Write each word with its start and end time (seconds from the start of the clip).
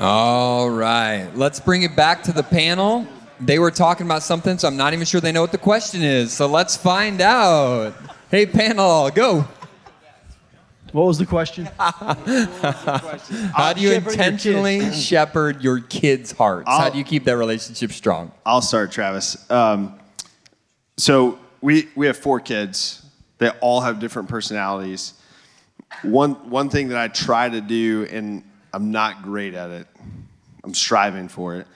All 0.00 0.70
right. 0.70 1.28
Let's 1.34 1.58
bring 1.58 1.82
it 1.82 1.96
back 1.96 2.22
to 2.24 2.32
the 2.32 2.44
panel. 2.44 3.06
They 3.40 3.58
were 3.58 3.70
talking 3.72 4.06
about 4.06 4.22
something, 4.22 4.56
so 4.58 4.68
I'm 4.68 4.76
not 4.76 4.92
even 4.92 5.04
sure 5.04 5.20
they 5.20 5.32
know 5.32 5.40
what 5.40 5.50
the 5.52 5.58
question 5.58 6.02
is. 6.02 6.32
So 6.32 6.46
let's 6.46 6.76
find 6.76 7.20
out. 7.20 7.94
Hey, 8.30 8.46
panel, 8.46 9.10
go. 9.10 9.44
What 10.92 11.06
was 11.06 11.18
the 11.18 11.26
question? 11.26 11.68
How 11.78 13.72
do 13.74 13.80
you 13.80 13.88
shepherd 13.90 14.04
your 14.04 14.12
intentionally 14.12 14.92
shepherd 14.92 15.62
your 15.62 15.80
kids' 15.80 16.32
hearts? 16.32 16.68
How 16.68 16.84
I'll- 16.84 16.90
do 16.92 16.98
you 16.98 17.04
keep 17.04 17.24
that 17.24 17.36
relationship 17.36 17.90
strong? 17.92 18.32
I'll 18.46 18.62
start, 18.62 18.92
Travis. 18.92 19.50
Um, 19.50 19.98
so 20.96 21.38
we 21.60 21.88
we 21.96 22.06
have 22.06 22.16
four 22.16 22.40
kids. 22.40 23.04
They 23.38 23.50
all 23.60 23.80
have 23.80 23.98
different 23.98 24.28
personalities. 24.28 25.12
One 26.02 26.34
one 26.50 26.70
thing 26.70 26.88
that 26.88 26.98
I 26.98 27.08
try 27.08 27.48
to 27.48 27.60
do, 27.60 28.06
and 28.10 28.42
I'm 28.72 28.90
not 28.90 29.22
great 29.22 29.54
at 29.54 29.70
it. 29.70 29.86
I'm 30.64 30.74
striving 30.74 31.28
for 31.28 31.56
it. 31.56 31.66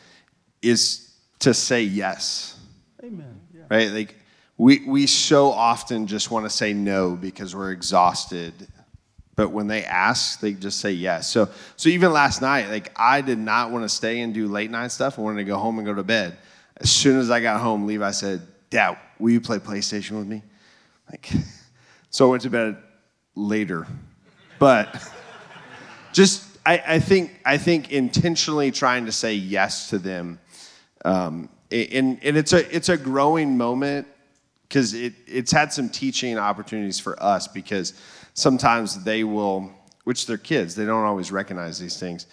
Is 0.60 1.12
to 1.40 1.54
say 1.54 1.82
yes. 1.82 2.58
Amen. 3.02 3.40
Yeah. 3.54 3.62
Right? 3.70 3.90
Like 3.90 4.14
we 4.56 4.84
we 4.86 5.06
so 5.06 5.50
often 5.50 6.06
just 6.06 6.30
want 6.30 6.46
to 6.46 6.50
say 6.50 6.72
no 6.72 7.16
because 7.16 7.54
we're 7.54 7.72
exhausted. 7.72 8.52
But 9.34 9.48
when 9.48 9.66
they 9.66 9.84
ask, 9.84 10.40
they 10.40 10.52
just 10.52 10.78
say 10.80 10.92
yes. 10.92 11.28
So 11.28 11.48
so 11.76 11.88
even 11.88 12.12
last 12.12 12.42
night, 12.42 12.68
like 12.68 12.92
I 12.96 13.22
did 13.22 13.38
not 13.38 13.70
want 13.70 13.84
to 13.84 13.88
stay 13.88 14.20
and 14.20 14.32
do 14.32 14.46
late 14.46 14.70
night 14.70 14.92
stuff. 14.92 15.18
I 15.18 15.22
wanted 15.22 15.38
to 15.38 15.44
go 15.44 15.58
home 15.58 15.78
and 15.78 15.86
go 15.86 15.94
to 15.94 16.02
bed. 16.02 16.36
As 16.76 16.90
soon 16.90 17.18
as 17.18 17.30
I 17.30 17.40
got 17.40 17.60
home, 17.60 17.86
Levi 17.86 18.10
said, 18.12 18.42
Dad, 18.70 18.98
will 19.18 19.30
you 19.30 19.40
play 19.40 19.58
PlayStation 19.58 20.18
with 20.18 20.26
me? 20.26 20.42
Like 21.10 21.30
so 22.10 22.28
I 22.28 22.30
went 22.30 22.42
to 22.42 22.50
bed 22.50 22.76
later. 23.34 23.86
But 24.58 25.10
just 26.12 26.51
I, 26.64 26.82
I 26.86 26.98
think 26.98 27.40
I 27.44 27.58
think 27.58 27.92
intentionally 27.92 28.70
trying 28.70 29.06
to 29.06 29.12
say 29.12 29.34
yes 29.34 29.90
to 29.90 29.98
them 29.98 30.38
um, 31.04 31.48
and, 31.70 32.18
and 32.22 32.36
it's 32.36 32.52
a 32.52 32.74
it's 32.74 32.88
a 32.88 32.96
growing 32.96 33.56
moment 33.56 34.06
because 34.68 34.94
it, 34.94 35.14
it's 35.26 35.52
had 35.52 35.72
some 35.72 35.88
teaching 35.88 36.38
opportunities 36.38 37.00
for 37.00 37.20
us 37.22 37.48
because 37.48 37.94
sometimes 38.34 39.02
they 39.04 39.24
will 39.24 39.70
which 40.04 40.26
they're 40.26 40.38
kids 40.38 40.74
they 40.74 40.84
don't 40.84 41.04
always 41.04 41.32
recognize 41.32 41.78
these 41.78 41.98
things 41.98 42.26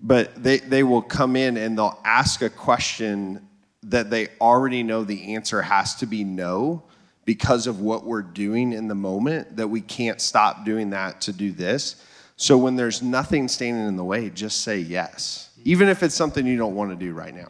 but 0.00 0.42
they, 0.42 0.58
they 0.58 0.82
will 0.82 1.02
come 1.02 1.36
in 1.36 1.56
and 1.56 1.78
they'll 1.78 2.00
ask 2.04 2.42
a 2.42 2.50
question 2.50 3.48
that 3.82 4.10
they 4.10 4.28
already 4.40 4.82
know 4.82 5.04
the 5.04 5.34
answer 5.34 5.62
has 5.62 5.94
to 5.96 6.06
be 6.06 6.24
no 6.24 6.82
because 7.24 7.66
of 7.66 7.80
what 7.80 8.04
we're 8.04 8.22
doing 8.22 8.72
in 8.72 8.88
the 8.88 8.94
moment 8.94 9.56
that 9.56 9.68
we 9.68 9.80
can't 9.80 10.20
stop 10.20 10.64
doing 10.64 10.90
that 10.90 11.20
to 11.22 11.32
do 11.32 11.52
this 11.52 11.96
so 12.36 12.58
when 12.58 12.76
there's 12.76 13.02
nothing 13.02 13.48
standing 13.48 13.86
in 13.86 13.96
the 13.96 14.04
way 14.04 14.30
just 14.30 14.62
say 14.62 14.78
yes 14.78 15.50
even 15.64 15.88
if 15.88 16.02
it's 16.02 16.14
something 16.14 16.46
you 16.46 16.56
don't 16.56 16.74
want 16.74 16.90
to 16.90 16.96
do 16.96 17.12
right 17.12 17.34
now 17.34 17.48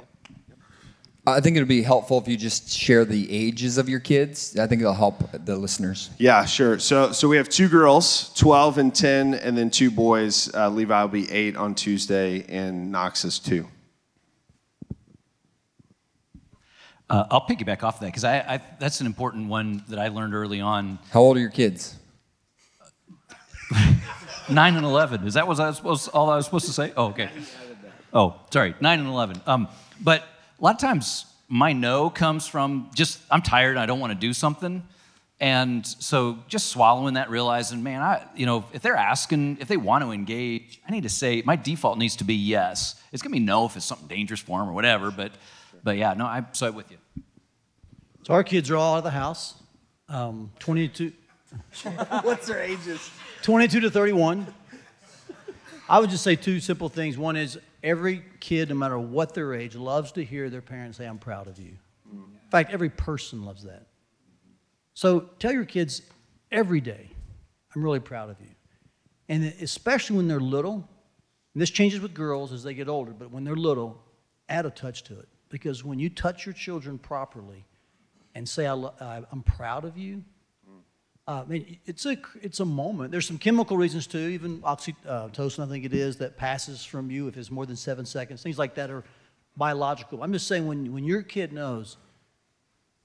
I 1.27 1.40
think 1.40 1.56
it 1.56 1.60
would 1.60 1.68
be 1.68 1.82
helpful 1.82 2.18
if 2.18 2.28
you 2.28 2.36
just 2.36 2.68
share 2.68 3.06
the 3.06 3.27
ages 3.34 3.78
of 3.78 3.88
your 3.88 4.00
kids. 4.00 4.58
I 4.58 4.66
think 4.66 4.82
it'll 4.82 4.92
help 4.92 5.24
the 5.32 5.56
listeners. 5.56 6.10
Yeah, 6.18 6.44
sure. 6.44 6.78
So, 6.78 7.12
so 7.12 7.28
we 7.28 7.38
have 7.38 7.48
two 7.48 7.68
girls, 7.68 8.30
12 8.34 8.77
and 8.77 8.94
10, 8.94 9.32
and 9.32 9.56
then 9.56 9.70
two 9.70 9.90
boys. 9.90 10.55
Uh, 10.55 10.68
Levi 10.68 11.00
will 11.00 11.08
be 11.08 11.30
eight 11.32 11.56
on 11.56 11.74
Tuesday, 11.74 12.44
and 12.46 12.92
Knox 12.92 13.24
is 13.24 13.38
two. 13.38 13.66
Uh, 17.08 17.24
I'll 17.30 17.46
piggyback 17.46 17.82
off 17.82 18.00
that 18.00 18.06
because 18.06 18.24
I, 18.24 18.38
I, 18.40 18.60
that's 18.78 19.00
an 19.00 19.06
important 19.06 19.48
one 19.48 19.82
that 19.88 19.98
I 19.98 20.08
learned 20.08 20.34
early 20.34 20.60
on. 20.60 20.98
How 21.10 21.20
old 21.20 21.38
are 21.38 21.40
your 21.40 21.48
kids? 21.48 21.96
Nine 24.48 24.76
and 24.76 24.84
eleven. 24.84 25.26
Is 25.26 25.34
that 25.34 25.46
what 25.46 25.58
I 25.58 25.68
was 25.68 25.76
supposed? 25.76 26.08
All 26.10 26.30
I 26.30 26.36
was 26.36 26.44
supposed 26.44 26.66
to 26.66 26.72
say? 26.72 26.92
Oh, 26.96 27.06
okay. 27.06 27.30
Oh, 28.12 28.40
sorry. 28.50 28.74
Nine 28.80 29.00
and 29.00 29.08
eleven. 29.08 29.40
Um, 29.46 29.68
but 30.00 30.22
a 30.58 30.64
lot 30.64 30.74
of 30.74 30.80
times 30.80 31.26
my 31.48 31.72
no 31.72 32.10
comes 32.10 32.46
from 32.46 32.90
just 32.94 33.20
I'm 33.30 33.42
tired. 33.42 33.76
I 33.76 33.86
don't 33.86 34.00
want 34.00 34.12
to 34.12 34.18
do 34.18 34.32
something, 34.32 34.82
and 35.40 35.86
so 35.86 36.38
just 36.48 36.68
swallowing 36.68 37.14
that, 37.14 37.30
realizing, 37.30 37.83
man, 37.83 38.02
I 38.02 38.24
you 38.36 38.46
know 38.46 38.64
if 38.72 38.83
they're 38.83 38.96
asking, 38.96 39.58
if 39.60 39.68
they 39.68 39.77
want 39.77 40.04
to 40.04 40.10
engage, 40.10 40.80
I 40.86 40.92
need 40.92 41.04
to 41.04 41.08
say 41.08 41.42
my 41.44 41.56
default 41.56 41.98
needs 41.98 42.16
to 42.16 42.24
be 42.24 42.34
yes. 42.34 43.00
It's 43.12 43.22
gonna 43.22 43.33
be 43.33 43.40
no 43.40 43.66
if 43.66 43.77
it's 43.77 43.86
something 43.86 44.08
dangerous 44.08 44.40
for 44.40 44.58
them 44.58 44.68
or 44.68 44.72
whatever. 44.72 45.10
But 45.10 45.33
but 45.83 45.96
yeah, 45.96 46.14
no, 46.14 46.27
I'm 46.27 46.46
so 46.52 46.70
with 46.70 46.90
you. 46.90 46.98
So 48.24 48.33
our 48.34 48.44
kids 48.44 48.70
are 48.70 48.77
all 48.77 48.94
out 48.94 48.98
of 48.98 49.04
the 49.04 49.10
house. 49.10 49.54
Um, 50.08 50.50
22. 50.58 51.12
What's 52.22 52.46
their 52.46 52.62
ages? 52.62 53.10
22 53.44 53.80
to 53.80 53.90
31. 53.90 54.46
I 55.86 55.98
would 55.98 56.08
just 56.08 56.24
say 56.24 56.34
two 56.34 56.60
simple 56.60 56.88
things. 56.88 57.18
One 57.18 57.36
is 57.36 57.58
every 57.82 58.22
kid, 58.40 58.70
no 58.70 58.74
matter 58.74 58.98
what 58.98 59.34
their 59.34 59.52
age, 59.52 59.77
loves 59.77 60.12
to 60.12 60.24
hear 60.24 60.48
their 60.48 60.62
parents 60.62 60.96
say, 60.96 61.05
I'm 61.05 61.18
proud 61.18 61.46
of 61.46 61.58
you. 61.58 61.72
In 62.10 62.50
fact, 62.50 62.72
every 62.72 62.88
person 62.88 63.44
loves 63.44 63.64
that. 63.64 63.86
So 64.94 65.28
tell 65.38 65.52
your 65.52 65.66
kids 65.66 66.00
every 66.50 66.80
day, 66.80 67.10
I'm 67.74 67.83
really 67.83 68.00
proud 68.00 68.30
of 68.30 68.40
you. 68.40 68.48
And 69.28 69.44
especially 69.60 70.16
when 70.16 70.27
they're 70.27 70.40
little, 70.40 70.88
this 71.54 71.68
changes 71.68 72.00
with 72.00 72.14
girls 72.14 72.50
as 72.50 72.62
they 72.62 72.72
get 72.72 72.88
older, 72.88 73.12
but 73.12 73.30
when 73.30 73.44
they're 73.44 73.56
little, 73.56 74.02
add 74.48 74.64
a 74.64 74.70
touch 74.70 75.02
to 75.04 75.18
it. 75.18 75.28
Because 75.50 75.84
when 75.84 75.98
you 75.98 76.08
touch 76.08 76.46
your 76.46 76.54
children 76.54 76.96
properly 76.96 77.66
and 78.34 78.48
say, 78.48 78.66
I 78.66 79.22
I'm 79.30 79.42
proud 79.42 79.84
of 79.84 79.98
you, 79.98 80.24
uh, 81.27 81.42
I 81.46 81.51
mean, 81.51 81.79
it's 81.86 82.05
a 82.05 82.17
it's 82.42 82.61
a 82.61 82.64
moment. 82.67 83.11
There's 83.11 83.27
some 83.27 83.39
chemical 83.39 83.79
reasons 83.79 84.07
too. 84.07 84.18
Even 84.18 84.61
oxytocin, 84.61 85.64
I 85.64 85.68
think 85.68 85.85
it 85.86 85.95
is, 85.95 86.17
that 86.18 86.36
passes 86.36 86.85
from 86.85 87.11
you 87.11 87.29
if 87.29 87.36
it's 87.39 87.51
more 87.51 87.64
than 87.64 87.77
seven 87.77 88.05
seconds. 88.05 88.42
Things 88.42 88.58
like 88.58 88.74
that 88.74 88.90
are 88.90 89.05
biological. 89.57 90.23
I'm 90.23 90.33
just 90.34 90.46
saying 90.46 90.67
when 90.67 90.92
when 90.92 91.05
your 91.05 91.23
kid 91.23 91.52
knows 91.52 91.96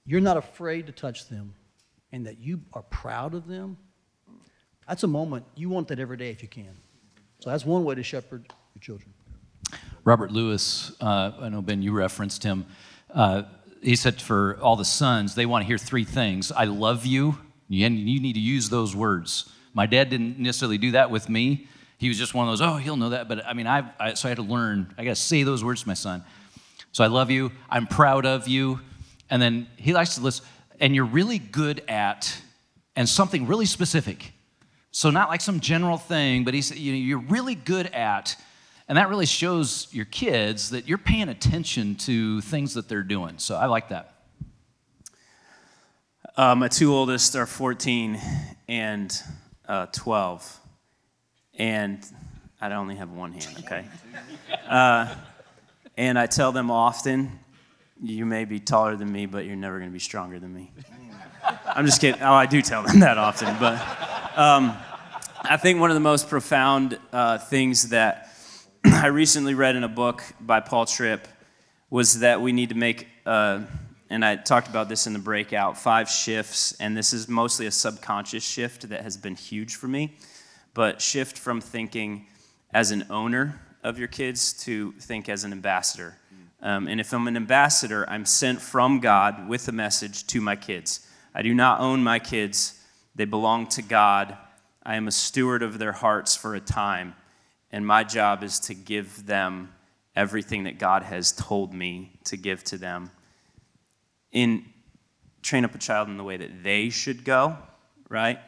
you're 0.04 0.20
not 0.20 0.36
afraid 0.36 0.86
to 0.86 0.92
touch 0.92 1.28
them, 1.28 1.54
and 2.12 2.26
that 2.26 2.38
you 2.38 2.60
are 2.74 2.82
proud 2.82 3.34
of 3.34 3.46
them, 3.46 3.78
that's 4.86 5.02
a 5.02 5.08
moment 5.08 5.46
you 5.54 5.70
want 5.70 5.88
that 5.88 5.98
every 5.98 6.18
day 6.18 6.30
if 6.30 6.42
you 6.42 6.48
can. 6.48 6.76
So 7.38 7.48
that's 7.48 7.64
one 7.64 7.84
way 7.84 7.94
to 7.94 8.02
shepherd 8.02 8.52
your 8.74 8.82
children. 8.82 9.14
Robert 10.04 10.30
Lewis, 10.30 10.92
uh, 11.00 11.32
I 11.40 11.48
know 11.48 11.62
Ben, 11.62 11.80
you 11.80 11.92
referenced 11.92 12.42
him. 12.42 12.66
Uh, 13.08 13.44
he 13.82 13.96
said 13.96 14.20
for 14.20 14.58
all 14.60 14.76
the 14.76 14.84
sons, 14.84 15.34
they 15.34 15.46
want 15.46 15.62
to 15.62 15.66
hear 15.66 15.78
three 15.78 16.04
things: 16.04 16.52
"I 16.52 16.64
love 16.64 17.06
you." 17.06 17.38
And 17.70 17.98
you 17.98 18.20
need 18.20 18.34
to 18.34 18.40
use 18.40 18.68
those 18.68 18.96
words. 18.96 19.50
My 19.74 19.86
dad 19.86 20.10
didn't 20.10 20.38
necessarily 20.38 20.78
do 20.78 20.90
that 20.92 21.10
with 21.10 21.28
me. 21.28 21.68
He 21.98 22.08
was 22.08 22.18
just 22.18 22.34
one 22.34 22.48
of 22.48 22.52
those, 22.52 22.60
oh, 22.60 22.76
he'll 22.76 22.96
know 22.96 23.10
that. 23.10 23.28
But 23.28 23.46
I 23.46 23.52
mean, 23.52 23.66
I've, 23.66 23.84
I, 24.00 24.14
so 24.14 24.28
I 24.28 24.30
had 24.30 24.36
to 24.36 24.42
learn, 24.42 24.92
I 24.98 25.04
got 25.04 25.10
to 25.10 25.22
say 25.22 25.44
those 25.44 25.62
words 25.62 25.82
to 25.82 25.88
my 25.88 25.94
son. 25.94 26.24
So 26.92 27.04
I 27.04 27.06
love 27.06 27.30
you. 27.30 27.52
I'm 27.68 27.86
proud 27.86 28.26
of 28.26 28.48
you. 28.48 28.80
And 29.30 29.40
then 29.40 29.68
he 29.76 29.92
likes 29.92 30.16
to 30.16 30.20
listen. 30.20 30.44
And 30.80 30.94
you're 30.94 31.04
really 31.04 31.38
good 31.38 31.82
at, 31.88 32.36
and 32.96 33.08
something 33.08 33.46
really 33.46 33.66
specific. 33.66 34.32
So 34.90 35.10
not 35.10 35.28
like 35.28 35.40
some 35.40 35.60
general 35.60 35.98
thing, 35.98 36.42
but 36.42 36.54
he 36.54 36.62
said, 36.62 36.78
you 36.78 36.92
know, 36.92 36.98
you're 36.98 37.18
really 37.18 37.54
good 37.54 37.86
at, 37.88 38.34
and 38.88 38.98
that 38.98 39.08
really 39.08 39.26
shows 39.26 39.86
your 39.92 40.06
kids 40.06 40.70
that 40.70 40.88
you're 40.88 40.98
paying 40.98 41.28
attention 41.28 41.94
to 41.96 42.40
things 42.40 42.74
that 42.74 42.88
they're 42.88 43.04
doing. 43.04 43.38
So 43.38 43.54
I 43.54 43.66
like 43.66 43.90
that. 43.90 44.14
Uh, 46.40 46.54
my 46.54 46.68
two 46.68 46.94
oldest 46.94 47.36
are 47.36 47.44
14 47.44 48.18
and 48.66 49.22
uh, 49.68 49.84
12. 49.92 50.60
And 51.58 52.02
I 52.62 52.72
only 52.72 52.96
have 52.96 53.10
one 53.10 53.32
hand, 53.32 53.56
okay? 53.58 53.84
Uh, 54.66 55.14
and 55.96 56.18
I 56.18 56.26
tell 56.26 56.52
them 56.52 56.70
often, 56.70 57.40
you 58.00 58.24
may 58.24 58.46
be 58.46 58.58
taller 58.58 58.96
than 58.96 59.12
me, 59.12 59.26
but 59.26 59.44
you're 59.44 59.56
never 59.56 59.78
going 59.78 59.90
to 59.90 59.92
be 59.92 59.98
stronger 59.98 60.38
than 60.38 60.54
me. 60.54 60.70
I'm 61.66 61.84
just 61.84 62.00
kidding. 62.00 62.22
Oh, 62.22 62.32
I 62.32 62.46
do 62.46 62.62
tell 62.62 62.84
them 62.84 63.00
that 63.00 63.18
often. 63.18 63.54
But 63.58 63.74
um, 64.38 64.74
I 65.42 65.58
think 65.58 65.78
one 65.78 65.90
of 65.90 65.94
the 65.94 66.00
most 66.00 66.30
profound 66.30 66.98
uh, 67.12 67.36
things 67.36 67.90
that 67.90 68.34
I 68.84 69.08
recently 69.08 69.52
read 69.54 69.76
in 69.76 69.84
a 69.84 69.88
book 69.88 70.22
by 70.40 70.60
Paul 70.60 70.86
Tripp 70.86 71.28
was 71.90 72.20
that 72.20 72.40
we 72.40 72.52
need 72.52 72.70
to 72.70 72.76
make 72.76 73.08
uh, 73.26 73.62
and 74.10 74.24
I 74.24 74.34
talked 74.34 74.66
about 74.66 74.88
this 74.88 75.06
in 75.06 75.12
the 75.12 75.20
breakout 75.20 75.78
five 75.78 76.10
shifts, 76.10 76.72
and 76.80 76.96
this 76.96 77.12
is 77.12 77.28
mostly 77.28 77.66
a 77.66 77.70
subconscious 77.70 78.42
shift 78.42 78.88
that 78.88 79.02
has 79.02 79.16
been 79.16 79.36
huge 79.36 79.76
for 79.76 79.86
me. 79.86 80.16
But 80.74 81.00
shift 81.00 81.38
from 81.38 81.60
thinking 81.60 82.26
as 82.74 82.90
an 82.90 83.06
owner 83.08 83.60
of 83.84 83.98
your 83.98 84.08
kids 84.08 84.52
to 84.64 84.92
think 84.92 85.28
as 85.28 85.44
an 85.44 85.52
ambassador. 85.52 86.16
Um, 86.60 86.88
and 86.88 87.00
if 87.00 87.12
I'm 87.12 87.26
an 87.28 87.36
ambassador, 87.36 88.04
I'm 88.10 88.26
sent 88.26 88.60
from 88.60 88.98
God 88.98 89.48
with 89.48 89.68
a 89.68 89.72
message 89.72 90.26
to 90.26 90.40
my 90.40 90.56
kids. 90.56 91.06
I 91.34 91.42
do 91.42 91.54
not 91.54 91.80
own 91.80 92.02
my 92.02 92.18
kids, 92.18 92.78
they 93.14 93.24
belong 93.24 93.68
to 93.68 93.82
God. 93.82 94.36
I 94.82 94.96
am 94.96 95.06
a 95.06 95.12
steward 95.12 95.62
of 95.62 95.78
their 95.78 95.92
hearts 95.92 96.34
for 96.34 96.54
a 96.54 96.60
time, 96.60 97.14
and 97.70 97.86
my 97.86 98.02
job 98.02 98.42
is 98.42 98.58
to 98.60 98.74
give 98.74 99.26
them 99.26 99.72
everything 100.16 100.64
that 100.64 100.78
God 100.78 101.04
has 101.04 101.32
told 101.32 101.72
me 101.72 102.18
to 102.24 102.36
give 102.36 102.64
to 102.64 102.76
them 102.76 103.10
in 104.32 104.64
train 105.42 105.64
up 105.64 105.74
a 105.74 105.78
child 105.78 106.08
in 106.08 106.16
the 106.16 106.24
way 106.24 106.36
that 106.36 106.62
they 106.62 106.90
should 106.90 107.24
go, 107.24 107.56
right? 108.08 108.38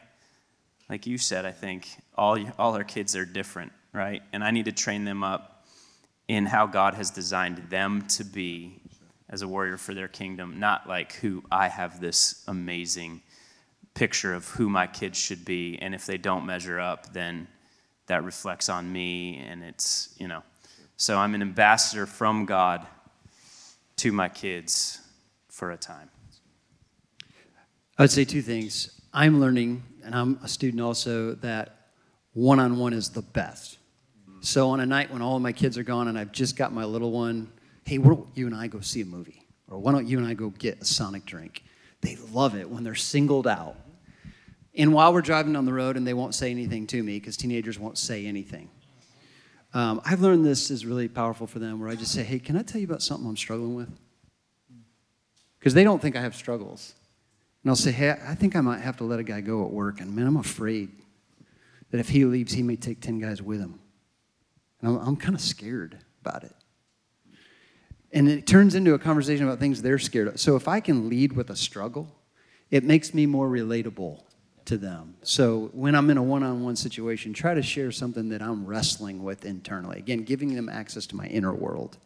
Like 0.88 1.06
you 1.06 1.18
said, 1.18 1.46
I 1.46 1.52
think 1.52 1.88
all 2.16 2.38
all 2.58 2.74
our 2.74 2.84
kids 2.84 3.16
are 3.16 3.24
different, 3.24 3.72
right? 3.92 4.22
And 4.32 4.44
I 4.44 4.50
need 4.50 4.66
to 4.66 4.72
train 4.72 5.04
them 5.04 5.24
up 5.24 5.64
in 6.28 6.46
how 6.46 6.66
God 6.66 6.94
has 6.94 7.10
designed 7.10 7.58
them 7.70 8.06
to 8.08 8.24
be 8.24 8.80
as 9.28 9.42
a 9.42 9.48
warrior 9.48 9.76
for 9.76 9.94
their 9.94 10.08
kingdom, 10.08 10.60
not 10.60 10.86
like 10.88 11.14
who 11.14 11.42
I 11.50 11.68
have 11.68 12.00
this 12.00 12.44
amazing 12.46 13.22
picture 13.94 14.34
of 14.34 14.48
who 14.48 14.68
my 14.68 14.86
kids 14.86 15.18
should 15.18 15.44
be. 15.44 15.78
And 15.80 15.94
if 15.94 16.06
they 16.06 16.18
don't 16.18 16.46
measure 16.46 16.78
up, 16.78 17.12
then 17.12 17.48
that 18.06 18.24
reflects 18.24 18.68
on 18.68 18.92
me. 18.92 19.38
And 19.38 19.62
it's, 19.62 20.14
you 20.18 20.28
know, 20.28 20.42
so 20.96 21.18
I'm 21.18 21.34
an 21.34 21.42
ambassador 21.42 22.06
from 22.06 22.44
God 22.44 22.86
to 23.96 24.12
my 24.12 24.28
kids 24.28 25.01
for 25.52 25.70
a 25.70 25.76
time. 25.76 26.08
I 27.98 28.02
would 28.02 28.10
say 28.10 28.24
two 28.24 28.40
things. 28.40 29.00
I'm 29.12 29.38
learning, 29.38 29.82
and 30.02 30.14
I'm 30.14 30.40
a 30.42 30.48
student 30.48 30.80
also, 30.80 31.34
that 31.36 31.90
one 32.32 32.58
on 32.58 32.78
one 32.78 32.94
is 32.94 33.10
the 33.10 33.20
best. 33.20 33.76
So 34.40 34.70
on 34.70 34.80
a 34.80 34.86
night 34.86 35.12
when 35.12 35.20
all 35.20 35.36
of 35.36 35.42
my 35.42 35.52
kids 35.52 35.76
are 35.76 35.82
gone 35.82 36.08
and 36.08 36.18
I've 36.18 36.32
just 36.32 36.56
got 36.56 36.72
my 36.72 36.84
little 36.84 37.12
one, 37.12 37.52
hey, 37.84 37.98
why 37.98 38.14
don't 38.14 38.26
you 38.34 38.46
and 38.46 38.56
I 38.56 38.66
go 38.66 38.80
see 38.80 39.02
a 39.02 39.04
movie? 39.04 39.46
Or 39.68 39.78
why 39.78 39.92
don't 39.92 40.08
you 40.08 40.18
and 40.18 40.26
I 40.26 40.32
go 40.32 40.48
get 40.48 40.80
a 40.80 40.84
Sonic 40.86 41.26
drink? 41.26 41.62
They 42.00 42.16
love 42.32 42.56
it 42.56 42.68
when 42.68 42.82
they're 42.82 42.94
singled 42.94 43.46
out. 43.46 43.76
And 44.74 44.94
while 44.94 45.12
we're 45.12 45.20
driving 45.20 45.52
down 45.52 45.66
the 45.66 45.72
road 45.72 45.98
and 45.98 46.06
they 46.06 46.14
won't 46.14 46.34
say 46.34 46.50
anything 46.50 46.86
to 46.88 47.02
me, 47.02 47.20
because 47.20 47.36
teenagers 47.36 47.78
won't 47.78 47.98
say 47.98 48.24
anything, 48.24 48.70
um, 49.74 50.00
I've 50.04 50.22
learned 50.22 50.46
this 50.46 50.70
is 50.70 50.86
really 50.86 51.08
powerful 51.08 51.46
for 51.46 51.58
them 51.58 51.78
where 51.78 51.90
I 51.90 51.94
just 51.94 52.12
say, 52.12 52.22
hey, 52.22 52.38
can 52.38 52.56
I 52.56 52.62
tell 52.62 52.80
you 52.80 52.86
about 52.86 53.02
something 53.02 53.28
I'm 53.28 53.36
struggling 53.36 53.74
with? 53.74 53.90
Because 55.62 55.74
they 55.74 55.84
don't 55.84 56.02
think 56.02 56.16
I 56.16 56.20
have 56.22 56.34
struggles. 56.34 56.92
And 57.62 57.70
I'll 57.70 57.76
say, 57.76 57.92
hey, 57.92 58.10
I 58.10 58.34
think 58.34 58.56
I 58.56 58.60
might 58.60 58.80
have 58.80 58.96
to 58.96 59.04
let 59.04 59.20
a 59.20 59.22
guy 59.22 59.40
go 59.40 59.64
at 59.64 59.70
work. 59.70 60.00
And 60.00 60.12
man, 60.12 60.26
I'm 60.26 60.36
afraid 60.36 60.90
that 61.92 62.00
if 62.00 62.08
he 62.08 62.24
leaves, 62.24 62.52
he 62.52 62.64
may 62.64 62.74
take 62.74 63.00
10 63.00 63.20
guys 63.20 63.40
with 63.40 63.60
him. 63.60 63.78
And 64.80 64.90
I'm, 64.90 65.06
I'm 65.06 65.16
kind 65.16 65.36
of 65.36 65.40
scared 65.40 65.98
about 66.20 66.42
it. 66.42 66.52
And 68.10 68.28
it 68.28 68.44
turns 68.44 68.74
into 68.74 68.94
a 68.94 68.98
conversation 68.98 69.46
about 69.46 69.60
things 69.60 69.80
they're 69.80 70.00
scared 70.00 70.26
of. 70.26 70.40
So 70.40 70.56
if 70.56 70.66
I 70.66 70.80
can 70.80 71.08
lead 71.08 71.34
with 71.34 71.50
a 71.50 71.56
struggle, 71.56 72.12
it 72.72 72.82
makes 72.82 73.14
me 73.14 73.24
more 73.26 73.48
relatable 73.48 74.20
to 74.64 74.76
them. 74.76 75.14
So 75.22 75.70
when 75.74 75.94
I'm 75.94 76.10
in 76.10 76.16
a 76.16 76.22
one 76.24 76.42
on 76.42 76.64
one 76.64 76.74
situation, 76.74 77.32
try 77.32 77.54
to 77.54 77.62
share 77.62 77.92
something 77.92 78.30
that 78.30 78.42
I'm 78.42 78.66
wrestling 78.66 79.22
with 79.22 79.44
internally. 79.44 79.98
Again, 79.98 80.24
giving 80.24 80.56
them 80.56 80.68
access 80.68 81.06
to 81.06 81.16
my 81.16 81.26
inner 81.26 81.54
world. 81.54 81.98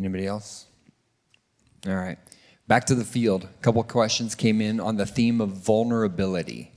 Anybody 0.00 0.26
else? 0.26 0.64
All 1.86 1.94
right. 1.94 2.18
Back 2.66 2.86
to 2.86 2.94
the 2.94 3.04
field. 3.04 3.44
A 3.44 3.62
couple 3.62 3.82
questions 3.84 4.34
came 4.34 4.62
in 4.62 4.80
on 4.80 4.96
the 4.96 5.04
theme 5.04 5.40
of 5.42 5.50
vulnerability. 5.50 6.72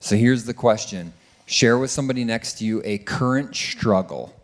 So 0.00 0.16
here's 0.16 0.44
the 0.44 0.54
question 0.54 1.12
Share 1.46 1.78
with 1.78 1.92
somebody 1.92 2.24
next 2.24 2.58
to 2.58 2.64
you 2.64 2.82
a 2.84 2.98
current 2.98 3.54
struggle. 3.54 4.34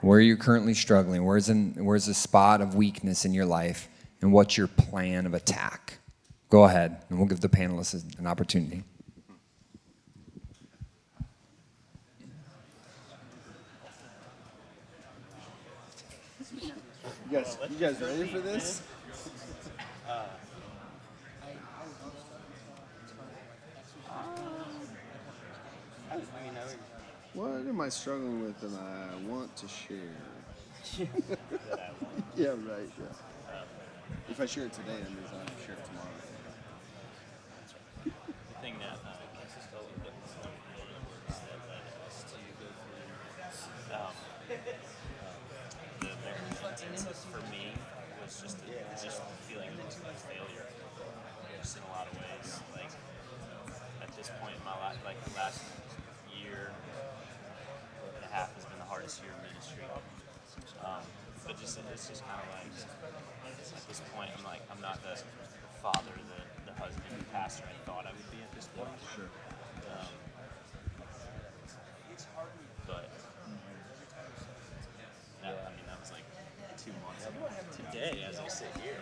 Where 0.00 0.18
are 0.18 0.22
you're 0.22 0.36
currently 0.36 0.74
struggling. 0.74 1.24
Where's, 1.24 1.48
in, 1.48 1.74
where's 1.84 2.06
a 2.08 2.14
spot 2.14 2.60
of 2.60 2.74
weakness 2.74 3.24
in 3.24 3.34
your 3.34 3.46
life? 3.46 3.88
And 4.20 4.32
what's 4.32 4.56
your 4.56 4.68
plan 4.68 5.26
of 5.26 5.34
attack? 5.34 5.98
Go 6.50 6.64
ahead, 6.64 7.02
and 7.08 7.18
we'll 7.18 7.26
give 7.26 7.40
the 7.40 7.48
panelists 7.48 8.18
an 8.18 8.26
opportunity. 8.26 8.84
Guys, 17.34 17.58
you 17.68 17.76
guys 17.76 18.00
ready 18.00 18.28
for 18.28 18.38
this? 18.38 18.82
What 27.32 27.48
am 27.50 27.80
I 27.80 27.88
struggling 27.88 28.44
with 28.44 28.60
that 28.60 28.70
I 28.78 29.16
want 29.28 29.56
to 29.56 29.66
share? 29.66 29.98
yeah, 32.36 32.48
right. 32.50 32.88
Yeah. 33.00 33.62
If 34.30 34.40
I 34.40 34.46
share 34.46 34.66
it 34.66 34.72
today, 34.72 34.98
that 35.00 35.10
means 35.10 35.28
I'll 35.32 35.66
share 35.66 35.74
it 35.74 35.84
tomorrow. 35.86 36.10
thing 38.62 38.74
that 38.78 38.98
the 46.14 46.30
repentance 46.48 47.26
for 47.30 47.40
me 47.50 47.72
was 48.22 48.40
just 48.40 48.58
a, 48.64 49.04
just 49.04 49.20
a 49.20 49.28
feeling 49.48 49.68
of 49.68 50.16
failure, 50.28 50.66
just 51.60 51.76
in 51.76 51.82
a 51.82 51.90
lot 51.92 52.06
of 52.10 52.14
ways. 52.18 52.60
Like 52.72 52.90
at 54.02 54.10
this 54.16 54.30
point 54.40 54.54
in 54.58 54.64
my 54.64 54.76
life, 54.78 54.98
like 55.04 55.22
the 55.24 55.34
last 55.36 55.62
year 56.28 56.70
and 58.16 58.24
a 58.24 58.30
half 58.34 58.54
has 58.54 58.64
been 58.64 58.78
the 58.78 58.84
hardest 58.90 59.22
year 59.22 59.32
of 59.32 59.40
ministry. 59.48 59.84
Um, 60.84 61.02
but 61.46 61.53
just 61.64 61.80
it's 61.92 62.08
just 62.08 62.20
kind 62.28 62.36
of 62.44 62.48
like 62.52 62.68
at 63.48 63.88
this 63.88 64.00
point, 64.12 64.28
I'm 64.36 64.44
like 64.44 64.60
I'm 64.70 64.80
not 64.84 65.00
the 65.02 65.16
father, 65.80 66.12
the, 66.12 66.40
the 66.68 66.76
husband, 66.76 67.08
the 67.18 67.24
pastor 67.32 67.64
I 67.64 67.72
thought 67.88 68.04
I 68.04 68.12
would 68.12 68.30
be 68.30 68.36
at 68.44 68.52
this 68.52 68.68
point. 68.76 68.88
Sure. 69.16 69.24
Um, 69.88 70.12
but 72.86 73.08
that, 75.40 75.56
I 75.64 75.70
mean, 75.72 75.86
that 75.88 76.00
was 76.00 76.12
like 76.12 76.28
two 76.76 76.92
months 77.00 77.24
ago. 77.24 77.48
Today, 77.72 78.24
as 78.28 78.38
I 78.40 78.48
sit 78.48 78.68
here, 78.84 79.00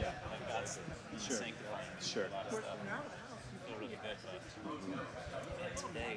yeah, 0.00 0.14
like 0.30 0.46
God's 0.46 0.78
Sure. 1.18 1.34
sanctifying 1.34 1.90
Sure. 2.00 2.26
a 2.26 2.30
lot 2.30 2.46
of 2.46 2.52
stuff. 2.62 2.78
I 2.78 3.66
feel 3.66 3.74
really 3.82 3.98
good, 3.98 4.18
but 4.22 4.38
man, 4.86 5.74
today, 5.74 6.14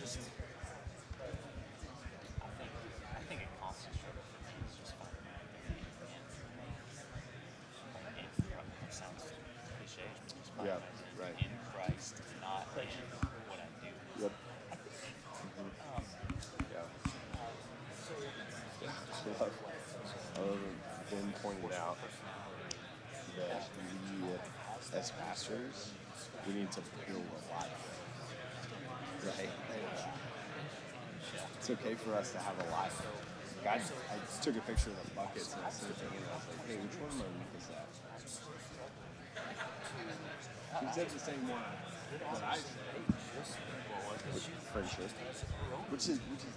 just 0.00 0.18
I 2.40 2.48
think 2.56 2.70
I 3.12 3.20
think 3.28 3.40
a 3.44 3.48
constant 3.62 3.94
struggle 3.94 4.24
for 4.24 4.40
me 4.48 4.54
is 4.66 4.74
just 4.80 4.92
finding 4.96 5.22
my 5.28 5.36
identity 5.38 5.84
and 6.08 6.24
and 8.16 8.26
probably 8.48 8.90
sounds 8.90 9.22
cliche, 9.76 10.08
but 10.08 10.24
just 10.32 10.50
finding 10.56 10.72
Yeah, 10.72 10.80
my 10.80 10.88
identity 10.88 11.20
right. 11.20 11.36
in 11.44 11.52
Christ, 11.70 12.14
not 12.40 12.64
in 12.80 12.88
what 13.52 13.60
I 13.60 13.68
do. 13.84 13.92
Yep. 14.24 14.32
Um, 14.32 16.04
Yeah. 16.72 16.88
Yeah. 18.82 19.46
Other 20.34 20.58
than 20.58 20.74
Ben 21.10 21.26
pointed 21.42 21.72
out 21.78 21.96
that 23.36 23.62
we, 23.78 24.91
as 25.02 25.10
pastors, 25.26 25.90
we 26.46 26.54
need 26.54 26.70
to 26.70 26.80
build 27.08 27.26
a 27.26 27.42
life. 27.58 27.66
Right? 29.26 29.50
It's 31.58 31.70
okay 31.70 31.94
for 31.94 32.14
us 32.14 32.30
to 32.30 32.38
have 32.38 32.54
a 32.54 32.70
life. 32.70 33.02
God, 33.64 33.80
I 33.80 34.42
took 34.42 34.56
a 34.56 34.60
picture 34.60 34.90
of 34.90 35.02
the 35.02 35.10
buckets 35.16 35.54
and 35.54 35.64
I 35.66 35.70
sent 35.70 35.90
it 35.90 35.98
to 35.98 36.04
him 36.04 36.22
and 36.22 36.26
I 36.30 36.34
was 36.36 36.46
like, 36.46 36.66
hey, 36.68 36.76
which 36.76 36.94
one 37.02 37.10
am 37.10 37.18
I 37.18 37.30
weakest 37.34 37.70
at? 37.74 37.86
He 40.86 40.92
said 40.94 41.08
the 41.10 41.18
same 41.18 41.48
one 41.48 41.62
that 42.12 42.42
I 42.44 42.54
said. 42.54 42.64
Which, 45.90 46.08
is, 46.08 46.18
which 46.18 46.44
is. 46.44 46.52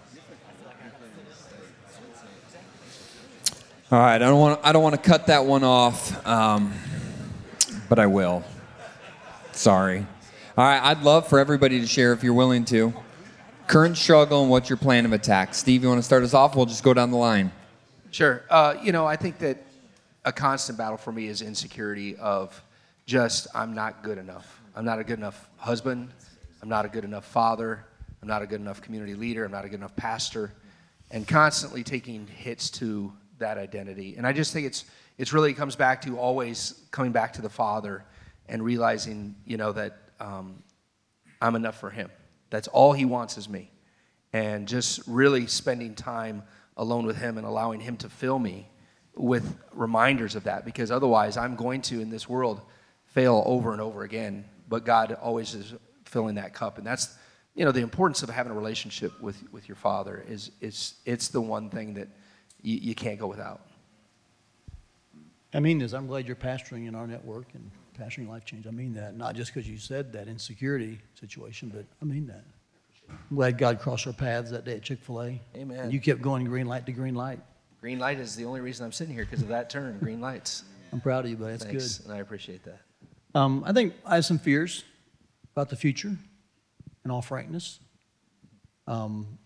All 3.92 4.00
right, 4.00 4.16
I 4.16 4.20
don't 4.20 4.40
want 4.40 4.60
I 4.64 4.72
don't 4.72 4.82
want 4.82 4.96
to 4.96 5.02
cut 5.02 5.28
that 5.28 5.46
one 5.46 5.64
off, 5.64 6.26
um, 6.26 6.74
but 7.90 8.00
I 8.00 8.08
will. 8.08 8.44
Sorry. 9.52 10.06
All 10.58 10.66
right, 10.66 10.82
I'd 10.82 11.02
love 11.02 11.28
for 11.28 11.40
everybody 11.40 11.80
to 11.80 11.88
share 11.88 12.14
if 12.14 12.24
you're 12.24 12.34
willing 12.34 12.66
to. 12.66 12.94
Current 13.68 13.98
struggle 13.98 14.42
and 14.42 14.50
what's 14.50 14.70
your 14.70 14.78
plan 14.78 15.06
of 15.06 15.14
attack? 15.14 15.54
Steve, 15.54 15.84
you 15.84 15.90
want 15.90 16.00
to 16.00 16.04
start 16.04 16.24
us 16.24 16.34
off? 16.34 16.56
We'll 16.56 16.66
just 16.66 16.84
go 16.84 16.94
down 16.94 17.12
the 17.12 17.18
line. 17.18 17.52
Sure. 18.12 18.44
Uh, 18.50 18.76
you 18.82 18.92
know, 18.92 19.06
I 19.06 19.16
think 19.16 19.40
that 19.40 19.58
a 20.24 20.32
constant 20.32 20.78
battle 20.78 20.98
for 20.98 21.12
me 21.12 21.28
is 21.28 21.42
insecurity 21.42 22.16
of 22.16 22.62
just 23.06 23.48
I'm 23.54 23.74
not 23.74 24.04
good 24.04 24.18
enough. 24.18 24.62
I'm 24.76 24.86
not 24.86 25.00
a 25.00 25.04
good 25.04 25.20
enough 25.20 25.50
husband. 25.58 26.10
I'm 26.62 26.70
not 26.70 26.86
a 26.86 26.90
good 26.90 27.04
enough 27.04 27.26
father. 27.26 27.86
I'm 28.22 28.28
not 28.28 28.42
a 28.42 28.48
good 28.48 28.60
enough 28.60 28.82
community 28.82 29.14
leader. 29.14 29.46
I'm 29.46 29.52
not 29.52 29.66
a 29.66 29.70
good 29.70 29.80
enough 29.80 29.96
pastor. 29.96 30.54
And 31.12 31.28
constantly 31.28 31.84
taking 31.84 32.28
hits 32.28 32.70
to 32.72 33.14
that 33.38 33.58
identity. 33.58 34.16
And 34.18 34.26
I 34.26 34.34
just 34.34 34.54
think 34.54 34.66
it's 34.66 34.86
it's 35.18 35.34
really 35.34 35.54
comes 35.54 35.76
back 35.76 36.02
to 36.04 36.18
always 36.18 36.82
coming 36.92 37.12
back 37.12 37.34
to 37.34 37.42
the 37.42 37.50
Father 37.50 38.04
and 38.48 38.64
realizing, 38.64 39.36
you 39.46 39.58
know, 39.58 39.72
that 39.72 39.98
um, 40.20 40.64
I'm 41.42 41.56
enough 41.56 41.80
for 41.80 41.90
Him. 41.90 42.10
That's 42.50 42.68
all 42.68 42.94
He 42.94 43.06
wants 43.06 43.38
is 43.38 43.50
me. 43.50 43.72
And 44.34 44.68
just 44.68 45.02
really 45.08 45.48
spending 45.48 45.96
time 45.96 46.44
alone 46.78 47.06
with 47.06 47.18
him 47.18 47.38
and 47.38 47.46
allowing 47.46 47.80
him 47.80 47.98
to 47.98 48.10
fill 48.10 48.40
me 48.40 48.68
with 49.16 49.58
reminders 49.72 50.36
of 50.36 50.44
that 50.44 50.66
because 50.66 50.92
otherwise 50.92 51.38
I'm 51.38 51.56
going 51.56 51.82
to 51.84 52.02
in 52.02 52.10
this 52.10 52.28
world 52.28 52.62
fail 53.06 53.44
over 53.46 53.72
and 53.72 53.82
over 53.82 54.04
again. 54.04 54.46
But 54.68 54.84
God 54.84 55.14
always 55.22 55.54
is 55.54 55.74
filling 56.06 56.36
that 56.36 56.54
cup. 56.54 56.78
And 56.78 56.86
that's 56.86 57.16
you 57.54 57.64
know 57.64 57.72
the 57.72 57.82
importance 57.82 58.24
of 58.24 58.30
having 58.30 58.52
a 58.52 58.56
relationship 58.56 59.22
with 59.22 59.42
with 59.54 59.70
your 59.70 59.78
father 59.78 60.26
is 60.28 60.52
is 60.60 60.96
it's 61.06 61.30
the 61.30 61.40
one 61.40 61.70
thing 61.70 61.94
that 61.94 62.10
you, 62.62 62.78
you 62.78 62.96
can't 62.96 63.18
go 63.18 63.28
without 63.28 63.62
I 65.56 65.60
mean 65.62 65.80
this. 65.80 65.94
I'm 65.94 66.06
glad 66.08 66.28
you're 66.28 66.36
pastoring 66.36 66.88
in 66.88 66.96
our 66.96 67.08
network, 67.08 67.48
and 67.54 67.72
pastoring 67.98 68.28
life 68.28 68.44
change. 68.44 68.68
I 68.68 68.72
mean 68.72 68.94
that. 68.96 69.16
Not 69.16 69.36
just 69.36 69.54
because 69.54 69.70
you 69.70 69.78
said 69.78 70.12
that 70.14 70.28
insecurity 70.28 71.00
situation, 71.20 71.72
but 71.74 71.86
I 72.02 72.06
mean 72.06 72.28
that. 72.28 72.44
I'm 73.10 73.36
glad 73.36 73.58
God 73.58 73.80
crossed 73.80 74.06
our 74.08 74.14
paths 74.14 74.52
that 74.52 74.66
day 74.66 74.74
at 74.74 74.82
Chick 74.82 75.00
fil 75.00 75.22
A. 75.22 75.42
Amen. 75.56 75.92
You 75.92 76.02
kept 76.02 76.22
going 76.22 76.44
green 76.44 76.68
light 76.68 76.86
to 76.88 76.92
green 76.92 77.16
light. 77.16 77.40
Green 77.80 78.00
light 78.00 78.20
is 78.20 78.36
the 78.36 78.46
only 78.46 78.62
reason 78.62 78.86
I'm 78.86 78.92
sitting 78.92 79.14
here 79.14 79.24
because 79.24 79.42
of 79.42 79.48
that 79.50 79.70
turn. 79.70 79.98
Green 80.00 80.20
lights. 80.20 80.64
I'm 80.92 81.00
proud 81.00 81.24
of 81.26 81.32
you, 81.32 81.38
buddy. 81.38 81.52
That's 81.52 81.66
Thanks, 81.66 81.98
good. 82.00 82.08
and 82.08 82.18
I 82.18 82.22
appreciate 82.22 82.62
that. 82.64 82.80
Um, 83.34 83.64
I 83.66 83.74
think 83.74 83.94
I 84.06 84.16
have 84.16 84.26
some 84.26 84.40
fears 84.40 84.84
about 85.54 85.70
the 85.70 85.76
future, 85.76 86.18
in 87.06 87.12
all 87.12 87.22
frankness. 87.22 87.80
Um, 88.88 89.38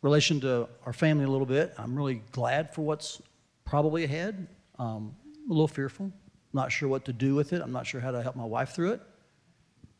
relation 0.00 0.40
to 0.40 0.68
our 0.86 0.92
family 0.92 1.24
a 1.24 1.28
little 1.28 1.46
bit, 1.46 1.74
I'm 1.76 1.96
really 1.96 2.22
glad 2.30 2.74
for 2.74 2.82
what's 2.82 3.20
probably 3.64 4.04
ahead. 4.04 4.46
Um, 4.78 5.14
a 5.48 5.52
little 5.52 5.68
fearful, 5.68 6.06
I'm 6.06 6.12
not 6.52 6.72
sure 6.72 6.88
what 6.88 7.04
to 7.06 7.12
do 7.12 7.34
with 7.34 7.52
it. 7.52 7.62
I'm 7.62 7.72
not 7.72 7.86
sure 7.86 8.00
how 8.00 8.10
to 8.10 8.22
help 8.22 8.36
my 8.36 8.44
wife 8.44 8.70
through 8.70 8.92
it, 8.92 9.00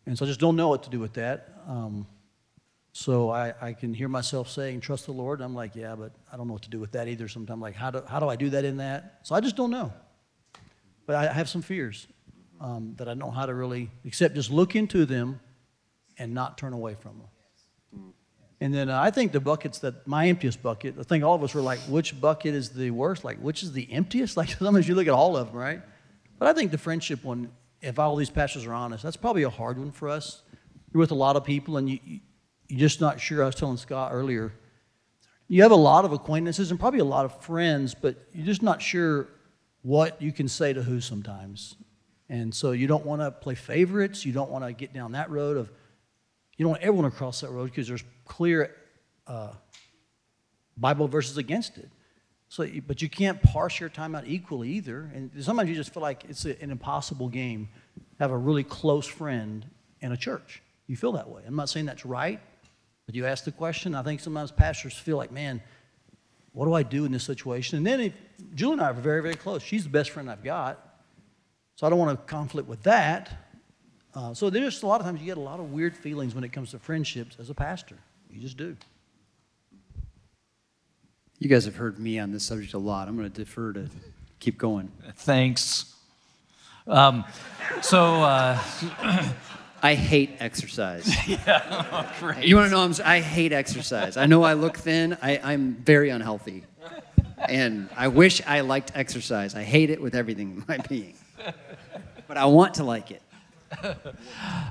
and 0.06 0.16
so 0.16 0.24
I 0.24 0.28
just 0.28 0.40
don't 0.40 0.56
know 0.56 0.68
what 0.68 0.82
to 0.84 0.90
do 0.90 0.98
with 0.98 1.14
that. 1.14 1.62
Um, 1.66 2.06
so 2.92 3.30
I, 3.30 3.54
I 3.60 3.72
can 3.72 3.94
hear 3.94 4.08
myself 4.08 4.50
saying, 4.50 4.80
"Trust 4.80 5.06
the 5.06 5.12
Lord." 5.12 5.40
I'm 5.40 5.54
like, 5.54 5.74
"Yeah, 5.74 5.94
but 5.96 6.12
I 6.30 6.36
don't 6.36 6.46
know 6.46 6.52
what 6.52 6.62
to 6.62 6.70
do 6.70 6.78
with 6.78 6.92
that 6.92 7.08
either." 7.08 7.26
Sometimes, 7.28 7.62
like, 7.62 7.74
how 7.74 7.90
do 7.90 8.02
how 8.06 8.20
do 8.20 8.28
I 8.28 8.36
do 8.36 8.50
that 8.50 8.64
in 8.64 8.76
that? 8.78 9.20
So 9.22 9.34
I 9.34 9.40
just 9.40 9.56
don't 9.56 9.70
know. 9.70 9.92
But 11.06 11.16
I 11.16 11.32
have 11.32 11.48
some 11.48 11.62
fears 11.62 12.06
um, 12.60 12.94
that 12.96 13.08
I 13.08 13.12
don't 13.12 13.18
know 13.18 13.30
how 13.30 13.46
to 13.46 13.54
really, 13.54 13.90
except 14.04 14.34
just 14.34 14.50
look 14.50 14.76
into 14.76 15.04
them 15.04 15.40
and 16.18 16.32
not 16.32 16.58
turn 16.58 16.72
away 16.72 16.94
from 16.94 17.18
them. 17.18 17.28
And 18.62 18.72
then 18.72 18.90
uh, 18.90 19.02
I 19.02 19.10
think 19.10 19.32
the 19.32 19.40
buckets 19.40 19.80
that 19.80 20.06
my 20.06 20.28
emptiest 20.28 20.62
bucket, 20.62 20.94
I 20.96 21.02
think 21.02 21.24
all 21.24 21.34
of 21.34 21.42
us 21.42 21.52
were 21.52 21.60
like, 21.60 21.80
which 21.80 22.20
bucket 22.20 22.54
is 22.54 22.68
the 22.68 22.92
worst? 22.92 23.24
Like, 23.24 23.38
which 23.38 23.64
is 23.64 23.72
the 23.72 23.92
emptiest? 23.92 24.36
Like, 24.42 24.50
sometimes 24.50 24.86
you 24.86 24.94
look 24.94 25.08
at 25.08 25.12
all 25.12 25.36
of 25.36 25.48
them, 25.48 25.56
right? 25.56 25.82
But 26.38 26.46
I 26.46 26.52
think 26.52 26.70
the 26.70 26.78
friendship 26.78 27.24
one, 27.24 27.50
if 27.80 27.98
all 27.98 28.14
these 28.14 28.30
pastors 28.30 28.64
are 28.64 28.72
honest, 28.72 29.02
that's 29.02 29.16
probably 29.16 29.42
a 29.42 29.50
hard 29.50 29.78
one 29.78 29.90
for 29.90 30.08
us. 30.08 30.42
You're 30.92 31.00
with 31.00 31.10
a 31.10 31.16
lot 31.16 31.34
of 31.34 31.42
people 31.42 31.76
and 31.76 31.90
you, 31.90 31.98
you, 32.04 32.20
you're 32.68 32.78
just 32.78 33.00
not 33.00 33.20
sure. 33.20 33.42
I 33.42 33.46
was 33.46 33.56
telling 33.56 33.78
Scott 33.78 34.12
earlier, 34.14 34.52
you 35.48 35.62
have 35.62 35.72
a 35.72 35.82
lot 35.90 36.04
of 36.04 36.12
acquaintances 36.12 36.70
and 36.70 36.78
probably 36.78 37.00
a 37.00 37.04
lot 37.04 37.24
of 37.24 37.42
friends, 37.42 37.96
but 38.00 38.14
you're 38.32 38.46
just 38.46 38.62
not 38.62 38.80
sure 38.80 39.26
what 39.82 40.22
you 40.22 40.30
can 40.30 40.46
say 40.46 40.72
to 40.72 40.84
who 40.84 41.00
sometimes. 41.00 41.74
And 42.28 42.54
so 42.54 42.70
you 42.70 42.86
don't 42.86 43.04
want 43.04 43.22
to 43.22 43.32
play 43.32 43.56
favorites. 43.56 44.24
You 44.24 44.32
don't 44.32 44.52
want 44.52 44.64
to 44.64 44.72
get 44.72 44.92
down 44.92 45.12
that 45.12 45.30
road 45.30 45.56
of, 45.56 45.72
you 46.56 46.64
don't 46.64 46.70
want 46.70 46.82
everyone 46.82 47.10
to 47.10 47.16
cross 47.16 47.40
that 47.40 47.50
road 47.50 47.66
because 47.66 47.88
there's 47.88 48.04
clear 48.24 48.74
uh, 49.26 49.52
Bible 50.76 51.08
verses 51.08 51.38
against 51.38 51.78
it. 51.78 51.88
So, 52.48 52.66
but 52.86 53.00
you 53.00 53.08
can't 53.08 53.42
parse 53.42 53.80
your 53.80 53.88
time 53.88 54.14
out 54.14 54.26
equally 54.26 54.68
either. 54.70 55.10
And 55.14 55.30
sometimes 55.42 55.70
you 55.70 55.74
just 55.74 55.94
feel 55.94 56.02
like 56.02 56.24
it's 56.28 56.44
an 56.44 56.70
impossible 56.70 57.28
game 57.28 57.68
have 58.18 58.30
a 58.30 58.36
really 58.36 58.62
close 58.62 59.06
friend 59.06 59.64
in 60.00 60.12
a 60.12 60.16
church. 60.16 60.62
You 60.86 60.96
feel 60.96 61.12
that 61.12 61.28
way. 61.28 61.42
I'm 61.46 61.56
not 61.56 61.70
saying 61.70 61.86
that's 61.86 62.04
right, 62.04 62.40
but 63.06 63.14
you 63.14 63.24
ask 63.24 63.44
the 63.44 63.52
question. 63.52 63.94
I 63.94 64.02
think 64.02 64.20
sometimes 64.20 64.50
pastors 64.50 64.92
feel 64.92 65.16
like, 65.16 65.32
man, 65.32 65.62
what 66.52 66.66
do 66.66 66.74
I 66.74 66.82
do 66.82 67.06
in 67.06 67.12
this 67.12 67.24
situation? 67.24 67.78
And 67.78 67.86
then 67.86 68.00
if, 68.00 68.12
Julie 68.54 68.74
and 68.74 68.82
I 68.82 68.90
are 68.90 68.94
very, 68.94 69.22
very 69.22 69.34
close. 69.34 69.62
She's 69.62 69.84
the 69.84 69.90
best 69.90 70.10
friend 70.10 70.30
I've 70.30 70.44
got. 70.44 70.78
So 71.76 71.86
I 71.86 71.90
don't 71.90 71.98
want 71.98 72.18
to 72.18 72.30
conflict 72.30 72.68
with 72.68 72.82
that. 72.82 73.51
Uh, 74.14 74.34
so 74.34 74.50
there's 74.50 74.82
a 74.82 74.86
lot 74.86 75.00
of 75.00 75.06
times 75.06 75.20
you 75.20 75.26
get 75.26 75.38
a 75.38 75.40
lot 75.40 75.58
of 75.60 75.72
weird 75.72 75.96
feelings 75.96 76.34
when 76.34 76.44
it 76.44 76.52
comes 76.52 76.70
to 76.72 76.78
friendships 76.78 77.36
as 77.40 77.48
a 77.50 77.54
pastor. 77.54 77.96
You 78.30 78.40
just 78.40 78.56
do. 78.56 78.76
You 81.38 81.48
guys 81.48 81.64
have 81.64 81.76
heard 81.76 81.98
me 81.98 82.18
on 82.18 82.30
this 82.30 82.44
subject 82.44 82.74
a 82.74 82.78
lot. 82.78 83.08
I'm 83.08 83.16
going 83.16 83.30
to 83.30 83.34
defer 83.34 83.72
to 83.72 83.88
keep 84.38 84.58
going. 84.58 84.92
Thanks. 85.16 85.94
Um, 86.86 87.24
so, 87.80 88.22
uh, 88.22 88.60
I 89.82 89.94
hate 89.94 90.30
exercise. 90.40 91.08
You 91.26 91.36
want 92.56 92.66
to 92.66 92.70
know? 92.70 92.84
I'm, 92.84 92.90
s- 92.90 93.00
I 93.00 93.20
hate 93.20 93.52
exercise. 93.52 94.16
I 94.16 94.26
know 94.26 94.42
I 94.44 94.52
look 94.54 94.76
thin. 94.76 95.16
I, 95.22 95.40
I'm 95.42 95.74
very 95.76 96.10
unhealthy. 96.10 96.64
And 97.48 97.88
I 97.96 98.06
wish 98.08 98.40
I 98.46 98.60
liked 98.60 98.92
exercise. 98.94 99.54
I 99.56 99.62
hate 99.64 99.90
it 99.90 100.00
with 100.00 100.14
everything 100.14 100.50
in 100.58 100.64
my 100.68 100.78
being. 100.86 101.14
But 102.28 102.36
I 102.36 102.44
want 102.44 102.74
to 102.74 102.84
like 102.84 103.10
it. 103.10 103.21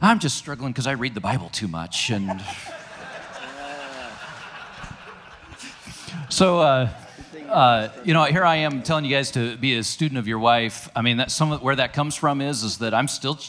I'm 0.02 0.20
just 0.20 0.38
struggling 0.38 0.72
because 0.72 0.88
I 0.88 0.92
read 0.92 1.14
the 1.14 1.22
Bible 1.22 1.50
too 1.50 1.68
much. 1.68 2.10
And 2.10 2.42
so, 6.30 6.60
uh, 6.60 6.90
uh, 7.50 7.90
you 8.04 8.14
know, 8.14 8.24
here 8.24 8.46
I 8.46 8.58
am 8.58 8.82
telling 8.82 9.06
you 9.06 9.12
guys 9.12 9.32
to 9.32 9.58
be 9.58 9.78
a 9.78 9.84
student 9.84 10.18
of 10.18 10.28
your 10.28 10.40
wife. 10.40 10.90
I 10.96 11.02
mean, 11.02 11.18
that's 11.18 11.34
some 11.34 11.52
of 11.52 11.62
where 11.62 11.76
that 11.76 11.94
comes 11.94 12.16
from 12.16 12.42
is, 12.42 12.64
is 12.64 12.78
that 12.78 12.94
I'm 12.94 13.08
still, 13.08 13.40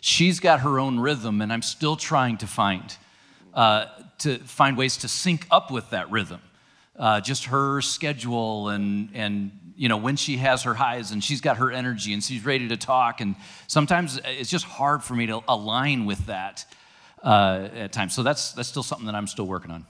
she's 0.00 0.40
got 0.40 0.60
her 0.60 0.78
own 0.78 0.98
rhythm, 0.98 1.40
and 1.40 1.52
I'm 1.52 1.62
still 1.62 1.96
trying 1.96 2.38
to 2.38 2.46
find, 2.46 2.96
uh, 3.54 3.86
to 4.18 4.38
find 4.38 4.76
ways 4.76 4.96
to 4.98 5.08
sync 5.08 5.46
up 5.50 5.70
with 5.70 5.90
that 5.90 6.10
rhythm. 6.10 6.40
Uh, 6.98 7.20
just 7.20 7.44
her 7.44 7.80
schedule 7.80 8.70
and 8.70 9.10
and 9.14 9.52
you 9.76 9.88
know 9.88 9.96
when 9.96 10.16
she 10.16 10.36
has 10.36 10.64
her 10.64 10.74
highs 10.74 11.12
and 11.12 11.22
she's 11.22 11.40
got 11.40 11.58
her 11.58 11.70
energy 11.70 12.12
and 12.12 12.24
she's 12.24 12.44
ready 12.44 12.66
to 12.66 12.76
talk 12.76 13.20
and 13.20 13.36
sometimes 13.68 14.20
it's 14.24 14.50
just 14.50 14.64
hard 14.64 15.02
for 15.02 15.14
me 15.14 15.26
to 15.26 15.40
align 15.46 16.06
with 16.06 16.26
that 16.26 16.64
uh, 17.22 17.68
at 17.74 17.92
times. 17.92 18.14
So 18.14 18.22
that's 18.22 18.52
that's 18.52 18.68
still 18.68 18.82
something 18.82 19.06
that 19.06 19.14
I'm 19.14 19.26
still 19.26 19.46
working 19.46 19.70
on. 19.70 19.86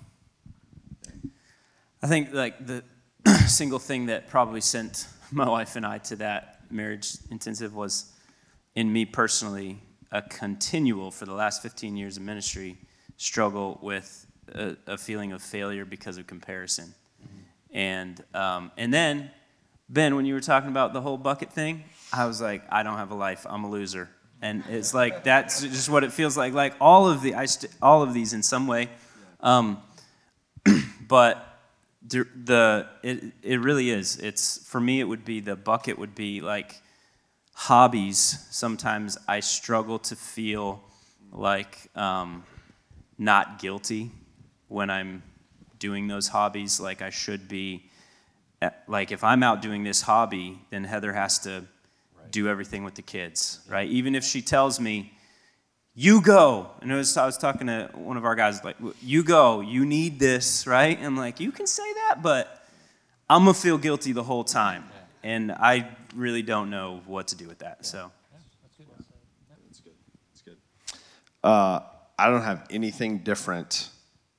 I 2.03 2.07
think 2.07 2.33
like 2.33 2.65
the 2.65 2.85
single 3.47 3.79
thing 3.79 4.07
that 4.07 4.29
probably 4.29 4.61
sent 4.61 5.07
my 5.31 5.49
wife 5.49 5.77
and 5.77 5.85
I 5.85 5.99
to 5.99 6.17
that 6.17 6.61
marriage 6.71 7.17
intensive 7.31 7.75
was 7.75 8.13
in 8.75 8.93
me 8.93 9.05
personally 9.05 9.79
a 10.13 10.23
continual 10.23 11.11
for 11.11 11.27
the 11.27 11.35
last 11.35 11.63
15 11.63 11.97
years 11.97 12.17
of 12.17 12.23
ministry 12.23 12.79
struggle 13.17 13.79
with 13.83 14.27
a, 14.55 14.77
a 14.87 14.97
feeling 14.97 15.33
of 15.33 15.43
failure 15.43 15.85
because 15.85 16.17
of 16.19 16.27
comparison. 16.27 16.95
And 17.73 18.23
um, 18.35 18.71
and 18.77 18.93
then 18.93 19.31
Ben, 19.89 20.17
when 20.17 20.27
you 20.27 20.35
were 20.35 20.41
talking 20.41 20.71
about 20.71 20.93
the 20.93 21.01
whole 21.01 21.17
bucket 21.17 21.53
thing, 21.53 21.85
I 22.13 22.27
was 22.27 22.41
like, 22.41 22.63
I 22.71 22.83
don't 22.83 22.97
have 22.97 23.11
a 23.11 23.15
life. 23.15 23.47
I'm 23.49 23.65
a 23.65 23.71
loser. 23.71 24.11
And 24.41 24.63
it's 24.69 24.95
like 24.95 25.25
that's 25.25 25.63
just 25.63 25.89
what 25.89 26.05
it 26.05 26.13
feels 26.13 26.37
like. 26.37 26.53
Like 26.53 26.75
all 26.81 27.09
of 27.09 27.23
the 27.23 27.35
I 27.35 27.47
st- 27.47 27.73
all 27.83 28.03
of 28.03 28.15
these 28.15 28.33
in 28.33 28.43
some 28.43 28.67
way. 28.67 28.89
Um, 29.41 29.83
but 31.09 31.49
the, 32.09 32.27
the 32.45 32.87
it, 33.03 33.33
it 33.43 33.61
really 33.61 33.91
is 33.91 34.17
it's 34.17 34.67
for 34.67 34.81
me 34.81 35.01
it 35.01 35.05
would 35.05 35.25
be 35.25 35.41
the 35.41 35.57
bucket 35.57 35.99
would 35.99 36.15
be 36.15 36.41
like 36.41 36.81
hobbies 37.53 38.47
sometimes 38.51 39.19
i 39.27 39.41
struggle 39.41 39.99
to 39.99 40.17
feel 40.17 40.83
like 41.33 41.91
um, 41.97 42.45
not 43.19 43.59
guilty 43.59 44.11
when 44.69 44.91
i'm 44.91 45.23
doing 45.79 46.09
those 46.09 46.29
hobbies 46.29 46.81
like 46.81 47.03
i 47.03 47.11
should 47.11 47.49
be 47.49 47.85
Uh, 48.61 48.71
like 48.89 49.13
if 49.13 49.23
i'm 49.23 49.43
out 49.43 49.63
doing 49.63 49.85
this 49.85 50.03
hobby 50.03 50.59
then 50.71 50.85
heather 50.85 51.13
has 51.13 51.39
to 51.39 51.65
do 52.31 52.49
everything 52.49 52.85
with 52.85 52.95
the 52.95 53.03
kids 53.03 53.61
right 53.69 53.89
even 53.89 54.15
if 54.15 54.25
she 54.25 54.43
tells 54.43 54.79
me 54.81 55.13
you 56.01 56.21
go. 56.21 56.71
And 56.81 56.93
it 56.93 56.95
was, 56.95 57.17
I 57.17 57.27
was 57.27 57.37
talking 57.37 57.67
to 57.67 57.91
one 57.95 58.17
of 58.17 58.25
our 58.25 58.37
guys, 58.37 58.63
like, 58.63 58.77
you 59.03 59.25
go, 59.25 59.61
you 59.61 59.85
need 59.85 60.21
this, 60.21 60.65
right? 60.65 60.97
And 60.97 61.05
I'm 61.05 61.17
like, 61.17 61.41
you 61.41 61.51
can 61.51 61.67
say 61.67 61.93
that, 61.93 62.23
but 62.23 62.65
I'm 63.29 63.43
going 63.43 63.55
to 63.55 63.61
feel 63.61 63.79
guilty 63.79 64.13
the 64.13 64.23
whole 64.23 64.45
time. 64.45 64.85
And 65.25 65.51
I 65.51 65.89
really 66.15 66.43
don't 66.43 66.71
know 66.71 67.01
what 67.05 67.27
to 67.29 67.37
do 67.37 67.49
with 67.49 67.59
that. 67.59 67.85
So, 67.85 68.13
Yeah, 68.79 69.57
that's 69.67 69.81
good. 69.81 69.93
That's 70.31 70.43
good. 70.43 70.57
Uh, 71.43 71.81
I 72.17 72.31
don't 72.31 72.43
have 72.43 72.65
anything 72.71 73.19
different 73.19 73.91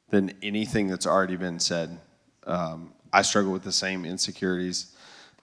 than 0.09 0.33
anything 0.41 0.87
that's 0.87 1.05
already 1.05 1.35
been 1.35 1.59
said. 1.59 1.99
Um, 2.45 2.93
I 3.11 3.21
struggle 3.21 3.51
with 3.51 3.63
the 3.63 3.71
same 3.71 4.05
insecurities. 4.05 4.95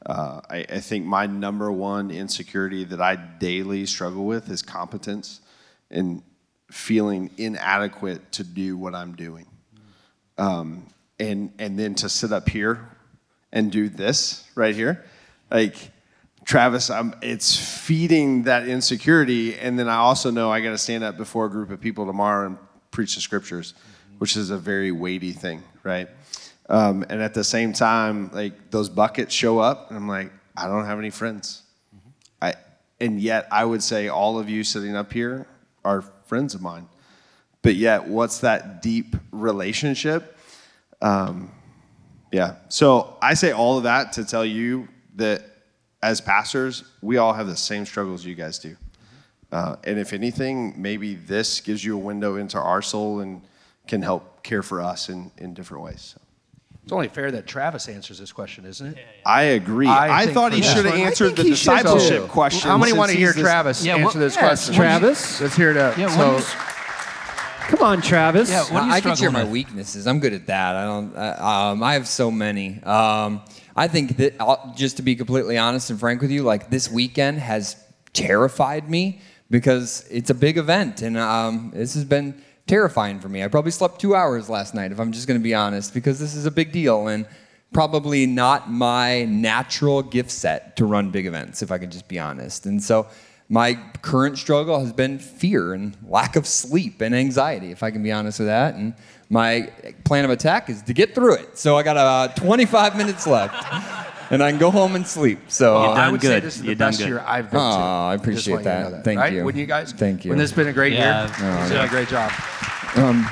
Uh, 0.04 0.40
I, 0.48 0.66
I 0.68 0.80
think 0.80 1.04
my 1.04 1.26
number 1.26 1.70
one 1.72 2.10
insecurity 2.10 2.84
that 2.84 3.00
I 3.00 3.16
daily 3.16 3.86
struggle 3.86 4.24
with 4.24 4.50
is 4.50 4.62
competence 4.62 5.40
and 5.90 6.22
feeling 6.70 7.30
inadequate 7.36 8.32
to 8.32 8.44
do 8.44 8.76
what 8.76 8.94
I'm 8.94 9.14
doing. 9.14 9.46
Um, 10.38 10.86
and 11.18 11.52
and 11.58 11.78
then 11.78 11.94
to 11.96 12.08
sit 12.08 12.32
up 12.32 12.48
here 12.48 12.90
and 13.52 13.72
do 13.72 13.88
this 13.88 14.44
right 14.54 14.74
here, 14.74 15.04
like 15.50 15.74
Travis, 16.44 16.90
I'm, 16.90 17.14
it's 17.22 17.56
feeding 17.56 18.44
that 18.44 18.68
insecurity. 18.68 19.56
And 19.58 19.78
then 19.78 19.88
I 19.88 19.96
also 19.96 20.30
know 20.30 20.50
I 20.50 20.60
got 20.60 20.70
to 20.70 20.78
stand 20.78 21.02
up 21.02 21.16
before 21.16 21.46
a 21.46 21.50
group 21.50 21.70
of 21.70 21.80
people 21.80 22.06
tomorrow 22.06 22.46
and 22.46 22.58
preach 22.92 23.16
the 23.16 23.20
scriptures, 23.20 23.74
which 24.18 24.36
is 24.36 24.50
a 24.50 24.58
very 24.58 24.92
weighty 24.92 25.32
thing, 25.32 25.62
right? 25.82 26.08
Um, 26.68 27.04
and 27.08 27.22
at 27.22 27.34
the 27.34 27.44
same 27.44 27.72
time, 27.72 28.30
like 28.32 28.70
those 28.70 28.88
buckets 28.88 29.34
show 29.34 29.58
up, 29.58 29.88
and 29.90 29.96
I'm 29.96 30.08
like, 30.08 30.32
I 30.56 30.66
don't 30.66 30.84
have 30.86 30.98
any 30.98 31.10
friends. 31.10 31.62
I, 32.42 32.54
and 33.00 33.20
yet 33.20 33.46
I 33.52 33.64
would 33.64 33.82
say 33.82 34.08
all 34.08 34.38
of 34.38 34.48
you 34.48 34.64
sitting 34.64 34.96
up 34.96 35.12
here 35.12 35.46
are 35.84 36.02
friends 36.26 36.54
of 36.54 36.62
mine. 36.62 36.88
But 37.62 37.74
yet, 37.74 38.06
what's 38.06 38.40
that 38.40 38.82
deep 38.82 39.16
relationship? 39.32 40.38
Um, 41.00 41.52
yeah. 42.32 42.56
So 42.68 43.16
I 43.20 43.34
say 43.34 43.52
all 43.52 43.76
of 43.76 43.84
that 43.84 44.12
to 44.14 44.24
tell 44.24 44.44
you 44.44 44.88
that 45.16 45.42
as 46.02 46.20
pastors, 46.20 46.84
we 47.02 47.16
all 47.16 47.32
have 47.32 47.46
the 47.46 47.56
same 47.56 47.86
struggles 47.86 48.24
you 48.24 48.34
guys 48.34 48.58
do. 48.58 48.76
Uh, 49.50 49.76
and 49.84 49.98
if 49.98 50.12
anything, 50.12 50.80
maybe 50.80 51.14
this 51.14 51.60
gives 51.60 51.84
you 51.84 51.94
a 51.94 51.98
window 51.98 52.36
into 52.36 52.58
our 52.58 52.82
soul 52.82 53.20
and 53.20 53.42
can 53.86 54.02
help 54.02 54.42
care 54.42 54.62
for 54.62 54.80
us 54.80 55.08
in, 55.08 55.30
in 55.38 55.54
different 55.54 55.82
ways. 55.84 56.14
So. 56.14 56.20
It's 56.86 56.92
only 56.92 57.08
fair 57.08 57.32
that 57.32 57.48
Travis 57.48 57.88
answers 57.88 58.20
this 58.20 58.30
question, 58.30 58.64
isn't 58.64 58.96
it? 58.96 58.98
I 59.24 59.42
agree. 59.42 59.88
I 59.88 60.22
I, 60.22 60.26
thought 60.28 60.52
he 60.52 60.62
should 60.62 60.84
have 60.86 60.94
answered 60.94 61.34
the 61.34 61.42
discipleship 61.42 62.22
too. 62.22 62.28
question. 62.28 62.70
How 62.70 62.78
many 62.78 62.92
want 62.92 63.10
to 63.10 63.16
he's 63.16 63.26
hear 63.26 63.32
this- 63.32 63.42
Travis 63.42 63.84
Yeah, 63.84 63.94
answer 63.94 64.04
what- 64.04 64.14
this 64.14 64.36
Yes, 64.36 64.40
question? 64.44 64.74
Travis. 64.76 65.40
Let's 65.40 65.56
hear 65.56 65.70
it 65.72 65.76
up. 65.76 65.98
Yeah, 65.98 66.08
so, 66.08 66.34
what 66.34 66.40
is- 66.42 66.54
Come 67.70 67.82
on, 67.82 68.00
Travis. 68.00 68.48
Yeah, 68.48 68.62
what 68.72 68.84
are 68.84 68.86
you 68.86 68.92
I 68.92 69.00
can 69.00 69.16
share 69.16 69.32
my 69.32 69.42
weaknesses. 69.42 70.06
I'm 70.06 70.20
good 70.20 70.32
at 70.32 70.46
that. 70.46 70.76
I 70.76 70.84
don't. 70.84 71.16
I, 71.16 71.70
um, 71.70 71.82
I 71.82 71.94
have 71.94 72.06
so 72.06 72.30
many. 72.30 72.80
Um, 72.84 73.40
I 73.74 73.88
think 73.88 74.18
that 74.18 74.36
I'll, 74.38 74.72
just 74.76 74.98
to 74.98 75.02
be 75.02 75.16
completely 75.16 75.58
honest 75.58 75.90
and 75.90 75.98
frank 75.98 76.22
with 76.22 76.30
you, 76.30 76.44
like 76.44 76.70
this 76.70 76.88
weekend 76.88 77.40
has 77.40 77.74
terrified 78.12 78.88
me 78.88 79.20
because 79.50 80.06
it's 80.08 80.30
a 80.30 80.34
big 80.34 80.56
event, 80.58 81.02
and 81.02 81.18
um, 81.18 81.72
this 81.74 81.94
has 81.94 82.04
been 82.04 82.40
terrifying 82.66 83.20
for 83.20 83.28
me. 83.28 83.44
I 83.44 83.48
probably 83.48 83.70
slept 83.70 84.00
two 84.00 84.14
hours 84.14 84.48
last 84.48 84.74
night, 84.74 84.92
if 84.92 84.98
I'm 84.98 85.12
just 85.12 85.28
going 85.28 85.38
to 85.38 85.44
be 85.44 85.54
honest, 85.54 85.94
because 85.94 86.18
this 86.18 86.34
is 86.34 86.46
a 86.46 86.50
big 86.50 86.72
deal 86.72 87.08
and 87.08 87.26
probably 87.72 88.26
not 88.26 88.70
my 88.70 89.24
natural 89.24 90.02
gift 90.02 90.30
set 90.30 90.76
to 90.76 90.86
run 90.86 91.10
big 91.10 91.26
events, 91.26 91.62
if 91.62 91.70
I 91.70 91.78
can 91.78 91.90
just 91.90 92.08
be 92.08 92.18
honest. 92.18 92.66
And 92.66 92.82
so 92.82 93.06
my 93.48 93.74
current 94.02 94.38
struggle 94.38 94.80
has 94.80 94.92
been 94.92 95.18
fear 95.18 95.72
and 95.72 95.96
lack 96.08 96.36
of 96.36 96.46
sleep 96.46 97.00
and 97.00 97.14
anxiety, 97.14 97.70
if 97.70 97.82
I 97.82 97.90
can 97.90 98.02
be 98.02 98.10
honest 98.10 98.40
with 98.40 98.48
that. 98.48 98.74
And 98.74 98.94
my 99.28 99.70
plan 100.04 100.24
of 100.24 100.30
attack 100.30 100.68
is 100.68 100.82
to 100.82 100.92
get 100.92 101.14
through 101.14 101.34
it. 101.34 101.58
So 101.58 101.76
I 101.76 101.82
got 101.82 101.96
about 101.96 102.36
25 102.36 102.96
minutes 102.96 103.26
left, 103.26 103.54
and 104.30 104.42
I 104.42 104.50
can 104.50 104.58
go 104.58 104.70
home 104.70 104.96
and 104.96 105.06
sleep. 105.06 105.38
So 105.48 105.80
You've 105.82 105.90
I 105.92 105.96
done 106.04 106.12
would 106.12 106.22
say 106.22 106.40
this 106.40 106.56
is 106.56 106.62
the 106.62 106.68
You've 106.68 106.78
done 106.78 106.88
best 106.90 106.98
good. 107.00 107.08
year 107.08 107.24
I've 107.26 107.50
been 107.50 107.60
to. 107.60 107.66
Aw, 107.66 108.10
I 108.10 108.14
appreciate 108.14 108.54
want 108.54 108.64
you 108.66 108.70
to 108.72 108.90
that. 108.92 109.04
Thank 109.04 109.20
right? 109.20 109.32
you. 109.32 109.44
Wouldn't 109.44 109.60
you 109.60 109.66
guys? 109.66 109.92
Thank 109.92 110.24
you. 110.24 110.30
Wouldn't 110.30 110.42
this 110.44 110.52
been 110.52 110.68
a 110.68 110.72
great 110.72 110.92
Yeah. 110.92 111.26
year? 111.26 111.62
You've 111.62 111.72
done 111.72 111.84
a 111.86 111.88
great 111.88 112.08
job. 112.08 112.30
Um, 112.96 113.28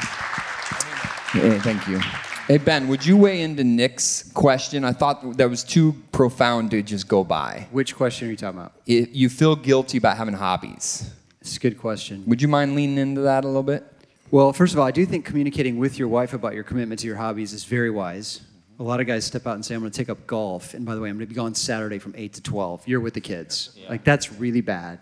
yeah, 1.35 1.59
thank 1.61 1.87
you. 1.89 2.01
Hey 2.47 2.59
Ben, 2.59 2.89
would 2.89 3.07
you 3.07 3.17
weigh 3.17 3.41
into 3.41 3.65
Nick's 3.65 4.31
question? 4.35 4.85
I 4.85 4.93
thought 4.93 5.39
that 5.39 5.49
was 5.49 5.65
too 5.65 5.97
profound 6.13 6.71
to 6.73 6.83
just 6.83 7.09
go 7.09 7.25
by. 7.25 7.67
Which 7.73 7.97
question 7.97 8.29
are 8.29 8.31
you 8.31 8.37
talking 8.37 8.61
about? 8.61 8.73
If 8.87 9.09
you 9.17 9.31
feel 9.31 9.57
guilty 9.57 9.97
about 9.99 10.19
having 10.19 10.35
hobbies. 10.35 11.11
It's 11.41 11.57
a 11.57 11.61
good 11.61 11.79
question. 11.79 12.23
Would 12.27 12.43
you 12.43 12.49
mind 12.49 12.75
leaning 12.75 12.99
into 12.99 13.23
that 13.23 13.45
a 13.45 13.47
little 13.47 13.63
bit? 13.63 13.85
Well, 14.31 14.53
first 14.53 14.75
of 14.75 14.79
all, 14.81 14.87
I 14.87 14.91
do 14.91 15.07
think 15.07 15.25
communicating 15.25 15.79
with 15.79 15.99
your 15.99 16.09
wife 16.09 16.35
about 16.35 16.55
your 16.55 16.65
commitment 16.65 17.01
to 17.01 17.07
your 17.07 17.17
hobbies 17.17 17.53
is 17.53 17.65
very 17.65 17.91
wise. 17.91 18.41
A 18.81 18.83
lot 18.83 19.01
of 19.01 19.07
guys 19.07 19.25
step 19.25 19.47
out 19.47 19.55
and 19.55 19.65
say, 19.65 19.75
I'm 19.75 19.81
going 19.81 19.93
to 19.93 19.97
take 19.97 20.09
up 20.09 20.27
golf. 20.27 20.75
And 20.75 20.85
by 20.85 20.95
the 20.95 21.01
way, 21.01 21.09
I'm 21.09 21.17
going 21.17 21.27
to 21.27 21.33
be 21.33 21.37
gone 21.37 21.55
Saturday 21.55 21.99
from 21.99 22.15
8 22.17 22.33
to 22.35 22.43
12. 22.43 22.89
You're 22.89 23.01
with 23.01 23.15
the 23.15 23.21
kids. 23.21 23.79
Like, 23.89 24.03
that's 24.05 24.33
really 24.33 24.61
bad. 24.61 24.99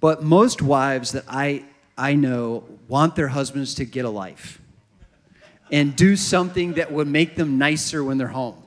But 0.00 0.22
most 0.22 0.62
wives 0.62 1.12
that 1.12 1.24
I, 1.28 1.64
I 1.96 2.14
know 2.14 2.64
want 2.88 3.14
their 3.14 3.28
husbands 3.28 3.74
to 3.76 3.84
get 3.84 4.04
a 4.04 4.10
life 4.10 4.60
and 5.70 5.94
do 5.94 6.16
something 6.16 6.74
that 6.74 6.90
would 6.92 7.08
make 7.08 7.36
them 7.36 7.58
nicer 7.58 8.02
when 8.02 8.18
they're 8.18 8.28
home. 8.28 8.62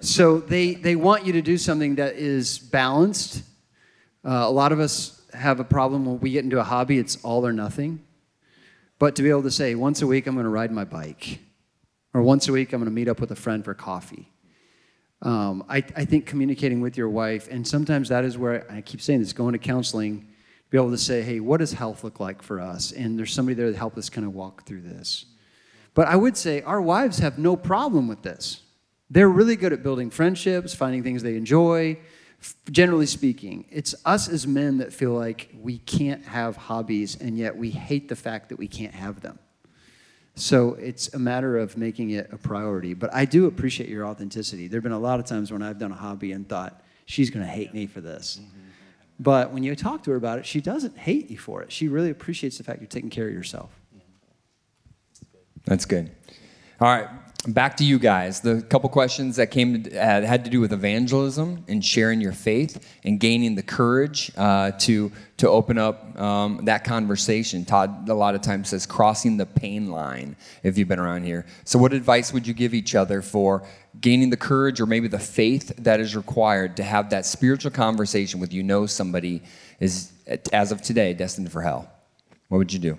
So 0.00 0.38
they, 0.38 0.74
they 0.74 0.96
want 0.96 1.26
you 1.26 1.32
to 1.34 1.42
do 1.42 1.58
something 1.58 1.96
that 1.96 2.14
is 2.14 2.58
balanced. 2.58 3.42
Uh, 4.24 4.30
a 4.30 4.50
lot 4.50 4.72
of 4.72 4.80
us 4.80 5.20
have 5.34 5.60
a 5.60 5.64
problem 5.64 6.06
when 6.06 6.20
we 6.20 6.30
get 6.30 6.44
into 6.44 6.58
a 6.58 6.64
hobby, 6.64 6.98
it's 6.98 7.22
all 7.22 7.46
or 7.46 7.52
nothing. 7.52 8.02
But 8.98 9.16
to 9.16 9.22
be 9.22 9.30
able 9.30 9.42
to 9.42 9.50
say, 9.50 9.74
once 9.74 10.02
a 10.02 10.06
week, 10.06 10.26
I'm 10.26 10.34
going 10.34 10.44
to 10.44 10.50
ride 10.50 10.72
my 10.72 10.84
bike, 10.84 11.38
or 12.12 12.22
once 12.22 12.48
a 12.48 12.52
week, 12.52 12.72
I'm 12.72 12.80
going 12.80 12.90
to 12.90 12.94
meet 12.94 13.08
up 13.08 13.20
with 13.20 13.30
a 13.30 13.36
friend 13.36 13.64
for 13.64 13.74
coffee. 13.74 14.30
Um, 15.22 15.64
I, 15.68 15.78
I 15.96 16.04
think 16.04 16.26
communicating 16.26 16.80
with 16.80 16.96
your 16.96 17.08
wife, 17.08 17.48
and 17.50 17.66
sometimes 17.66 18.08
that 18.08 18.24
is 18.24 18.38
where 18.38 18.66
I 18.70 18.80
keep 18.80 19.00
saying 19.00 19.20
this 19.20 19.32
going 19.32 19.52
to 19.52 19.58
counseling, 19.58 20.26
be 20.70 20.78
able 20.78 20.90
to 20.90 20.98
say, 20.98 21.22
hey, 21.22 21.40
what 21.40 21.58
does 21.58 21.72
health 21.72 22.02
look 22.04 22.20
like 22.20 22.42
for 22.42 22.60
us? 22.60 22.92
And 22.92 23.18
there's 23.18 23.32
somebody 23.32 23.54
there 23.54 23.70
to 23.70 23.76
help 23.76 23.98
us 23.98 24.08
kind 24.08 24.26
of 24.26 24.34
walk 24.34 24.66
through 24.66 24.82
this. 24.82 25.26
But 25.94 26.08
I 26.08 26.16
would 26.16 26.36
say 26.36 26.62
our 26.62 26.80
wives 26.80 27.18
have 27.18 27.38
no 27.38 27.56
problem 27.56 28.08
with 28.08 28.22
this. 28.22 28.62
They're 29.10 29.28
really 29.28 29.56
good 29.56 29.72
at 29.72 29.82
building 29.82 30.08
friendships, 30.10 30.72
finding 30.72 31.02
things 31.02 31.22
they 31.22 31.36
enjoy. 31.36 31.98
Generally 32.70 33.06
speaking, 33.06 33.66
it's 33.70 33.94
us 34.04 34.28
as 34.28 34.46
men 34.46 34.78
that 34.78 34.92
feel 34.92 35.12
like 35.12 35.50
we 35.60 35.78
can't 35.78 36.24
have 36.24 36.56
hobbies 36.56 37.20
and 37.20 37.36
yet 37.36 37.56
we 37.56 37.70
hate 37.70 38.08
the 38.08 38.16
fact 38.16 38.48
that 38.48 38.58
we 38.58 38.68
can't 38.68 38.94
have 38.94 39.20
them. 39.20 39.38
So 40.40 40.74
it's 40.74 41.12
a 41.12 41.18
matter 41.18 41.58
of 41.58 41.76
making 41.76 42.10
it 42.10 42.30
a 42.32 42.38
priority. 42.38 42.94
But 42.94 43.14
I 43.14 43.26
do 43.26 43.46
appreciate 43.46 43.90
your 43.90 44.06
authenticity. 44.06 44.68
There 44.68 44.78
have 44.78 44.82
been 44.82 44.92
a 44.92 44.98
lot 44.98 45.20
of 45.20 45.26
times 45.26 45.52
when 45.52 45.62
I've 45.62 45.78
done 45.78 45.92
a 45.92 45.96
hobby 45.96 46.32
and 46.32 46.48
thought, 46.48 46.82
she's 47.04 47.28
going 47.28 47.44
to 47.44 47.50
hate 47.50 47.74
me 47.74 47.86
for 47.86 48.00
this. 48.00 48.40
Mm-hmm. 48.40 48.58
But 49.18 49.52
when 49.52 49.62
you 49.62 49.76
talk 49.76 50.02
to 50.04 50.12
her 50.12 50.16
about 50.16 50.38
it, 50.38 50.46
she 50.46 50.62
doesn't 50.62 50.96
hate 50.96 51.30
you 51.30 51.36
for 51.36 51.62
it. 51.62 51.70
She 51.70 51.88
really 51.88 52.08
appreciates 52.08 52.56
the 52.56 52.64
fact 52.64 52.80
you're 52.80 52.88
taking 52.88 53.10
care 53.10 53.28
of 53.28 53.34
yourself. 53.34 53.70
That's 55.66 55.84
good. 55.84 56.10
All 56.80 56.88
right, 56.88 57.08
back 57.48 57.76
to 57.78 57.84
you 57.84 57.98
guys. 57.98 58.40
The 58.40 58.62
couple 58.62 58.88
questions 58.90 59.36
that 59.36 59.50
came 59.50 59.84
to, 59.84 59.96
uh, 59.96 60.26
had 60.26 60.44
to 60.44 60.50
do 60.50 60.60
with 60.60 60.72
evangelism 60.72 61.64
and 61.68 61.84
sharing 61.84 62.20
your 62.20 62.32
faith 62.32 62.86
and 63.04 63.18
gaining 63.18 63.54
the 63.54 63.62
courage 63.62 64.30
uh, 64.36 64.72
to 64.80 65.10
to 65.38 65.48
open 65.48 65.78
up 65.78 66.20
um, 66.20 66.66
that 66.66 66.84
conversation. 66.84 67.64
Todd 67.64 68.08
a 68.08 68.14
lot 68.14 68.34
of 68.34 68.42
times 68.42 68.68
says 68.68 68.84
crossing 68.84 69.38
the 69.38 69.46
pain 69.46 69.90
line. 69.90 70.36
If 70.62 70.76
you've 70.76 70.88
been 70.88 71.00
around 71.00 71.24
here, 71.24 71.46
so 71.64 71.78
what 71.78 71.92
advice 71.94 72.32
would 72.32 72.46
you 72.46 72.52
give 72.52 72.74
each 72.74 72.94
other 72.94 73.22
for 73.22 73.66
gaining 74.00 74.30
the 74.30 74.36
courage 74.36 74.80
or 74.80 74.86
maybe 74.86 75.08
the 75.08 75.18
faith 75.18 75.72
that 75.78 75.98
is 75.98 76.14
required 76.14 76.76
to 76.76 76.82
have 76.82 77.10
that 77.10 77.24
spiritual 77.24 77.70
conversation 77.70 78.38
with 78.38 78.52
you 78.52 78.62
know 78.62 78.86
somebody 78.86 79.42
is 79.80 80.12
as 80.52 80.72
of 80.72 80.82
today 80.82 81.14
destined 81.14 81.50
for 81.50 81.62
hell? 81.62 81.90
What 82.48 82.58
would 82.58 82.72
you 82.72 82.80
do? 82.80 82.98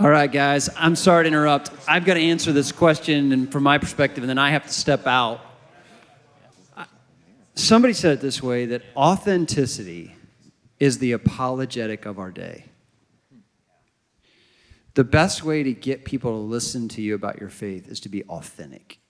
All 0.00 0.08
right, 0.08 0.30
guys, 0.30 0.70
I'm 0.76 0.94
sorry 0.94 1.24
to 1.24 1.26
interrupt. 1.26 1.72
I've 1.88 2.04
got 2.04 2.14
to 2.14 2.20
answer 2.20 2.52
this 2.52 2.70
question, 2.70 3.32
and 3.32 3.50
from 3.50 3.64
my 3.64 3.78
perspective, 3.78 4.22
and 4.22 4.30
then 4.30 4.38
I 4.38 4.50
have 4.50 4.64
to 4.64 4.72
step 4.72 5.08
out. 5.08 5.40
I- 6.76 6.86
Somebody 7.56 7.94
said 7.94 8.12
it 8.12 8.20
this 8.20 8.40
way 8.40 8.66
that 8.66 8.82
authenticity 8.96 10.14
is 10.78 10.98
the 10.98 11.10
apologetic 11.10 12.06
of 12.06 12.20
our 12.20 12.30
day. 12.30 12.66
The 14.94 15.02
best 15.02 15.42
way 15.42 15.64
to 15.64 15.72
get 15.72 16.04
people 16.04 16.30
to 16.30 16.36
listen 16.36 16.88
to 16.90 17.02
you 17.02 17.16
about 17.16 17.40
your 17.40 17.48
faith 17.48 17.88
is 17.88 17.98
to 18.00 18.08
be 18.08 18.22
authentic. 18.24 19.00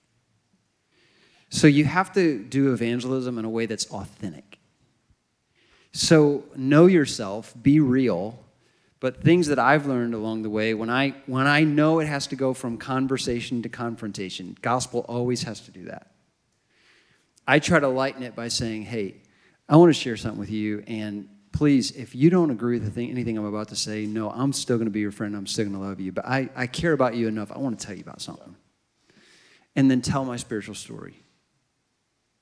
So 1.50 1.66
you 1.66 1.84
have 1.84 2.14
to 2.14 2.42
do 2.42 2.72
evangelism 2.72 3.38
in 3.38 3.44
a 3.44 3.50
way 3.50 3.66
that's 3.66 3.90
authentic. 3.90 4.58
So 5.92 6.44
know 6.56 6.86
yourself, 6.86 7.54
be 7.60 7.78
real, 7.78 8.38
but 9.00 9.22
things 9.22 9.46
that 9.46 9.58
I've 9.58 9.86
learned 9.86 10.14
along 10.14 10.42
the 10.42 10.50
way, 10.50 10.74
when 10.74 10.90
I 10.90 11.14
when 11.26 11.46
I 11.46 11.64
know 11.64 12.00
it 12.00 12.06
has 12.06 12.26
to 12.28 12.36
go 12.36 12.52
from 12.54 12.78
conversation 12.78 13.62
to 13.62 13.68
confrontation, 13.68 14.56
gospel 14.60 15.04
always 15.08 15.44
has 15.44 15.60
to 15.60 15.70
do 15.70 15.84
that. 15.84 16.10
I 17.46 17.60
try 17.60 17.80
to 17.80 17.88
lighten 17.88 18.22
it 18.22 18.34
by 18.34 18.48
saying, 18.48 18.82
"Hey, 18.82 19.22
I 19.68 19.76
want 19.76 19.90
to 19.90 20.00
share 20.00 20.16
something 20.16 20.40
with 20.40 20.50
you, 20.50 20.82
and 20.86 21.28
please, 21.52 21.90
if 21.92 22.14
you 22.14 22.30
don't 22.30 22.50
agree 22.50 22.78
with 22.78 22.84
the 22.84 22.90
thing, 22.90 23.10
anything 23.10 23.36
I'm 23.36 23.44
about 23.44 23.68
to 23.68 23.76
say, 23.76 24.06
no, 24.06 24.30
I'm 24.30 24.52
still 24.52 24.76
going 24.76 24.86
to 24.86 24.92
be 24.92 25.00
your 25.00 25.10
friend. 25.10 25.34
I'm 25.34 25.46
still 25.46 25.64
going 25.64 25.76
to 25.76 25.84
love 25.84 26.00
you. 26.00 26.12
But 26.12 26.26
I, 26.26 26.48
I 26.54 26.66
care 26.66 26.92
about 26.92 27.16
you 27.16 27.26
enough. 27.26 27.50
I 27.50 27.58
want 27.58 27.78
to 27.78 27.86
tell 27.86 27.96
you 27.96 28.02
about 28.02 28.20
something. 28.20 28.54
And 29.74 29.90
then 29.90 30.00
tell 30.00 30.24
my 30.24 30.36
spiritual 30.36 30.74
story 30.74 31.22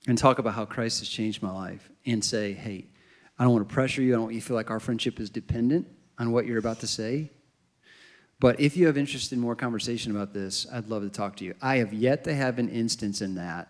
and 0.06 0.16
talk 0.16 0.38
about 0.38 0.54
how 0.54 0.64
Christ 0.64 1.00
has 1.00 1.08
changed 1.08 1.42
my 1.42 1.50
life 1.50 1.88
and 2.04 2.24
say, 2.24 2.52
hey, 2.52 2.88
I 3.38 3.44
don't 3.44 3.52
want 3.52 3.68
to 3.68 3.74
pressure 3.74 4.02
you. 4.02 4.12
I 4.12 4.16
don't 4.16 4.24
want 4.24 4.34
you 4.34 4.40
to 4.40 4.46
feel 4.46 4.56
like 4.56 4.70
our 4.70 4.80
friendship 4.80 5.18
is 5.18 5.30
dependent 5.30 5.86
on 6.18 6.32
what 6.32 6.46
you're 6.46 6.58
about 6.58 6.80
to 6.80 6.86
say. 6.86 7.30
But 8.38 8.60
if 8.60 8.76
you 8.76 8.86
have 8.86 8.98
interest 8.98 9.32
in 9.32 9.40
more 9.40 9.56
conversation 9.56 10.14
about 10.14 10.34
this, 10.34 10.66
I'd 10.72 10.88
love 10.88 11.02
to 11.02 11.08
talk 11.08 11.36
to 11.36 11.44
you. 11.44 11.54
I 11.62 11.76
have 11.76 11.92
yet 11.94 12.24
to 12.24 12.34
have 12.34 12.58
an 12.58 12.68
instance 12.68 13.22
in 13.22 13.36
that 13.36 13.68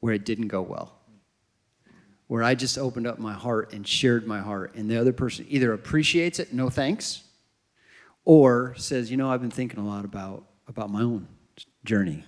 where 0.00 0.14
it 0.14 0.24
didn't 0.24 0.48
go 0.48 0.62
well, 0.62 0.98
where 2.26 2.42
I 2.42 2.54
just 2.54 2.76
opened 2.76 3.06
up 3.06 3.18
my 3.18 3.34
heart 3.34 3.72
and 3.72 3.86
shared 3.86 4.26
my 4.26 4.40
heart, 4.40 4.74
and 4.74 4.90
the 4.90 4.96
other 4.96 5.12
person 5.12 5.46
either 5.48 5.72
appreciates 5.72 6.38
it, 6.38 6.52
no 6.52 6.70
thanks, 6.70 7.22
or 8.24 8.74
says, 8.76 9.10
you 9.10 9.16
know, 9.16 9.30
I've 9.30 9.40
been 9.40 9.50
thinking 9.50 9.78
a 9.78 9.86
lot 9.86 10.04
about, 10.04 10.44
about 10.66 10.90
my 10.90 11.02
own 11.02 11.28
journey. 11.84 12.24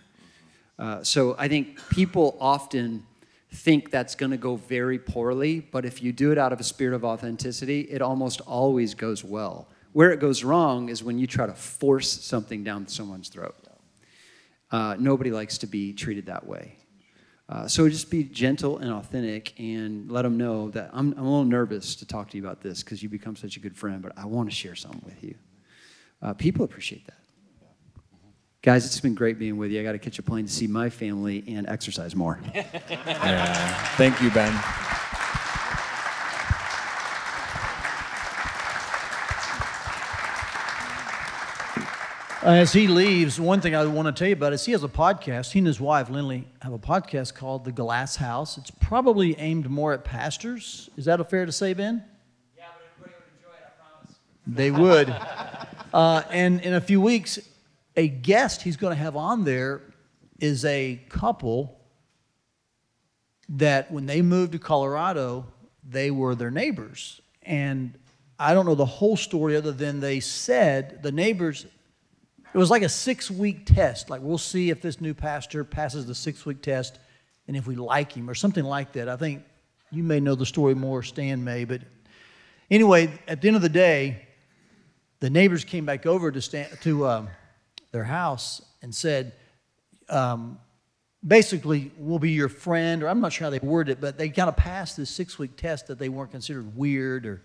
Uh, 0.78 1.02
so 1.02 1.34
I 1.38 1.48
think 1.48 1.78
people 1.90 2.36
often 2.40 3.06
think 3.52 3.90
that's 3.90 4.14
going 4.14 4.30
to 4.32 4.38
go 4.38 4.56
very 4.56 4.98
poorly, 4.98 5.60
but 5.60 5.84
if 5.84 6.02
you 6.02 6.12
do 6.12 6.32
it 6.32 6.38
out 6.38 6.52
of 6.52 6.60
a 6.60 6.64
spirit 6.64 6.94
of 6.94 7.04
authenticity, 7.04 7.82
it 7.82 8.00
almost 8.00 8.40
always 8.42 8.94
goes 8.94 9.22
well. 9.22 9.68
Where 9.92 10.10
it 10.10 10.20
goes 10.20 10.42
wrong 10.42 10.88
is 10.88 11.04
when 11.04 11.18
you 11.18 11.26
try 11.26 11.46
to 11.46 11.54
force 11.54 12.10
something 12.10 12.64
down 12.64 12.88
someone's 12.88 13.28
throat. 13.28 13.56
Uh, 14.70 14.96
nobody 14.98 15.30
likes 15.30 15.58
to 15.58 15.66
be 15.66 15.92
treated 15.92 16.26
that 16.26 16.46
way. 16.46 16.76
Uh, 17.48 17.68
so 17.68 17.86
just 17.86 18.10
be 18.10 18.24
gentle 18.24 18.78
and 18.78 18.90
authentic 18.90 19.52
and 19.60 20.10
let 20.10 20.22
them 20.22 20.38
know 20.38 20.70
that 20.70 20.88
I'm, 20.94 21.12
I'm 21.12 21.18
a 21.18 21.22
little 21.22 21.44
nervous 21.44 21.94
to 21.96 22.06
talk 22.06 22.30
to 22.30 22.38
you 22.38 22.42
about 22.42 22.62
this 22.62 22.82
because 22.82 23.02
you 23.02 23.10
become 23.10 23.36
such 23.36 23.58
a 23.58 23.60
good 23.60 23.76
friend, 23.76 24.00
but 24.00 24.12
I 24.16 24.24
want 24.24 24.48
to 24.48 24.56
share 24.56 24.74
something 24.74 25.02
with 25.04 25.22
you. 25.22 25.34
Uh, 26.22 26.32
people 26.32 26.64
appreciate 26.64 27.04
that. 27.06 27.21
Guys, 28.62 28.86
it's 28.86 29.00
been 29.00 29.16
great 29.16 29.40
being 29.40 29.56
with 29.56 29.72
you. 29.72 29.80
I 29.80 29.82
got 29.82 29.90
to 29.90 29.98
catch 29.98 30.20
a 30.20 30.22
plane 30.22 30.46
to 30.46 30.52
see 30.52 30.68
my 30.68 30.88
family 30.88 31.42
and 31.48 31.68
exercise 31.68 32.14
more. 32.14 32.38
Yeah. 32.54 33.74
Thank 33.96 34.20
you, 34.22 34.30
Ben. 34.30 34.52
As 42.42 42.72
he 42.72 42.86
leaves, 42.86 43.40
one 43.40 43.60
thing 43.60 43.74
I 43.74 43.84
want 43.86 44.06
to 44.06 44.12
tell 44.12 44.28
you 44.28 44.34
about 44.34 44.52
is 44.52 44.64
he 44.64 44.72
has 44.72 44.84
a 44.84 44.88
podcast. 44.88 45.52
He 45.52 45.58
and 45.58 45.66
his 45.66 45.80
wife, 45.80 46.08
Lindley, 46.08 46.46
have 46.60 46.72
a 46.72 46.78
podcast 46.78 47.34
called 47.34 47.64
The 47.64 47.72
Glass 47.72 48.16
House. 48.16 48.58
It's 48.58 48.70
probably 48.70 49.38
aimed 49.38 49.68
more 49.70 49.92
at 49.92 50.04
pastors. 50.04 50.88
Is 50.96 51.06
that 51.06 51.18
a 51.18 51.24
fair 51.24 51.46
to 51.46 51.52
say, 51.52 51.74
Ben? 51.74 52.04
Yeah, 52.56 52.64
but 52.98 53.10
everybody 53.10 53.24
would 53.24 53.38
enjoy 53.38 53.56
it, 53.58 53.66
I 53.66 53.82
promise. 53.90 54.16
They 54.46 54.70
would. 54.70 55.88
uh, 55.94 56.22
and 56.30 56.60
in 56.60 56.74
a 56.74 56.80
few 56.80 57.00
weeks, 57.00 57.40
a 57.96 58.08
guest 58.08 58.62
he's 58.62 58.76
going 58.76 58.96
to 58.96 59.02
have 59.02 59.16
on 59.16 59.44
there 59.44 59.82
is 60.40 60.64
a 60.64 61.00
couple 61.08 61.78
that 63.48 63.90
when 63.92 64.06
they 64.06 64.22
moved 64.22 64.52
to 64.52 64.58
Colorado, 64.58 65.46
they 65.86 66.10
were 66.10 66.34
their 66.34 66.50
neighbors. 66.50 67.20
And 67.42 67.98
I 68.38 68.54
don't 68.54 68.66
know 68.66 68.74
the 68.74 68.86
whole 68.86 69.16
story 69.16 69.56
other 69.56 69.72
than 69.72 70.00
they 70.00 70.20
said 70.20 71.02
the 71.02 71.12
neighbors 71.12 71.66
it 72.52 72.58
was 72.58 72.70
like 72.70 72.82
a 72.82 72.88
six 72.88 73.30
week 73.30 73.64
test. 73.64 74.10
Like, 74.10 74.20
we'll 74.22 74.36
see 74.36 74.70
if 74.70 74.82
this 74.82 75.00
new 75.00 75.14
pastor 75.14 75.64
passes 75.64 76.06
the 76.06 76.14
six 76.14 76.44
week 76.44 76.60
test 76.60 76.98
and 77.48 77.56
if 77.56 77.66
we 77.66 77.76
like 77.76 78.12
him 78.12 78.28
or 78.28 78.34
something 78.34 78.64
like 78.64 78.92
that. 78.92 79.08
I 79.08 79.16
think 79.16 79.42
you 79.90 80.02
may 80.02 80.20
know 80.20 80.34
the 80.34 80.46
story 80.46 80.74
more, 80.74 81.02
Stan 81.02 81.42
may. 81.44 81.64
But 81.64 81.80
anyway, 82.70 83.10
at 83.26 83.40
the 83.40 83.48
end 83.48 83.56
of 83.56 83.62
the 83.62 83.68
day, 83.70 84.26
the 85.20 85.30
neighbors 85.30 85.64
came 85.64 85.86
back 85.86 86.04
over 86.04 86.30
to, 86.30 86.42
Stan, 86.42 86.68
to 86.82 87.06
um, 87.06 87.28
their 87.92 88.04
house 88.04 88.60
and 88.82 88.94
said, 88.94 89.32
um, 90.08 90.58
basically, 91.26 91.92
we'll 91.96 92.18
be 92.18 92.32
your 92.32 92.48
friend, 92.48 93.02
or 93.02 93.08
I'm 93.08 93.20
not 93.20 93.32
sure 93.32 93.46
how 93.46 93.50
they 93.50 93.60
worded 93.60 93.92
it, 93.92 94.00
but 94.00 94.18
they 94.18 94.28
kind 94.28 94.48
of 94.48 94.56
passed 94.56 94.96
this 94.96 95.10
six 95.10 95.38
week 95.38 95.56
test 95.56 95.86
that 95.86 95.98
they 95.98 96.08
weren't 96.08 96.32
considered 96.32 96.76
weird. 96.76 97.24
or 97.26 97.42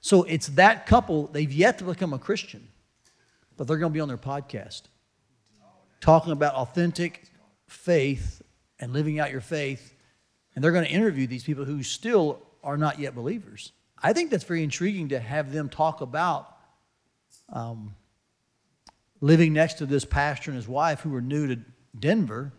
So 0.00 0.24
it's 0.24 0.48
that 0.48 0.86
couple, 0.86 1.28
they've 1.28 1.52
yet 1.52 1.78
to 1.78 1.84
become 1.84 2.12
a 2.12 2.18
Christian 2.18 2.68
but 3.56 3.66
they're 3.66 3.78
going 3.78 3.92
to 3.92 3.94
be 3.94 4.00
on 4.00 4.08
their 4.08 4.18
podcast 4.18 4.82
talking 6.00 6.32
about 6.32 6.54
authentic 6.54 7.24
faith 7.66 8.42
and 8.78 8.92
living 8.92 9.18
out 9.18 9.32
your 9.32 9.40
faith. 9.40 9.94
And 10.54 10.62
they're 10.62 10.72
going 10.72 10.84
to 10.84 10.90
interview 10.90 11.26
these 11.26 11.44
people 11.44 11.64
who 11.64 11.82
still 11.82 12.42
are 12.62 12.76
not 12.76 12.98
yet 12.98 13.14
believers. 13.14 13.72
I 14.02 14.12
think 14.12 14.30
that's 14.30 14.44
very 14.44 14.62
intriguing 14.62 15.08
to 15.10 15.18
have 15.18 15.52
them 15.52 15.68
talk 15.68 16.00
about 16.00 16.54
um, 17.52 17.94
living 19.20 19.52
next 19.52 19.74
to 19.74 19.86
this 19.86 20.04
pastor 20.04 20.50
and 20.50 20.56
his 20.56 20.68
wife 20.68 21.00
who 21.00 21.10
were 21.10 21.20
new 21.20 21.46
to 21.48 21.60
Denver, 21.98 22.52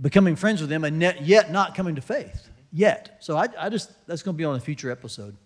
becoming 0.00 0.36
friends 0.36 0.60
with 0.60 0.70
them, 0.70 0.84
and 0.84 1.00
yet 1.00 1.50
not 1.50 1.74
coming 1.74 1.94
to 1.94 2.00
faith 2.00 2.48
yet. 2.72 3.16
So 3.20 3.36
I, 3.36 3.48
I 3.58 3.68
just, 3.68 3.90
that's 4.06 4.22
going 4.22 4.34
to 4.34 4.38
be 4.38 4.44
on 4.44 4.56
a 4.56 4.60
future 4.60 4.90
episode. 4.90 5.36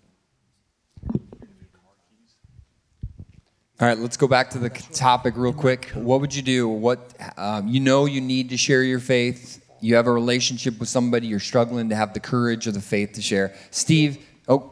All 3.81 3.89
right, 3.89 3.99
let's 3.99 4.17
go 4.17 4.29
back 4.29 4.51
to 4.51 4.61
the 4.61 4.71
topic 4.71 5.35
real 5.37 5.53
quick. 5.53 5.87
What 5.95 6.21
would 6.21 6.33
you 6.33 6.43
do? 6.43 6.69
What 6.69 7.15
um, 7.37 7.67
you 7.67 7.81
know 7.81 8.05
you 8.05 8.21
need 8.21 8.51
to 8.51 8.57
share 8.57 8.85
your 8.85 9.01
faith. 9.01 9.61
You 9.81 9.97
have 9.97 10.07
a 10.07 10.13
relationship 10.13 10.79
with 10.79 10.89
somebody. 10.89 11.27
You're 11.27 11.41
struggling 11.41 11.89
to 11.89 11.97
have 11.97 12.15
the 12.15 12.21
courage 12.21 12.69
or 12.69 12.71
the 12.71 12.81
faith 12.81 13.15
to 13.15 13.23
share. 13.23 13.57
Steve, 13.73 14.25
oh, 14.47 14.71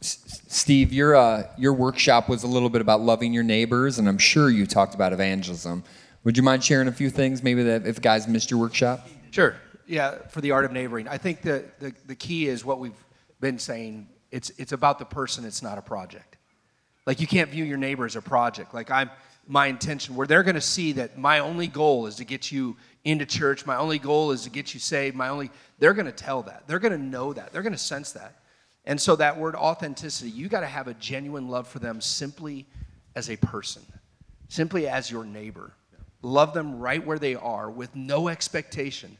Steve, 0.00 0.92
your 0.92 1.14
uh, 1.14 1.46
your 1.58 1.72
workshop 1.74 2.28
was 2.28 2.42
a 2.42 2.46
little 2.46 2.70
bit 2.70 2.80
about 2.80 3.00
loving 3.00 3.32
your 3.32 3.42
neighbors, 3.42 3.98
and 3.98 4.08
I'm 4.08 4.18
sure 4.18 4.48
you 4.48 4.66
talked 4.66 4.94
about 4.94 5.12
evangelism. 5.12 5.84
Would 6.24 6.36
you 6.36 6.42
mind 6.42 6.64
sharing 6.64 6.88
a 6.88 6.92
few 6.92 7.10
things, 7.10 7.42
maybe 7.42 7.62
that 7.64 7.86
if 7.86 8.00
guys 8.00 8.28
missed 8.28 8.50
your 8.50 8.60
workshop? 8.60 9.08
Sure. 9.30 9.56
Yeah, 9.86 10.16
for 10.28 10.40
the 10.40 10.52
art 10.52 10.64
of 10.64 10.72
neighboring. 10.72 11.08
I 11.08 11.18
think 11.18 11.42
the, 11.42 11.64
the, 11.80 11.94
the 12.06 12.14
key 12.14 12.46
is 12.46 12.64
what 12.64 12.78
we've 12.78 12.92
been 13.40 13.58
saying. 13.58 14.08
It's, 14.30 14.50
it's 14.50 14.72
about 14.72 14.98
the 14.98 15.04
person, 15.04 15.44
it's 15.44 15.62
not 15.62 15.78
a 15.78 15.82
project. 15.82 16.36
Like 17.06 17.20
you 17.20 17.26
can't 17.26 17.50
view 17.50 17.64
your 17.64 17.78
neighbor 17.78 18.04
as 18.04 18.14
a 18.14 18.22
project. 18.22 18.72
Like 18.72 18.90
I'm 18.90 19.10
my 19.48 19.66
intention 19.66 20.14
where 20.14 20.28
they're 20.28 20.44
going 20.44 20.54
to 20.54 20.60
see 20.60 20.92
that 20.92 21.18
my 21.18 21.40
only 21.40 21.66
goal 21.66 22.06
is 22.06 22.16
to 22.16 22.24
get 22.24 22.52
you 22.52 22.76
into 23.04 23.26
church. 23.26 23.66
My 23.66 23.76
only 23.76 23.98
goal 23.98 24.30
is 24.30 24.42
to 24.42 24.50
get 24.50 24.74
you 24.74 24.78
saved. 24.78 25.16
My 25.16 25.28
only 25.28 25.50
they're 25.80 25.94
going 25.94 26.06
to 26.06 26.12
tell 26.12 26.42
that. 26.42 26.68
They're 26.68 26.78
going 26.78 26.92
to 26.92 27.04
know 27.04 27.32
that. 27.32 27.52
They're 27.52 27.62
going 27.62 27.72
to 27.72 27.78
sense 27.78 28.12
that. 28.12 28.36
And 28.84 29.00
so 29.00 29.16
that 29.16 29.38
word 29.38 29.54
authenticity, 29.54 30.30
you 30.30 30.48
got 30.48 30.60
to 30.60 30.66
have 30.66 30.88
a 30.88 30.94
genuine 30.94 31.48
love 31.48 31.68
for 31.68 31.78
them 31.78 32.00
simply 32.00 32.66
as 33.14 33.28
a 33.28 33.36
person. 33.36 33.82
Simply 34.48 34.88
as 34.88 35.10
your 35.10 35.24
neighbor. 35.24 35.72
Love 36.22 36.54
them 36.54 36.78
right 36.78 37.04
where 37.04 37.18
they 37.18 37.34
are 37.34 37.70
with 37.70 37.94
no 37.94 38.28
expectation 38.28 39.16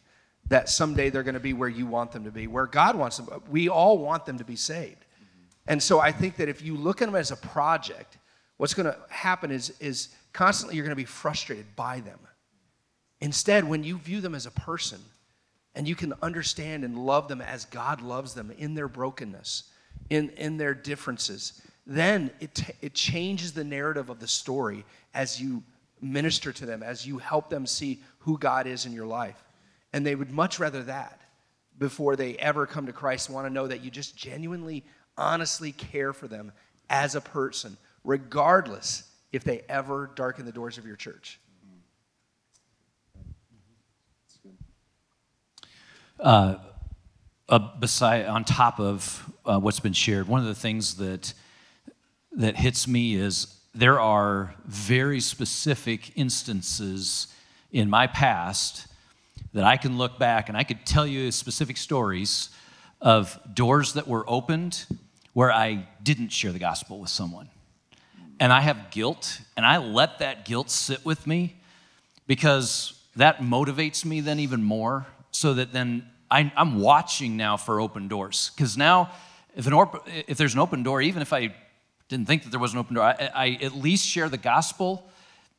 that 0.48 0.68
someday 0.68 1.10
they're 1.10 1.22
going 1.22 1.34
to 1.34 1.40
be 1.40 1.52
where 1.52 1.68
you 1.68 1.86
want 1.86 2.12
them 2.12 2.24
to 2.24 2.30
be, 2.30 2.46
where 2.46 2.66
God 2.66 2.96
wants 2.96 3.16
them. 3.18 3.28
We 3.48 3.68
all 3.68 3.98
want 3.98 4.26
them 4.26 4.38
to 4.38 4.44
be 4.44 4.56
saved. 4.56 5.04
And 5.66 5.80
so 5.80 6.00
I 6.00 6.10
think 6.10 6.36
that 6.36 6.48
if 6.48 6.62
you 6.62 6.76
look 6.76 7.00
at 7.00 7.06
them 7.06 7.14
as 7.14 7.30
a 7.30 7.36
project, 7.36 8.18
what's 8.56 8.74
going 8.74 8.86
to 8.86 8.98
happen 9.08 9.52
is, 9.52 9.72
is 9.78 10.08
constantly 10.32 10.74
you're 10.74 10.84
going 10.84 10.90
to 10.90 10.96
be 10.96 11.04
frustrated 11.04 11.66
by 11.76 12.00
them. 12.00 12.18
Instead, 13.20 13.64
when 13.64 13.84
you 13.84 13.98
view 13.98 14.20
them 14.20 14.34
as 14.34 14.46
a 14.46 14.50
person 14.50 15.00
and 15.80 15.88
you 15.88 15.94
can 15.94 16.12
understand 16.20 16.84
and 16.84 17.06
love 17.06 17.26
them 17.26 17.40
as 17.40 17.64
God 17.64 18.02
loves 18.02 18.34
them 18.34 18.52
in 18.58 18.74
their 18.74 18.86
brokenness, 18.86 19.62
in, 20.10 20.28
in 20.36 20.58
their 20.58 20.74
differences, 20.74 21.62
then 21.86 22.30
it, 22.38 22.54
t- 22.54 22.74
it 22.82 22.92
changes 22.92 23.54
the 23.54 23.64
narrative 23.64 24.10
of 24.10 24.20
the 24.20 24.28
story 24.28 24.84
as 25.14 25.40
you 25.40 25.62
minister 26.02 26.52
to 26.52 26.66
them, 26.66 26.82
as 26.82 27.06
you 27.06 27.16
help 27.16 27.48
them 27.48 27.64
see 27.64 28.02
who 28.18 28.36
God 28.36 28.66
is 28.66 28.84
in 28.84 28.92
your 28.92 29.06
life. 29.06 29.42
And 29.94 30.04
they 30.04 30.14
would 30.14 30.30
much 30.30 30.58
rather 30.58 30.82
that 30.82 31.18
before 31.78 32.14
they 32.14 32.36
ever 32.36 32.66
come 32.66 32.84
to 32.84 32.92
Christ 32.92 33.30
want 33.30 33.46
to 33.46 33.50
know 33.50 33.66
that 33.66 33.82
you 33.82 33.90
just 33.90 34.14
genuinely 34.14 34.84
honestly 35.16 35.72
care 35.72 36.12
for 36.12 36.28
them 36.28 36.52
as 36.90 37.14
a 37.14 37.22
person, 37.22 37.78
regardless 38.04 39.04
if 39.32 39.44
they 39.44 39.62
ever 39.66 40.10
darken 40.14 40.44
the 40.44 40.52
doors 40.52 40.76
of 40.76 40.84
your 40.84 40.96
church. 40.96 41.40
Uh, 46.20 46.56
uh, 47.48 47.58
beside, 47.78 48.26
on 48.26 48.44
top 48.44 48.78
of 48.78 49.32
uh, 49.46 49.58
what's 49.58 49.80
been 49.80 49.94
shared, 49.94 50.28
one 50.28 50.38
of 50.38 50.46
the 50.46 50.54
things 50.54 50.96
that 50.96 51.32
that 52.32 52.56
hits 52.56 52.86
me 52.86 53.14
is 53.14 53.58
there 53.74 53.98
are 53.98 54.54
very 54.66 55.18
specific 55.18 56.12
instances 56.16 57.26
in 57.72 57.88
my 57.88 58.06
past 58.06 58.86
that 59.54 59.64
I 59.64 59.78
can 59.78 59.96
look 59.96 60.18
back 60.18 60.48
and 60.48 60.58
I 60.58 60.62
could 60.62 60.84
tell 60.84 61.06
you 61.06 61.32
specific 61.32 61.76
stories 61.76 62.50
of 63.00 63.40
doors 63.52 63.94
that 63.94 64.06
were 64.06 64.24
opened 64.28 64.84
where 65.32 65.50
I 65.50 65.88
didn't 66.02 66.28
share 66.28 66.52
the 66.52 66.58
gospel 66.58 67.00
with 67.00 67.10
someone. 67.10 67.48
And 68.38 68.52
I 68.52 68.60
have 68.60 68.90
guilt, 68.90 69.40
and 69.56 69.64
I 69.64 69.78
let 69.78 70.18
that 70.18 70.44
guilt 70.44 70.70
sit 70.70 71.04
with 71.04 71.26
me 71.26 71.56
because 72.26 72.92
that 73.16 73.38
motivates 73.38 74.04
me 74.04 74.20
then 74.20 74.38
even 74.38 74.62
more 74.62 75.06
so 75.30 75.54
that 75.54 75.72
then 75.72 76.08
I, 76.30 76.52
am 76.56 76.80
watching 76.80 77.36
now 77.36 77.56
for 77.56 77.80
open 77.80 78.08
doors. 78.08 78.50
Because 78.54 78.76
now, 78.76 79.10
if 79.56 79.66
an 79.66 79.72
op- 79.72 80.08
if 80.08 80.38
there's 80.38 80.54
an 80.54 80.60
open 80.60 80.82
door, 80.82 81.02
even 81.02 81.22
if 81.22 81.32
I 81.32 81.54
didn't 82.08 82.26
think 82.26 82.44
that 82.44 82.50
there 82.50 82.60
was 82.60 82.72
an 82.72 82.78
open 82.78 82.94
door, 82.96 83.04
I, 83.04 83.30
I 83.34 83.58
at 83.62 83.74
least 83.74 84.06
share 84.06 84.28
the 84.28 84.38
gospel. 84.38 85.08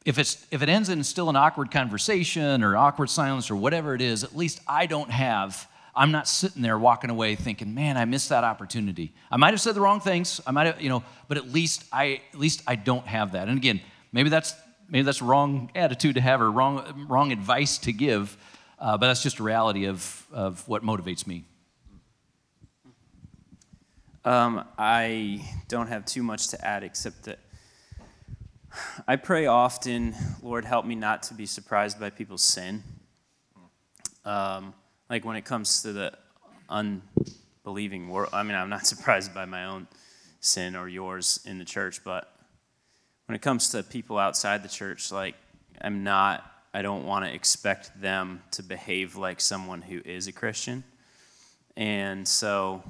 If 0.06 0.18
it's 0.18 0.46
if 0.52 0.62
it 0.62 0.70
ends 0.70 0.90
in 0.90 1.04
still 1.04 1.30
an 1.30 1.36
awkward 1.36 1.72
conversation 1.72 2.64
or 2.64 2.76
awkward 2.78 3.10
silence 3.10 3.52
or 3.52 3.56
whatever 3.56 3.94
it 3.94 4.02
is, 4.02 4.24
at 4.24 4.36
least 4.36 4.60
I 4.68 4.86
don't 4.86 5.12
have. 5.12 5.68
I'm 5.94 6.12
not 6.12 6.28
sitting 6.28 6.62
there 6.62 6.80
walking 6.80 7.10
away 7.10 7.36
thinking, 7.36 7.76
"Man, 7.76 7.98
I 7.98 8.06
missed 8.06 8.30
that 8.30 8.44
opportunity." 8.44 9.14
I 9.30 9.38
might 9.38 9.52
have 9.52 9.62
said 9.62 9.76
the 9.76 9.82
wrong 9.82 10.00
things. 10.00 10.40
I 10.48 10.52
might 10.52 10.68
have, 10.68 10.82
you 10.82 10.90
know, 10.90 11.04
but 11.28 11.38
at 11.38 11.52
least 11.52 11.84
I 11.92 12.22
at 12.34 12.40
least 12.40 12.64
I 12.66 12.76
don't 12.76 13.06
have 13.06 13.34
that. 13.34 13.50
And 13.50 13.58
again, 13.58 13.82
maybe 14.12 14.30
that's 14.30 14.56
maybe 14.90 15.04
that's 15.04 15.22
wrong 15.22 15.70
attitude 15.76 16.16
to 16.16 16.22
have 16.22 16.42
or 16.42 16.50
wrong 16.50 17.06
wrong 17.10 17.32
advice 17.32 17.78
to 17.80 17.92
give. 17.92 18.38
Uh, 18.82 18.98
but 18.98 19.06
that's 19.06 19.22
just 19.22 19.38
a 19.38 19.44
reality 19.44 19.86
of 19.86 20.26
of 20.34 20.68
what 20.68 20.84
motivates 20.84 21.28
me. 21.28 21.46
Um, 24.26 24.66
I 24.78 25.48
don't 25.68 25.88
have 25.88 26.06
too 26.06 26.24
much 26.24 26.48
to 26.50 26.66
add 26.66 26.84
except 26.84 27.24
that 27.24 27.40
I 29.08 29.18
pray 29.18 29.46
often, 29.46 30.16
Lord, 30.42 30.66
help 30.66 30.86
me 30.86 30.96
not 30.96 31.24
to 31.24 31.36
be 31.36 31.46
surprised 31.46 32.00
by 32.00 32.10
people's 32.10 32.44
sin. 32.44 32.84
Um, 34.26 34.74
like 35.10 35.26
when 35.26 35.36
it 35.36 35.46
comes 35.46 35.84
to 35.84 35.94
the 35.94 36.14
unbelieving 36.70 38.10
world, 38.10 38.30
I 38.34 38.42
mean, 38.42 38.56
I'm 38.56 38.70
not 38.70 38.88
surprised 38.94 39.34
by 39.34 39.46
my 39.46 39.66
own 39.66 39.88
sin 40.40 40.76
or 40.76 40.88
yours 40.88 41.40
in 41.46 41.60
the 41.60 41.66
church, 41.66 42.04
but 42.04 42.34
when 43.28 43.36
it 43.36 43.42
comes 43.44 43.70
to 43.72 43.84
people 43.84 44.18
outside 44.18 44.64
the 44.64 44.70
church, 44.70 45.12
like, 45.12 45.36
I'm 45.80 46.04
not, 46.04 46.51
I 46.74 46.82
don't 46.82 47.06
want 47.06 47.26
to 47.26 47.34
expect 47.34 48.00
them 48.00 48.44
to 48.52 48.64
behave 48.64 49.16
like 49.16 49.42
someone 49.42 49.82
who 49.82 50.02
is 50.06 50.28
a 50.28 50.32
Christian. 50.32 50.84
And 51.76 52.28
so, 52.28 52.84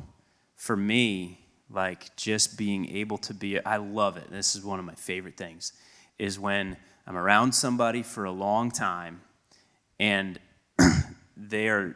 for 0.56 0.76
me, 0.76 1.40
like 1.70 2.16
just 2.16 2.58
being 2.58 2.90
able 2.96 3.18
to 3.20 3.34
be, 3.34 3.64
I 3.64 3.78
love 3.78 4.18
it. 4.18 4.30
This 4.30 4.56
is 4.56 4.64
one 4.64 4.80
of 4.80 4.86
my 4.86 4.96
favorite 4.96 5.38
things, 5.38 5.74
is 6.20 6.38
when 6.38 6.78
I'm 7.08 7.18
around 7.18 7.54
somebody 7.54 8.04
for 8.04 8.26
a 8.26 8.32
long 8.32 8.70
time 8.70 9.22
and 10.00 10.40
they 11.38 11.70
are 11.70 11.96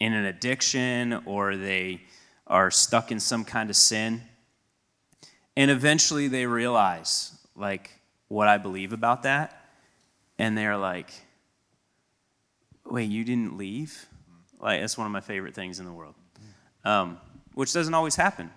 in 0.00 0.12
an 0.12 0.26
addiction 0.26 1.22
or 1.24 1.56
they 1.56 2.02
are 2.46 2.70
stuck 2.70 3.10
in 3.10 3.20
some 3.20 3.44
kind 3.44 3.70
of 3.70 3.76
sin. 3.76 4.22
And 5.56 5.70
eventually 5.70 6.28
they 6.28 6.44
realize, 6.44 7.38
like, 7.54 7.90
what 8.28 8.48
I 8.48 8.58
believe 8.58 8.92
about 8.92 9.22
that. 9.22 9.55
And 10.38 10.56
they're 10.56 10.76
like, 10.76 11.10
wait, 12.84 13.10
you 13.10 13.24
didn't 13.24 13.56
leave? 13.56 14.06
Like, 14.60 14.80
that's 14.80 14.98
one 14.98 15.06
of 15.06 15.12
my 15.12 15.20
favorite 15.20 15.54
things 15.54 15.80
in 15.80 15.86
the 15.86 15.92
world. 15.92 16.14
Um, 16.84 17.18
which 17.54 17.72
doesn't 17.72 17.94
always 17.94 18.16
happen. 18.16 18.50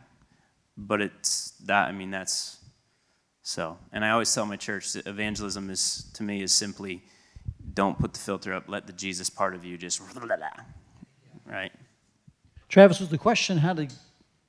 But 0.77 1.01
it's 1.01 1.51
that, 1.65 1.87
I 1.87 1.91
mean, 1.91 2.11
that's 2.11 2.57
so. 3.41 3.77
And 3.91 4.05
I 4.05 4.11
always 4.11 4.33
tell 4.33 4.45
my 4.45 4.55
church 4.55 4.93
that 4.93 5.07
evangelism 5.07 5.69
is, 5.69 6.09
to 6.13 6.23
me, 6.23 6.41
is 6.41 6.53
simply 6.53 7.01
don't 7.73 7.97
put 7.97 8.13
the 8.13 8.19
filter 8.19 8.53
up, 8.53 8.65
let 8.67 8.87
the 8.87 8.93
Jesus 8.93 9.29
part 9.29 9.55
of 9.55 9.65
you 9.65 9.77
just, 9.77 10.01
right? 11.45 11.71
Travis, 12.67 12.99
was 12.99 13.09
the 13.09 13.17
question 13.17 13.57
how 13.57 13.73
to 13.73 13.87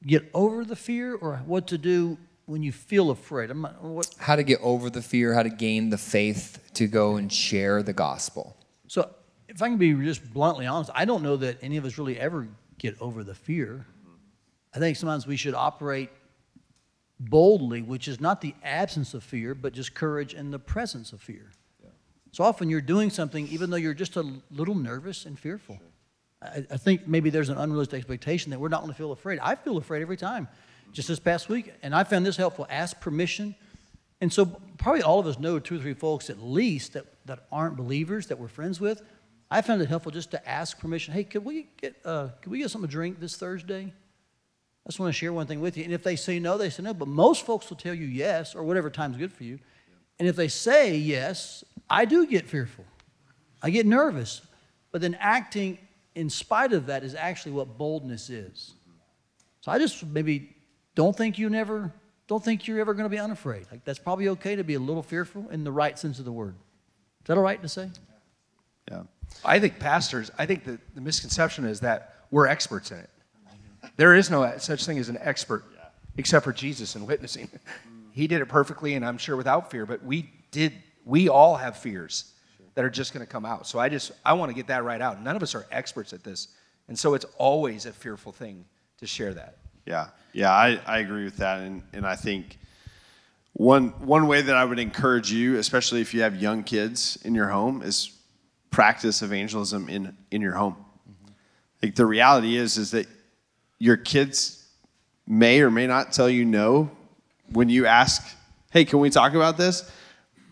get 0.06 0.28
over 0.34 0.64
the 0.64 0.76
fear 0.76 1.14
or 1.14 1.36
what 1.46 1.66
to 1.68 1.78
do 1.78 2.18
when 2.50 2.64
you 2.64 2.72
feel 2.72 3.10
afraid? 3.10 3.50
I'm 3.50 3.62
what, 3.62 4.12
How 4.18 4.34
to 4.34 4.42
get 4.42 4.60
over 4.60 4.90
the 4.90 5.02
fear, 5.02 5.34
how 5.34 5.44
to 5.44 5.50
gain 5.50 5.90
the 5.90 5.98
faith 5.98 6.58
to 6.74 6.88
go 6.88 7.14
and 7.14 7.32
share 7.32 7.82
the 7.82 7.92
gospel. 7.92 8.56
so, 8.88 9.08
if 9.48 9.62
I 9.62 9.68
can 9.68 9.78
be 9.78 9.92
just 9.94 10.32
bluntly 10.32 10.66
honest, 10.66 10.90
I 10.94 11.04
don't 11.04 11.22
know 11.22 11.36
that 11.36 11.58
any 11.62 11.76
of 11.76 11.84
us 11.84 11.98
really 11.98 12.18
ever 12.18 12.48
get 12.78 13.00
over 13.00 13.24
the 13.24 13.34
fear. 13.34 13.86
I 14.74 14.78
think 14.78 14.96
sometimes 14.96 15.26
we 15.26 15.36
should 15.36 15.54
operate 15.54 16.10
boldly, 17.18 17.82
which 17.82 18.06
is 18.06 18.20
not 18.20 18.40
the 18.40 18.54
absence 18.62 19.12
of 19.14 19.24
fear, 19.24 19.54
but 19.54 19.72
just 19.72 19.94
courage 19.94 20.34
in 20.34 20.50
the 20.50 20.58
presence 20.58 21.12
of 21.12 21.20
fear. 21.20 21.50
So 22.32 22.44
often 22.44 22.70
you're 22.70 22.80
doing 22.80 23.10
something 23.10 23.48
even 23.48 23.70
though 23.70 23.76
you're 23.76 23.94
just 23.94 24.16
a 24.16 24.24
little 24.52 24.76
nervous 24.76 25.26
and 25.26 25.36
fearful. 25.38 25.80
I, 26.40 26.64
I 26.70 26.76
think 26.76 27.08
maybe 27.08 27.28
there's 27.30 27.48
an 27.48 27.58
unrealistic 27.58 27.98
expectation 27.98 28.50
that 28.50 28.60
we're 28.60 28.68
not 28.68 28.82
going 28.82 28.92
to 28.92 28.96
feel 28.96 29.10
afraid. 29.10 29.40
I 29.40 29.56
feel 29.56 29.76
afraid 29.76 30.02
every 30.02 30.16
time. 30.16 30.46
Just 30.92 31.08
this 31.08 31.20
past 31.20 31.48
week, 31.48 31.72
and 31.82 31.94
I 31.94 32.04
found 32.04 32.26
this 32.26 32.36
helpful. 32.36 32.66
Ask 32.68 33.00
permission. 33.00 33.54
And 34.20 34.32
so 34.32 34.46
probably 34.76 35.02
all 35.02 35.18
of 35.18 35.26
us 35.26 35.38
know 35.38 35.58
two 35.58 35.76
or 35.76 35.78
three 35.78 35.94
folks 35.94 36.30
at 36.30 36.42
least 36.42 36.94
that, 36.94 37.06
that 37.26 37.46
aren't 37.52 37.76
believers 37.76 38.26
that 38.26 38.38
we're 38.38 38.48
friends 38.48 38.80
with. 38.80 39.02
I 39.50 39.62
found 39.62 39.82
it 39.82 39.88
helpful 39.88 40.12
just 40.12 40.30
to 40.32 40.48
ask 40.48 40.78
permission. 40.78 41.14
Hey, 41.14 41.24
could 41.24 41.44
we 41.44 41.68
get 41.80 41.96
uh, 42.04 42.28
could 42.40 42.52
we 42.52 42.58
get 42.58 42.70
something 42.70 42.88
to 42.88 42.92
drink 42.92 43.20
this 43.20 43.36
Thursday? 43.36 43.92
I 44.84 44.88
just 44.88 45.00
want 45.00 45.12
to 45.12 45.18
share 45.18 45.32
one 45.32 45.46
thing 45.46 45.60
with 45.60 45.76
you. 45.76 45.84
And 45.84 45.92
if 45.92 46.02
they 46.02 46.16
say 46.16 46.38
no, 46.38 46.56
they 46.56 46.70
say 46.70 46.82
no. 46.82 46.94
But 46.94 47.08
most 47.08 47.44
folks 47.44 47.68
will 47.68 47.76
tell 47.76 47.94
you 47.94 48.06
yes 48.06 48.54
or 48.54 48.62
whatever 48.62 48.90
time's 48.90 49.16
good 49.16 49.32
for 49.32 49.44
you. 49.44 49.58
And 50.18 50.28
if 50.28 50.36
they 50.36 50.48
say 50.48 50.96
yes, 50.96 51.64
I 51.88 52.04
do 52.04 52.26
get 52.26 52.48
fearful. 52.48 52.84
I 53.62 53.70
get 53.70 53.86
nervous. 53.86 54.40
But 54.92 55.00
then 55.00 55.16
acting 55.20 55.78
in 56.14 56.30
spite 56.30 56.72
of 56.72 56.86
that 56.86 57.04
is 57.04 57.14
actually 57.14 57.52
what 57.52 57.76
boldness 57.78 58.30
is. 58.30 58.72
So 59.60 59.70
I 59.70 59.78
just 59.78 60.04
maybe 60.06 60.56
don't 61.00 61.16
think 61.16 61.38
you 61.38 61.48
never 61.48 61.90
don't 62.26 62.44
think 62.44 62.68
you're 62.68 62.78
ever 62.78 62.92
going 62.92 63.06
to 63.06 63.08
be 63.10 63.18
unafraid. 63.18 63.66
Like 63.72 63.86
that's 63.86 63.98
probably 63.98 64.28
okay 64.28 64.54
to 64.54 64.62
be 64.62 64.74
a 64.74 64.78
little 64.78 65.02
fearful 65.02 65.48
in 65.48 65.64
the 65.64 65.72
right 65.72 65.98
sense 65.98 66.18
of 66.18 66.26
the 66.26 66.30
word. 66.30 66.54
Is 67.22 67.26
that 67.26 67.38
all 67.38 67.42
right 67.42 67.60
to 67.62 67.70
say? 67.70 67.88
Yeah. 68.90 69.04
I 69.42 69.58
think 69.60 69.78
pastors, 69.78 70.30
I 70.36 70.44
think 70.44 70.64
the, 70.64 70.78
the 70.94 71.00
misconception 71.00 71.64
is 71.64 71.80
that 71.80 72.16
we're 72.30 72.46
experts 72.46 72.90
in 72.90 72.98
it. 72.98 73.08
There 73.96 74.14
is 74.14 74.30
no 74.30 74.58
such 74.58 74.84
thing 74.84 74.98
as 74.98 75.08
an 75.08 75.16
expert 75.22 75.64
except 76.18 76.44
for 76.44 76.52
Jesus 76.52 76.96
in 76.96 77.06
witnessing. 77.06 77.48
He 78.12 78.26
did 78.26 78.42
it 78.42 78.46
perfectly 78.46 78.94
and 78.94 79.06
I'm 79.06 79.18
sure 79.18 79.36
without 79.36 79.70
fear, 79.70 79.86
but 79.86 80.04
we 80.04 80.28
did, 80.50 80.72
we 81.04 81.28
all 81.28 81.54
have 81.56 81.76
fears 81.76 82.32
that 82.74 82.84
are 82.84 82.90
just 82.90 83.14
going 83.14 83.24
to 83.24 83.32
come 83.32 83.46
out. 83.46 83.68
So 83.68 83.78
I 83.78 83.88
just, 83.88 84.10
I 84.26 84.32
want 84.32 84.50
to 84.50 84.54
get 84.54 84.66
that 84.66 84.82
right 84.82 85.00
out. 85.00 85.22
None 85.22 85.36
of 85.36 85.42
us 85.44 85.54
are 85.54 85.64
experts 85.70 86.12
at 86.12 86.24
this. 86.24 86.48
And 86.88 86.98
so 86.98 87.14
it's 87.14 87.24
always 87.38 87.86
a 87.86 87.92
fearful 87.92 88.32
thing 88.32 88.64
to 88.98 89.06
share 89.06 89.32
that. 89.34 89.58
Yeah, 89.86 90.08
yeah, 90.32 90.52
I, 90.52 90.80
I 90.86 90.98
agree 90.98 91.24
with 91.24 91.38
that, 91.38 91.60
and 91.60 91.82
and 91.92 92.06
I 92.06 92.16
think 92.16 92.58
one 93.52 93.88
one 94.06 94.26
way 94.26 94.42
that 94.42 94.56
I 94.56 94.64
would 94.64 94.78
encourage 94.78 95.32
you, 95.32 95.58
especially 95.58 96.00
if 96.00 96.14
you 96.14 96.22
have 96.22 96.36
young 96.36 96.62
kids 96.62 97.18
in 97.24 97.34
your 97.34 97.48
home, 97.48 97.82
is 97.82 98.10
practice 98.70 99.22
evangelism 99.22 99.88
in 99.88 100.16
in 100.30 100.40
your 100.40 100.54
home. 100.54 100.74
Mm-hmm. 100.74 101.32
Like 101.82 101.94
the 101.94 102.06
reality 102.06 102.56
is, 102.56 102.78
is 102.78 102.92
that 102.92 103.06
your 103.78 103.96
kids 103.96 104.66
may 105.26 105.60
or 105.60 105.70
may 105.70 105.86
not 105.86 106.12
tell 106.12 106.28
you 106.28 106.44
no 106.44 106.90
when 107.52 107.68
you 107.68 107.86
ask, 107.86 108.26
"Hey, 108.70 108.84
can 108.84 109.00
we 109.00 109.10
talk 109.10 109.34
about 109.34 109.56
this?" 109.56 109.90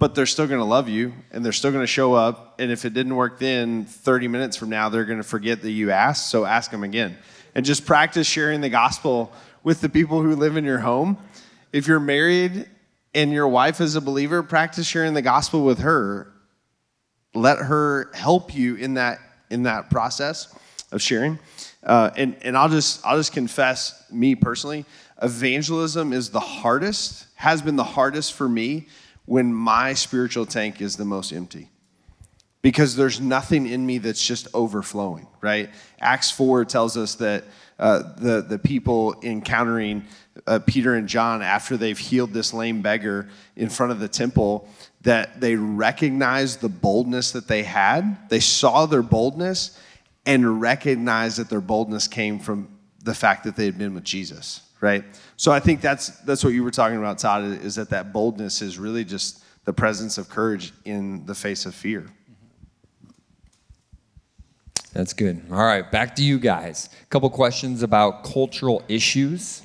But 0.00 0.14
they're 0.14 0.26
still 0.26 0.46
going 0.46 0.60
to 0.60 0.64
love 0.64 0.88
you, 0.88 1.12
and 1.32 1.44
they're 1.44 1.52
still 1.52 1.72
going 1.72 1.82
to 1.82 1.86
show 1.88 2.14
up. 2.14 2.60
And 2.60 2.70
if 2.70 2.84
it 2.84 2.94
didn't 2.94 3.16
work 3.16 3.40
then, 3.40 3.84
30 3.84 4.28
minutes 4.28 4.56
from 4.56 4.68
now, 4.68 4.88
they're 4.88 5.04
going 5.04 5.18
to 5.18 5.24
forget 5.24 5.62
that 5.62 5.72
you 5.72 5.90
asked. 5.90 6.30
So 6.30 6.44
ask 6.44 6.70
them 6.70 6.84
again, 6.84 7.16
and 7.54 7.64
just 7.64 7.86
practice 7.86 8.26
sharing 8.26 8.60
the 8.60 8.68
gospel 8.68 9.32
with 9.68 9.82
the 9.82 9.88
people 9.90 10.22
who 10.22 10.34
live 10.34 10.56
in 10.56 10.64
your 10.64 10.78
home. 10.78 11.18
If 11.74 11.86
you're 11.86 12.00
married 12.00 12.64
and 13.12 13.30
your 13.30 13.46
wife 13.46 13.82
is 13.82 13.96
a 13.96 14.00
believer, 14.00 14.42
practice 14.42 14.86
sharing 14.86 15.12
the 15.12 15.20
gospel 15.20 15.62
with 15.62 15.80
her. 15.80 16.32
Let 17.34 17.58
her 17.58 18.10
help 18.14 18.54
you 18.54 18.76
in 18.76 18.94
that 18.94 19.18
in 19.50 19.64
that 19.64 19.90
process 19.90 20.58
of 20.90 21.02
sharing. 21.02 21.38
Uh, 21.84 22.08
and 22.16 22.34
and 22.40 22.56
I'll 22.56 22.70
just 22.70 23.04
I'll 23.04 23.18
just 23.18 23.34
confess, 23.34 24.10
me 24.10 24.34
personally, 24.34 24.86
evangelism 25.20 26.14
is 26.14 26.30
the 26.30 26.40
hardest, 26.40 27.26
has 27.34 27.60
been 27.60 27.76
the 27.76 27.84
hardest 27.84 28.32
for 28.32 28.48
me 28.48 28.88
when 29.26 29.52
my 29.52 29.92
spiritual 29.92 30.46
tank 30.46 30.80
is 30.80 30.96
the 30.96 31.04
most 31.04 31.30
empty 31.30 31.68
because 32.62 32.96
there's 32.96 33.20
nothing 33.20 33.66
in 33.66 33.84
me 33.84 33.98
that's 33.98 34.24
just 34.24 34.48
overflowing, 34.54 35.28
right? 35.42 35.68
Acts 36.00 36.30
4 36.30 36.64
tells 36.64 36.96
us 36.96 37.16
that 37.16 37.44
uh, 37.78 38.02
the, 38.16 38.42
the 38.42 38.58
people 38.58 39.14
encountering 39.22 40.04
uh, 40.46 40.58
Peter 40.66 40.94
and 40.94 41.08
John 41.08 41.42
after 41.42 41.76
they've 41.76 41.98
healed 41.98 42.32
this 42.32 42.52
lame 42.52 42.82
beggar 42.82 43.28
in 43.56 43.68
front 43.68 43.92
of 43.92 44.00
the 44.00 44.08
temple, 44.08 44.68
that 45.02 45.40
they 45.40 45.54
recognized 45.54 46.60
the 46.60 46.68
boldness 46.68 47.32
that 47.32 47.46
they 47.46 47.62
had. 47.62 48.28
They 48.28 48.40
saw 48.40 48.86
their 48.86 49.02
boldness 49.02 49.80
and 50.26 50.60
recognized 50.60 51.38
that 51.38 51.48
their 51.48 51.60
boldness 51.60 52.08
came 52.08 52.38
from 52.38 52.68
the 53.04 53.14
fact 53.14 53.44
that 53.44 53.56
they 53.56 53.64
had 53.64 53.78
been 53.78 53.94
with 53.94 54.04
Jesus, 54.04 54.60
right? 54.80 55.04
So 55.36 55.52
I 55.52 55.60
think 55.60 55.80
that's 55.80 56.08
that's 56.20 56.42
what 56.42 56.52
you 56.52 56.64
were 56.64 56.70
talking 56.70 56.98
about, 56.98 57.18
Todd, 57.18 57.44
is 57.44 57.76
that 57.76 57.90
that 57.90 58.12
boldness 58.12 58.60
is 58.60 58.78
really 58.78 59.04
just 59.04 59.44
the 59.64 59.72
presence 59.72 60.18
of 60.18 60.28
courage 60.28 60.72
in 60.84 61.24
the 61.26 61.34
face 61.34 61.64
of 61.64 61.74
fear. 61.74 62.10
That's 64.98 65.12
good. 65.12 65.40
All 65.52 65.64
right, 65.64 65.88
back 65.88 66.16
to 66.16 66.24
you 66.24 66.40
guys. 66.40 66.88
A 67.04 67.06
couple 67.06 67.30
questions 67.30 67.84
about 67.84 68.24
cultural 68.24 68.82
issues. 68.88 69.62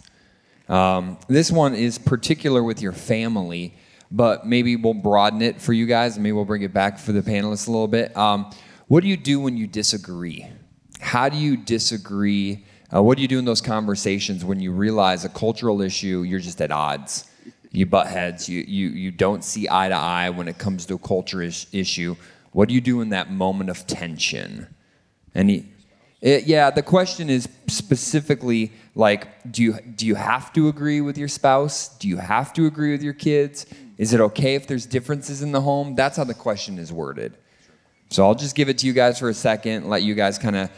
Um, 0.70 1.18
this 1.28 1.52
one 1.52 1.74
is 1.74 1.98
particular 1.98 2.62
with 2.62 2.84
your 2.84 2.92
family, 2.92 3.74
but 4.12 4.46
maybe 4.46 4.76
we'll 4.76 4.94
broaden 4.94 5.42
it 5.42 5.60
for 5.60 5.74
you 5.74 5.88
guys, 5.88 6.20
maybe 6.20 6.34
we'll 6.34 6.46
bring 6.46 6.62
it 6.62 6.72
back 6.72 7.00
for 7.00 7.14
the 7.14 7.24
panelists 7.24 7.68
a 7.68 7.72
little 7.72 7.88
bit. 7.88 8.16
Um, 8.16 8.52
what 8.88 9.02
do 9.02 9.10
you 9.10 9.18
do 9.18 9.40
when 9.40 9.58
you 9.58 9.66
disagree? 9.66 10.46
How 11.00 11.30
do 11.30 11.38
you 11.38 11.58
disagree 11.58 12.64
Uh, 12.94 13.02
what 13.02 13.16
do 13.16 13.24
you 13.24 13.28
do 13.28 13.40
in 13.40 13.46
those 13.46 13.60
conversations 13.60 14.46
when 14.46 14.60
you 14.60 14.72
realize 14.72 15.26
a 15.26 15.30
cultural 15.30 15.82
issue, 15.82 16.22
you're 16.22 16.40
just 16.40 16.62
at 16.62 16.72
odds? 16.72 17.26
You 17.72 17.88
butt 17.88 18.06
heads, 18.06 18.48
you, 18.48 18.64
you, 18.68 18.90
you 18.90 19.10
don't 19.10 19.44
see 19.44 19.68
eye 19.68 19.90
to 19.90 19.96
eye 19.96 20.30
when 20.30 20.48
it 20.48 20.60
comes 20.60 20.86
to 20.86 20.94
a 20.94 21.00
culture 21.00 21.42
is- 21.42 21.66
issue. 21.72 22.16
What 22.52 22.70
do 22.70 22.76
you 22.76 22.82
do 22.82 23.02
in 23.02 23.10
that 23.10 23.32
moment 23.32 23.72
of 23.72 23.88
tension? 23.88 24.68
Any, 25.36 25.66
it, 26.22 26.46
yeah, 26.46 26.70
the 26.70 26.84
question 26.84 27.30
is 27.30 27.50
specifically 27.68 28.72
like, 28.96 29.52
do 29.52 29.64
you, 29.64 29.74
do 29.96 30.06
you 30.06 30.16
have 30.16 30.54
to 30.54 30.68
agree 30.68 31.02
with 31.02 31.18
your 31.18 31.28
spouse? 31.28 31.90
Do 31.98 32.08
you 32.08 32.18
have 32.18 32.54
to 32.54 32.66
agree 32.66 32.92
with 32.92 33.04
your 33.04 33.14
kids? 33.14 33.66
Is 33.98 34.14
it 34.14 34.22
okay 34.22 34.56
if 34.56 34.68
there's 34.68 34.86
differences 34.86 35.42
in 35.42 35.52
the 35.52 35.62
home? 35.62 35.96
That's 35.96 36.18
how 36.18 36.24
the 36.24 36.34
question 36.34 36.78
is 36.80 36.92
worded. 36.92 37.38
So 38.10 38.24
I'll 38.26 38.36
just 38.36 38.56
give 38.56 38.70
it 38.70 38.78
to 38.80 38.88
you 38.88 38.94
guys 38.94 39.20
for 39.20 39.30
a 39.30 39.34
second, 39.34 39.90
let 39.90 40.04
you 40.04 40.14
guys 40.14 40.38
kind 40.38 40.56
of 40.56 40.70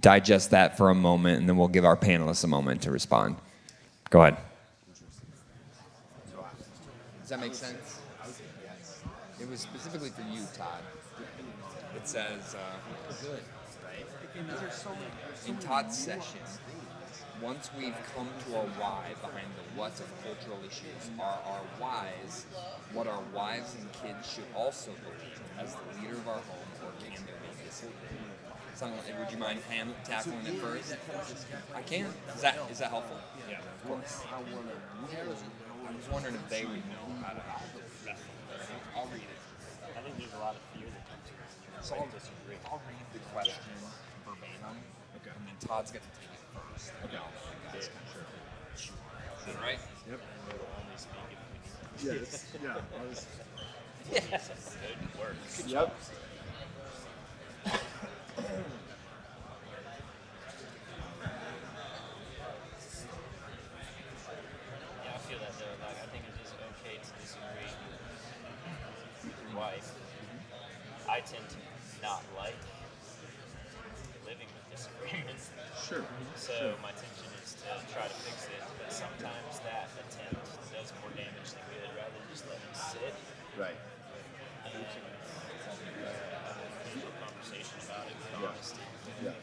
digest 0.00 0.50
that 0.50 0.76
for 0.76 0.90
a 0.90 0.94
moment, 0.94 1.40
and 1.40 1.48
then 1.48 1.56
we'll 1.56 1.68
give 1.68 1.84
our 1.84 1.96
panelists 1.96 2.44
a 2.44 2.46
moment 2.46 2.82
to 2.82 2.90
respond. 2.90 3.36
Go 4.10 4.22
ahead. 4.22 4.36
Does 7.20 7.28
that 7.30 7.40
make 7.40 7.54
sense? 7.54 8.00
Yes. 8.64 9.02
It 9.40 9.48
was 9.48 9.60
specifically 9.60 10.10
for 10.10 10.22
you, 10.22 10.42
Todd. 10.56 10.82
It 11.96 12.06
says, 12.06 12.54
uh, 12.54 12.58
good. 13.22 13.40
In 15.46 15.56
Todd's 15.58 15.98
session, 15.98 16.40
once 17.42 17.70
we've 17.76 17.96
come 18.14 18.28
to 18.46 18.56
our 18.56 18.66
why 18.78 19.14
behind 19.20 19.48
the 19.58 19.78
what 19.78 19.92
of 20.00 20.08
cultural 20.22 20.58
issues, 20.66 21.10
are 21.18 21.40
our 21.44 21.64
whys 21.78 22.46
what 22.92 23.06
our 23.06 23.22
wives 23.34 23.74
and 23.80 23.90
kids 23.92 24.30
should 24.32 24.44
also 24.54 24.92
believe 25.02 25.40
as 25.58 25.74
the 25.74 26.00
leader 26.00 26.14
of 26.14 26.28
our 26.28 26.42
home, 26.44 26.68
or 26.84 26.92
can 27.00 27.24
there 27.24 27.36
be 27.40 27.64
disagreement? 27.64 28.36
Something 28.74 29.18
would 29.18 29.30
you 29.30 29.38
mind 29.38 29.60
hand, 29.68 29.94
tackling 30.04 30.44
it 30.46 30.60
first? 30.60 30.96
I 31.74 31.82
can. 31.82 32.06
Is 32.34 32.42
that 32.42 32.58
is 32.70 32.78
that 32.78 32.90
helpful? 32.90 33.16
Yeah, 33.48 33.58
of 33.58 33.88
course. 33.88 34.22
I 34.32 34.40
was 35.92 36.08
wondering 36.10 36.34
if 36.34 36.48
they 36.48 36.64
would 36.64 36.84
know 36.88 37.06
how 37.22 37.32
to. 37.32 37.42
I'll 38.96 39.06
read 39.08 39.22
it. 39.22 39.40
I 39.96 40.00
think 40.00 40.18
there's 40.18 40.32
a 40.34 40.38
lot 40.38 40.56
of 40.56 40.62
fear 40.72 40.88
that 40.88 41.04
comes 41.08 41.28
with 41.28 41.71
So 41.82 41.96
I'll, 41.96 42.02
I'll 42.70 42.80
read 42.86 43.06
the 43.12 43.18
question 43.32 43.54
verbatim, 44.24 44.78
okay. 45.16 45.30
and 45.36 45.46
then 45.48 45.54
Todd's 45.60 45.90
got 45.90 46.02
to 46.02 46.08
take 46.14 46.30
it 46.30 46.38
first. 46.54 46.92
Okay. 47.04 47.18
Is 47.78 47.90
that 49.46 49.60
right? 49.60 49.78
Yep. 50.08 50.20
Yes. 52.04 52.46
Yeah. 52.62 52.76
Good 54.10 55.18
work. 55.18 55.36
Yep. 55.66 55.96
Yeah, 65.04 65.14
I 65.14 65.18
feel 65.26 65.38
that 65.38 65.54
though. 65.58 65.74
Like 65.82 65.98
I 65.98 66.06
think 66.14 66.24
it 66.30 66.36
is 66.42 66.52
okay 66.78 66.96
to 66.98 67.10
disagree 67.18 67.72
with 69.26 69.34
your 69.34 69.58
wife. 69.58 69.90
I 71.08 71.20
tend 71.20 71.44
to 71.50 71.56
not 72.02 72.22
like 72.36 72.56
living 74.26 74.46
with 74.50 74.66
disagreements. 74.70 75.50
Sure. 75.78 76.04
So 76.36 76.74
my 76.82 76.90
tension 76.94 77.30
is 77.42 77.54
to 77.62 77.70
try 77.92 78.06
to 78.06 78.18
fix 78.26 78.46
it, 78.50 78.62
but 78.78 78.92
sometimes 78.92 79.58
that 79.66 79.90
attempt 79.98 80.46
does 80.72 80.92
more 81.02 81.10
damage 81.18 81.50
than 81.54 81.64
good. 81.70 81.90
Rather 81.98 82.14
than 82.14 82.26
just 82.30 82.46
let 82.48 82.58
it 82.58 82.74
sit 82.74 83.14
Right. 83.58 83.76
and 84.64 84.72
uh, 84.72 84.80
have 84.80 86.56
a 86.56 86.68
meaningful 86.88 87.12
conversation 87.20 87.76
about 87.84 88.06
it 88.08 88.16
with 88.16 88.32
honesty. 88.40 88.86
Yeah. 89.22 89.36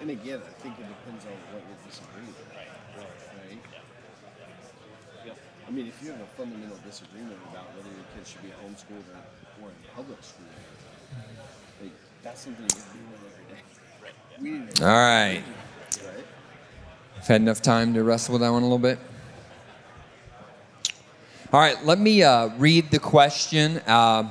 And 0.00 0.08
again, 0.34 0.48
I 0.48 0.52
think 0.62 0.78
it 0.78 0.88
depends 0.88 1.24
on 1.26 1.32
what 1.52 1.62
you're 1.68 1.84
disagreeing 1.84 2.26
with. 2.28 2.48
Right. 2.56 3.12
Right. 3.36 3.60
I 5.66 5.70
mean, 5.70 5.86
if 5.86 6.02
you 6.02 6.10
have 6.10 6.20
a 6.20 6.26
fundamental 6.36 6.78
disagreement 6.84 7.38
about 7.50 7.74
whether 7.76 7.88
your 7.88 8.04
kids 8.16 8.30
should 8.30 8.42
be 8.42 8.48
homeschooled 8.48 9.04
or, 9.12 9.64
or 9.64 9.68
in 9.68 9.76
public 9.94 10.22
school, 10.22 10.46
like, 11.80 11.92
that's 12.22 12.42
something 12.42 12.64
you 12.64 12.68
can 12.68 12.82
deal 12.92 13.08
with 13.12 13.20
every 13.32 13.54
day. 13.54 13.62
Right. 14.02 14.12
We 14.40 14.50
need 14.50 14.76
to, 14.76 14.84
All 14.84 14.90
right. 14.90 15.42
right? 16.04 16.26
I've 17.16 17.26
had 17.26 17.40
enough 17.40 17.62
time 17.62 17.94
to 17.94 18.02
wrestle 18.02 18.34
with 18.34 18.42
that 18.42 18.50
one 18.50 18.62
a 18.62 18.66
little 18.66 18.78
bit. 18.78 18.98
All 21.52 21.60
right, 21.60 21.82
let 21.84 21.98
me 21.98 22.22
uh, 22.22 22.48
read 22.56 22.90
the 22.90 22.98
question 22.98 23.78
uh, 23.86 24.28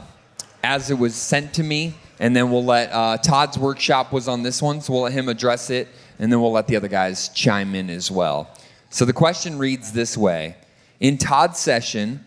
as 0.63 0.89
it 0.89 0.97
was 0.97 1.13
sent 1.15 1.53
to 1.53 1.63
me, 1.63 1.93
and 2.21 2.35
then 2.35 2.51
we'll 2.51 2.63
let 2.63 2.91
uh, 2.93 3.17
Todd's 3.17 3.57
workshop 3.57 4.13
was 4.13 4.27
on 4.27 4.43
this 4.43 4.61
one, 4.61 4.79
so 4.79 4.93
we'll 4.93 5.01
let 5.01 5.11
him 5.11 5.27
address 5.27 5.71
it, 5.71 5.87
and 6.19 6.31
then 6.31 6.39
we'll 6.39 6.51
let 6.51 6.67
the 6.67 6.75
other 6.75 6.87
guys 6.87 7.29
chime 7.29 7.73
in 7.73 7.89
as 7.89 8.11
well. 8.11 8.47
So 8.91 9.05
the 9.05 9.13
question 9.13 9.57
reads 9.57 9.91
this 9.91 10.15
way 10.15 10.55
In 10.99 11.17
Todd's 11.17 11.57
session, 11.57 12.23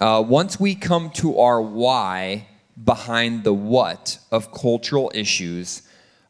uh, 0.00 0.24
once 0.26 0.58
we 0.58 0.74
come 0.74 1.10
to 1.10 1.38
our 1.38 1.60
why 1.60 2.48
behind 2.82 3.44
the 3.44 3.52
what 3.52 4.18
of 4.32 4.50
cultural 4.50 5.12
issues, 5.14 5.82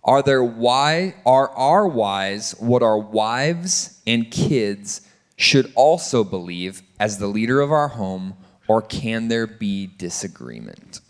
are 0.03 0.21
there 0.21 0.43
why 0.43 1.15
are 1.25 1.51
our 1.51 1.87
whys 1.87 2.57
what 2.59 2.83
our 2.83 2.99
wives 2.99 4.03
and 4.09 4.29
kids 4.29 5.03
should 5.37 5.73
also 5.77 6.25
believe 6.25 6.83
as 6.99 7.19
the 7.19 7.29
leader 7.29 7.61
of 7.61 7.71
our 7.71 7.89
home, 7.89 8.35
or 8.67 8.83
can 8.83 9.29
there 9.29 9.47
be 9.47 9.87
disagreement? 9.87 11.01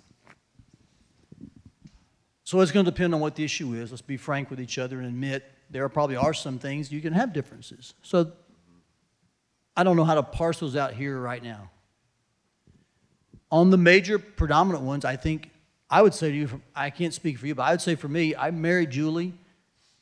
So 2.49 2.59
it's 2.63 2.73
going 2.73 2.87
to 2.87 2.91
depend 2.91 3.15
on 3.15 3.21
what 3.21 3.35
the 3.35 3.45
issue 3.45 3.75
is. 3.75 3.91
Let's 3.91 4.01
be 4.01 4.17
frank 4.17 4.49
with 4.49 4.59
each 4.59 4.79
other 4.79 4.97
and 4.97 5.07
admit 5.07 5.45
there 5.69 5.87
probably 5.91 6.17
are 6.17 6.33
some 6.33 6.59
things 6.59 6.91
you 6.91 7.03
can 7.03 7.13
have 7.13 7.35
differences. 7.35 7.93
So 8.01 8.33
I 9.77 9.85
don't 9.85 9.97
know 9.97 10.05
how 10.05 10.15
to 10.15 10.23
parse 10.23 10.59
those 10.59 10.75
out 10.75 10.95
here 10.95 11.21
right 11.21 11.43
now. 11.43 11.69
On 13.51 13.69
the 13.69 13.77
major 13.77 14.19
predominant 14.19 14.83
ones, 14.83 15.05
I 15.05 15.15
think 15.15 15.51
I 15.91 16.01
would 16.01 16.15
say 16.15 16.31
to 16.31 16.35
you, 16.35 16.63
I 16.75 16.89
can't 16.89 17.13
speak 17.13 17.37
for 17.37 17.47
you, 17.47 17.55
but 17.55 17.65
I 17.65 17.73
would 17.73 17.83
say 17.83 17.97
for 17.97 18.09
me, 18.09 18.35
I 18.35 18.51
married 18.51 18.93
Julie 18.93 19.35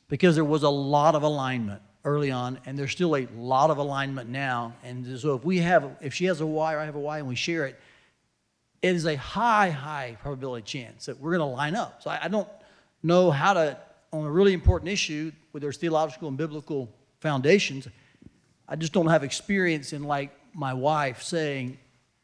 because 0.07 0.35
there 0.35 0.45
was 0.45 0.63
a 0.63 0.69
lot 0.69 1.15
of 1.15 1.23
alignment 1.23 1.81
early 2.05 2.31
on, 2.31 2.59
and 2.65 2.79
there's 2.79 2.93
still 2.93 3.17
a 3.17 3.27
lot 3.35 3.71
of 3.71 3.77
alignment 3.77 4.29
now. 4.29 4.73
And 4.85 5.19
so 5.19 5.35
if 5.35 5.43
we 5.43 5.57
have, 5.57 5.97
if 5.99 6.13
she 6.13 6.23
has 6.27 6.39
a 6.39 6.45
why 6.45 6.75
or 6.75 6.79
I 6.79 6.85
have 6.85 6.95
a 6.95 6.99
why 6.99 7.17
and 7.17 7.27
we 7.27 7.35
share 7.35 7.65
it, 7.65 7.77
it 8.81 8.95
is 8.95 9.05
a 9.05 9.15
high, 9.15 9.69
high 9.69 10.17
probability 10.21 10.63
chance 10.63 11.05
that 11.07 11.19
we're 11.19 11.37
going 11.37 11.49
to 11.49 11.55
line 11.55 11.75
up. 11.75 12.01
So 12.03 12.09
I, 12.09 12.25
I 12.25 12.27
don't 12.27 12.47
know 13.03 13.31
how 13.31 13.53
to, 13.53 13.77
on 14.13 14.25
a 14.25 14.31
really 14.31 14.53
important 14.53 14.91
issue 14.91 15.31
where 15.51 15.59
there's 15.59 15.77
theological 15.77 16.27
and 16.27 16.37
biblical 16.37 16.89
foundations, 17.19 17.87
I 18.67 18.75
just 18.75 18.93
don't 18.93 19.07
have 19.07 19.23
experience 19.23 19.93
in 19.93 20.03
like 20.03 20.31
my 20.53 20.73
wife 20.73 21.23
saying, 21.23 21.77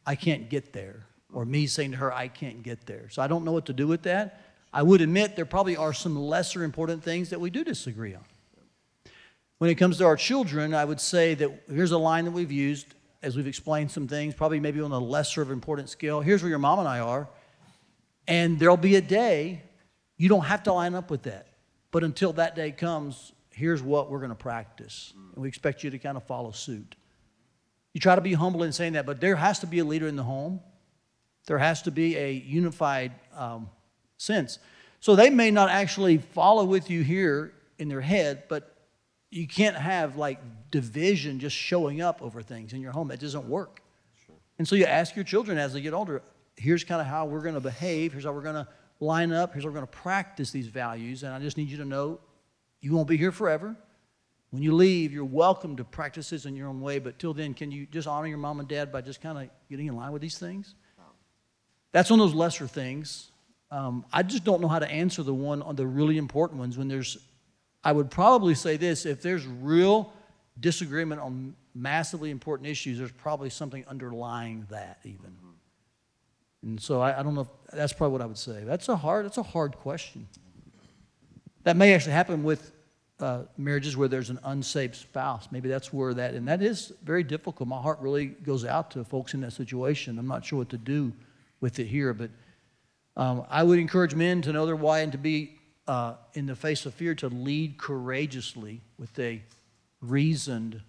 I 0.06 0.16
can't 0.16 0.50
get 0.50 0.74
there, 0.74 1.06
or 1.34 1.46
me 1.46 1.68
saying 1.68 1.92
to 1.92 1.98
her, 1.98 2.14
I 2.14 2.28
can't 2.28 2.62
get 2.62 2.86
there. 2.86 3.10
So 3.10 3.22
I 3.22 3.28
don't 3.28 3.46
know 3.46 3.54
what 3.54 3.66
to 3.68 3.74
do 3.74 3.88
with 3.88 4.04
that. 4.04 4.42
I 4.74 4.84
would 4.84 5.02
admit 5.02 5.36
there 5.36 5.46
probably 5.46 5.78
are 5.78 5.94
some 5.94 6.18
lesser 6.18 6.64
important 6.64 7.04
things 7.04 7.30
that 7.30 7.40
we 7.40 7.50
do 7.50 7.64
disagree 7.64 8.16
on. 8.16 8.26
When 9.60 9.70
it 9.70 9.76
comes 9.76 10.00
to 10.00 10.06
our 10.06 10.18
children, 10.18 10.74
I 10.74 10.84
would 10.84 11.00
say 11.00 11.36
that 11.36 11.64
here's 11.70 11.92
a 11.92 11.98
line 11.98 12.26
that 12.26 12.32
we've 12.32 12.52
used 12.52 12.88
as 13.24 13.36
we've 13.36 13.48
explained 13.48 13.90
some 13.90 14.08
things, 14.08 14.36
probably 14.36 14.60
maybe 14.60 14.82
on 14.82 14.92
a 14.92 15.00
lesser 15.00 15.42
of 15.42 15.50
important 15.50 15.90
scale. 15.90 16.22
Here's 16.22 16.44
where 16.44 16.50
your 16.50 16.60
mom 16.60 16.80
and 16.80 16.88
I 16.88 17.00
are. 17.00 17.28
And 18.28 18.60
there'll 18.60 18.78
be 18.78 18.96
a 18.96 19.02
day 19.02 19.64
you 20.18 20.30
don't 20.30 20.46
have 20.46 20.64
to 20.64 20.74
line 20.74 20.94
up 20.94 21.10
with 21.10 21.24
that. 21.24 21.48
But 21.92 22.04
until 22.04 22.34
that 22.34 22.56
day 22.56 22.72
comes, 22.72 23.34
here's 23.52 23.82
what 23.82 24.10
we're 24.10 24.20
going 24.20 24.30
to 24.30 24.36
practice. 24.36 25.14
And 25.34 25.42
we 25.42 25.48
expect 25.48 25.84
you 25.84 25.90
to 25.90 26.00
kind 26.00 26.18
of 26.18 26.24
follow 26.24 26.52
suit. 26.52 26.96
You 27.94 28.00
try 28.00 28.16
to 28.16 28.22
be 28.22 28.34
humble 28.34 28.64
in 28.64 28.72
saying 28.72 28.94
that, 28.94 29.06
but 29.06 29.22
there 29.22 29.36
has 29.36 29.60
to 29.60 29.68
be 29.68 29.80
a 29.80 29.86
leader 29.86 30.08
in 30.08 30.16
the 30.16 30.24
home. 30.24 30.60
There 31.46 31.58
has 31.58 31.82
to 31.84 31.92
be 31.92 32.18
a 32.18 32.32
unified 32.32 33.12
um, 33.36 33.70
sense. 34.18 34.60
So 35.00 35.16
they 35.16 35.30
may 35.30 35.52
not 35.52 35.70
actually 35.70 36.18
follow 36.18 36.64
with 36.64 36.90
you 36.90 37.04
here 37.04 37.54
in 37.78 37.90
their 37.90 38.02
head, 38.02 38.44
but 38.48 38.73
you 39.34 39.48
can't 39.48 39.76
have 39.76 40.16
like 40.16 40.40
division 40.70 41.40
just 41.40 41.56
showing 41.56 42.02
up 42.02 42.22
over 42.22 42.42
things 42.42 42.74
in 42.74 42.82
your 42.82 42.92
home. 42.92 43.08
That 43.08 43.20
doesn't 43.20 43.48
work. 43.48 43.82
And 44.60 44.68
so 44.68 44.76
you 44.76 44.86
ask 44.86 45.16
your 45.16 45.26
children 45.26 45.58
as 45.58 45.74
they 45.74 45.82
get 45.82 45.94
older, 45.94 46.22
here's 46.56 46.84
kind 46.84 47.02
of 47.02 47.08
how 47.08 47.26
we're 47.26 47.42
going 47.42 47.56
to 47.56 47.62
behave, 47.62 48.12
here's 48.12 48.26
how 48.26 48.32
we're 48.32 48.42
going 48.42 48.56
to 48.56 48.68
line 49.00 49.34
up, 49.34 49.54
here's 49.54 49.64
how 49.64 49.70
we're 49.70 49.76
going 49.76 49.88
to 49.88 49.92
practice 49.92 50.52
these 50.52 50.68
values. 50.68 51.24
And 51.24 51.34
I 51.34 51.40
just 51.40 51.58
need 51.58 51.70
you 51.70 51.78
to 51.78 51.86
know 51.86 52.20
you 52.80 52.94
won't 52.94 53.08
be 53.08 53.18
here 53.18 53.32
forever. 53.32 53.76
When 54.52 54.62
you 54.62 54.76
leave, 54.76 55.12
you're 55.12 55.26
welcome 55.26 55.78
to 55.78 55.84
practice 55.84 56.30
this 56.30 56.46
in 56.46 56.56
your 56.56 56.68
own 56.68 56.80
way, 56.80 57.00
but 57.00 57.18
till 57.18 57.34
then, 57.34 57.56
can 57.56 57.72
you 57.72 57.88
just 57.88 58.08
honor 58.08 58.28
your 58.28 58.38
mom 58.38 58.60
and 58.60 58.70
dad 58.70 58.92
by 58.92 59.02
just 59.02 59.20
kind 59.20 59.40
of 59.40 59.50
getting 59.68 59.88
in 59.88 59.96
line 59.96 60.12
with 60.12 60.22
these 60.22 60.38
things? 60.38 60.76
That's 61.92 62.12
one 62.12 62.20
of 62.20 62.28
those 62.28 62.36
lesser 62.36 62.68
things. 62.68 63.32
Um, 63.72 64.06
I 64.14 64.22
just 64.22 64.44
don't 64.44 64.62
know 64.62 64.68
how 64.68 64.78
to 64.78 64.88
answer 64.88 65.24
the 65.24 65.34
one 65.34 65.64
on 65.64 65.76
the 65.76 65.88
really 65.88 66.18
important 66.20 66.60
ones 66.60 66.78
when 66.78 66.88
there's, 66.88 67.18
I 67.84 67.92
would 67.92 68.10
probably 68.10 68.56
say 68.56 68.78
this 68.78 69.06
if 69.06 69.22
there's 69.22 69.46
real 69.46 70.14
disagreement 70.60 71.22
on 71.22 71.56
massively 71.76 72.30
important 72.30 72.70
issues, 72.70 72.98
there's 72.98 73.12
probably 73.12 73.50
something 73.50 73.84
underlying 73.88 74.68
that 74.70 75.00
even. 75.04 75.36
And 76.64 76.82
so 76.82 77.02
I, 77.02 77.20
I 77.20 77.24
don't 77.24 77.36
know 77.36 77.42
if 77.42 77.48
that's 77.74 77.94
probably 77.94 78.14
what 78.14 78.22
I 78.22 78.26
would 78.26 78.38
say. 78.38 78.64
That's 78.64 78.88
a 78.88 78.96
hard, 78.96 79.26
that's 79.26 79.38
a 79.38 79.44
hard 79.44 79.76
question. 79.76 80.28
That 81.64 81.76
may 81.76 81.94
actually 81.94 82.14
happen 82.14 82.44
with 82.44 82.72
uh, 83.20 83.44
marriages 83.58 83.96
where 83.96 84.08
there's 84.08 84.30
an 84.30 84.40
unsaved 84.44 84.96
spouse. 84.96 85.48
Maybe 85.52 85.70
that's 85.70 85.94
where 85.94 86.14
that, 86.14 86.34
and 86.34 86.48
that 86.48 86.62
is 86.62 86.94
very 87.04 87.24
difficult. 87.24 87.68
My 87.68 87.82
heart 87.82 88.00
really 88.00 88.28
goes 88.28 88.66
out 88.66 88.92
to 88.92 89.04
folks 89.04 89.34
in 89.34 89.42
that 89.42 89.52
situation. 89.54 90.18
I'm 90.18 90.28
not 90.28 90.46
sure 90.46 90.60
what 90.60 90.70
to 90.70 90.78
do 90.78 91.14
with 91.62 91.80
it 91.80 91.86
here, 91.86 92.14
but 92.14 92.30
um, 93.16 93.46
I 93.50 93.64
would 93.64 93.80
encourage 93.80 94.16
men 94.16 94.42
to 94.42 94.52
know 94.52 94.66
their 94.66 94.76
why 94.76 95.00
and 95.00 95.12
to 95.12 95.18
be, 95.18 95.58
uh, 95.88 96.16
in 96.34 96.46
the 96.46 96.56
face 96.56 96.86
of 96.86 96.94
fear, 96.94 97.16
to 97.16 97.28
lead 97.28 97.78
courageously 97.78 98.82
with 98.98 99.18
a 99.20 99.42
reasoned 100.02 100.82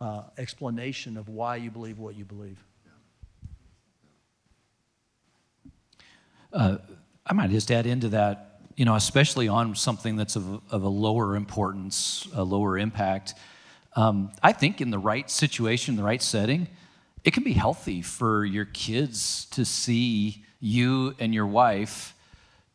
uh, 0.00 0.22
explanation 0.38 1.16
of 1.16 1.28
why 1.28 1.56
you 1.56 1.70
believe 1.70 1.98
what 1.98 2.16
you 2.16 2.24
believe. 2.24 2.58
I 7.26 7.32
might 7.32 7.50
just 7.50 7.70
add 7.70 7.86
into 7.86 8.10
that, 8.10 8.60
you 8.76 8.84
know, 8.84 8.94
especially 8.94 9.48
on 9.48 9.74
something 9.74 10.16
that's 10.16 10.36
of, 10.36 10.60
of 10.70 10.82
a 10.82 10.88
lower 10.88 11.36
importance, 11.36 12.28
a 12.34 12.44
lower 12.44 12.78
impact. 12.78 13.34
Um, 13.96 14.30
I 14.42 14.52
think 14.52 14.80
in 14.80 14.90
the 14.90 14.98
right 14.98 15.28
situation, 15.30 15.96
the 15.96 16.02
right 16.02 16.22
setting, 16.22 16.68
it 17.24 17.32
can 17.32 17.42
be 17.42 17.54
healthy 17.54 18.02
for 18.02 18.44
your 18.44 18.66
kids 18.66 19.46
to 19.46 19.64
see 19.64 20.44
you 20.60 21.14
and 21.18 21.34
your 21.34 21.46
wife 21.46 22.13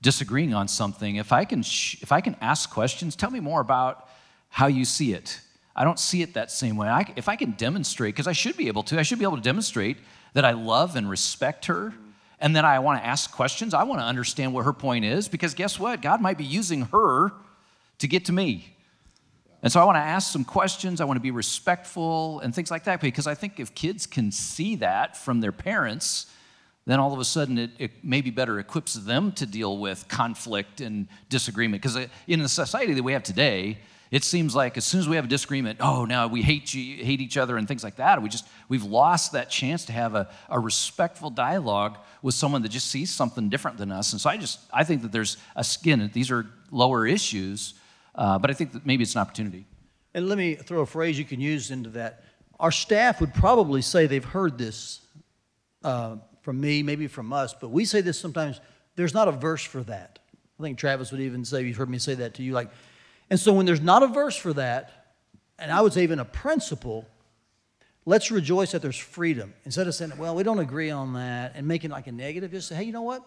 disagreeing 0.02 0.54
on 0.54 0.68
something. 0.68 1.18
If 1.18 1.32
I 1.32 1.46
can, 1.46 1.64
sh- 1.64 1.98
if 2.02 2.12
I 2.12 2.22
can 2.22 2.36
ask 2.42 2.70
questions, 2.70 3.16
tell 3.16 3.32
me 3.32 3.40
more 3.40 3.62
about 3.62 4.08
how 4.50 4.68
you 4.68 4.86
see 4.86 5.14
it. 5.14 5.40
I 5.76 5.84
don't 5.84 6.00
see 6.00 6.22
it 6.22 6.34
that 6.34 6.52
same 6.52 6.78
way. 6.78 6.88
I, 6.88 7.06
if 7.16 7.30
I 7.30 7.36
can 7.36 7.52
demonstrate, 7.52 8.16
because 8.16 8.28
I 8.28 8.34
should 8.34 8.58
be 8.58 8.68
able 8.68 8.84
to, 8.84 9.00
I 9.00 9.04
should 9.04 9.20
be 9.20 9.26
able 9.26 9.38
to 9.38 9.44
demonstrate 9.44 9.98
that 10.34 10.46
I 10.46 10.52
love 10.52 10.96
and 10.96 11.10
respect 11.10 11.66
her 11.66 11.94
and 12.42 12.56
then 12.56 12.66
I 12.66 12.80
want 12.80 13.02
to 13.02 13.06
ask 13.06 13.32
questions. 13.32 13.74
I 13.74 13.84
want 13.84 14.02
to 14.02 14.06
understand 14.06 14.54
what 14.54 14.66
her 14.66 14.74
point 14.74 15.06
is 15.06 15.28
because 15.28 15.54
guess 15.54 15.80
what? 15.80 16.02
God 16.02 16.22
might 16.22 16.38
be 16.38 16.46
using 16.46 16.84
her 16.84 17.34
to 18.00 18.08
get 18.08 18.26
to 18.26 18.34
me. 18.34 18.76
And 19.62 19.72
so 19.72 19.82
I 19.82 19.84
want 19.84 19.98
to 19.98 20.02
ask 20.02 20.32
some 20.32 20.46
questions. 20.46 21.02
I 21.02 21.06
want 21.06 21.18
to 21.18 21.22
be 21.22 21.32
respectful 21.32 22.40
and 22.40 22.56
things 22.56 22.72
like 22.72 22.86
that 22.86 23.02
because 23.02 23.28
I 23.28 23.36
think 23.36 23.60
if 23.60 23.76
kids 23.76 24.08
can 24.08 24.32
see 24.32 24.78
that 24.78 25.18
from 25.18 25.42
their 25.42 25.52
parents, 25.52 26.28
then 26.90 27.00
all 27.00 27.14
of 27.14 27.20
a 27.20 27.26
sudden 27.26 27.58
it, 27.58 27.72
it 27.78 27.92
maybe 28.04 28.30
better 28.32 28.60
equips 28.60 28.94
them 28.94 29.32
to 29.34 29.46
deal 29.46 29.78
with 29.78 30.08
conflict 30.08 30.82
and 30.82 31.08
disagreement. 31.30 31.82
Because 31.82 32.08
in 32.28 32.42
the 32.42 32.50
society 32.50 32.94
that 32.94 33.04
we 33.04 33.14
have 33.14 33.24
today, 33.24 33.78
it 34.12 34.24
seems 34.24 34.56
like 34.56 34.76
as 34.76 34.86
soon 34.86 35.00
as 35.00 35.08
we 35.08 35.16
have 35.16 35.26
a 35.26 35.28
disagreement, 35.28 35.80
oh, 35.82 36.06
now 36.06 36.26
we 36.28 36.42
hate 36.42 36.74
you, 36.74 37.04
hate 37.04 37.22
each 37.22 37.38
other 37.38 37.58
and 37.58 37.68
things 37.68 37.84
like 37.84 37.98
that. 37.98 38.22
We 38.22 38.30
just 38.30 38.48
we've 38.68 38.84
lost 38.84 39.34
that 39.34 39.52
chance 39.52 39.86
to 39.86 39.92
have 39.92 40.16
a, 40.16 40.30
a 40.50 40.60
respectful 40.60 41.30
dialogue 41.30 42.00
with 42.24 42.34
someone 42.34 42.64
that 42.64 42.70
just 42.70 42.88
sees 42.88 43.12
something 43.12 43.50
different 43.50 43.78
than 43.78 43.92
us. 43.92 44.12
And 44.12 44.20
so 44.20 44.30
I 44.30 44.38
just 44.38 44.60
I 44.74 44.84
think 44.84 45.04
that 45.04 45.12
there's 45.12 45.38
a 45.56 45.64
skin. 45.64 46.10
These 46.12 46.32
are 46.32 46.48
lower 46.72 47.06
issues, 47.06 47.76
uh, 48.16 48.40
but 48.40 48.50
I 48.50 48.54
think 48.54 48.72
that 48.72 48.86
maybe 48.86 49.04
it's 49.04 49.14
an 49.14 49.22
opportunity. 49.22 49.66
And 50.16 50.28
let 50.28 50.40
me 50.40 50.56
throw 50.56 50.82
a 50.82 50.88
phrase 50.88 51.20
you 51.20 51.26
can 51.26 51.40
use 51.40 51.70
into 51.70 51.92
that. 51.92 52.24
Our 52.60 52.72
staff 52.72 53.22
would 53.22 53.34
probably 53.36 53.84
say 53.84 54.08
they've 54.08 54.26
heard 54.26 54.58
this 54.58 55.02
uh, 55.84 56.18
from 56.42 56.60
me, 56.60 56.84
maybe 56.84 57.08
from 57.08 57.34
us, 57.34 57.54
but 57.54 57.70
we 57.70 57.86
say 57.86 58.02
this 58.02 58.20
sometimes. 58.20 58.60
There's 58.96 59.14
not 59.14 59.28
a 59.28 59.32
verse 59.32 59.64
for 59.64 59.82
that. 59.84 60.20
I 60.60 60.64
think 60.64 60.78
Travis 60.78 61.12
would 61.12 61.22
even 61.22 61.46
say, 61.46 61.64
you've 61.64 61.78
heard 61.78 61.90
me 61.90 62.00
say 62.00 62.16
that 62.16 62.34
to 62.36 62.44
you. 62.44 62.54
Like, 62.54 62.70
and 63.30 63.40
so 63.40 63.54
when 63.54 63.66
there's 63.66 63.82
not 63.82 64.04
a 64.04 64.08
verse 64.08 64.36
for 64.36 64.54
that, 64.54 65.16
and 65.58 65.72
I 65.72 65.82
would 65.82 65.94
say 65.94 66.04
even 66.04 66.20
a 66.20 66.26
principle, 66.26 67.08
let's 68.06 68.32
rejoice 68.32 68.72
that 68.72 68.82
there's 68.82 68.98
freedom. 68.98 69.54
Instead 69.66 69.88
of 69.88 69.96
saying, 69.96 70.14
well, 70.18 70.36
we 70.36 70.44
don't 70.44 70.60
agree 70.60 70.90
on 70.90 71.14
that 71.14 71.54
and 71.56 71.68
making 71.68 71.92
like 71.92 72.08
a 72.08 72.12
negative, 72.12 72.52
just 72.52 72.68
say, 72.68 72.76
hey, 72.76 72.84
you 72.84 72.92
know 72.92 73.04
what? 73.04 73.24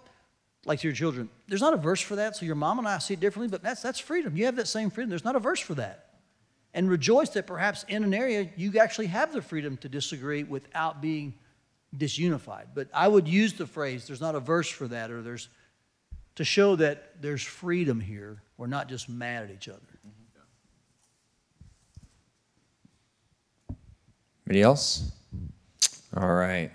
Like 0.64 0.80
to 0.80 0.88
your 0.88 0.94
children, 0.94 1.28
there's 1.48 1.60
not 1.60 1.74
a 1.74 1.78
verse 1.78 2.00
for 2.00 2.16
that, 2.16 2.36
so 2.36 2.44
your 2.46 2.54
mom 2.54 2.78
and 2.78 2.86
I 2.86 2.98
see 2.98 3.14
it 3.14 3.20
differently, 3.20 3.48
but 3.48 3.62
that's, 3.62 3.82
that's 3.82 3.98
freedom. 3.98 4.36
You 4.36 4.44
have 4.46 4.56
that 4.56 4.68
same 4.68 4.90
freedom. 4.90 5.10
There's 5.10 5.24
not 5.24 5.36
a 5.36 5.40
verse 5.40 5.60
for 5.60 5.74
that 5.74 6.12
and 6.74 6.88
rejoice 6.88 7.30
that 7.30 7.46
perhaps 7.46 7.84
in 7.88 8.04
an 8.04 8.14
area 8.14 8.48
you 8.56 8.78
actually 8.78 9.06
have 9.06 9.32
the 9.32 9.42
freedom 9.42 9.76
to 9.78 9.88
disagree 9.88 10.42
without 10.42 11.00
being 11.00 11.34
disunified. 11.96 12.66
But 12.74 12.88
I 12.94 13.08
would 13.08 13.28
use 13.28 13.52
the 13.52 13.66
phrase, 13.66 14.06
there's 14.06 14.20
not 14.20 14.34
a 14.34 14.40
verse 14.40 14.68
for 14.68 14.88
that, 14.88 15.10
or 15.10 15.22
there's 15.22 15.48
to 16.36 16.44
show 16.44 16.76
that 16.76 17.20
there's 17.20 17.42
freedom 17.42 18.00
here. 18.00 18.42
We're 18.56 18.66
not 18.66 18.88
just 18.88 19.08
mad 19.08 19.44
at 19.44 19.50
each 19.50 19.68
other. 19.68 19.80
Anybody 24.46 24.62
else? 24.62 25.12
All 26.16 26.32
right. 26.32 26.70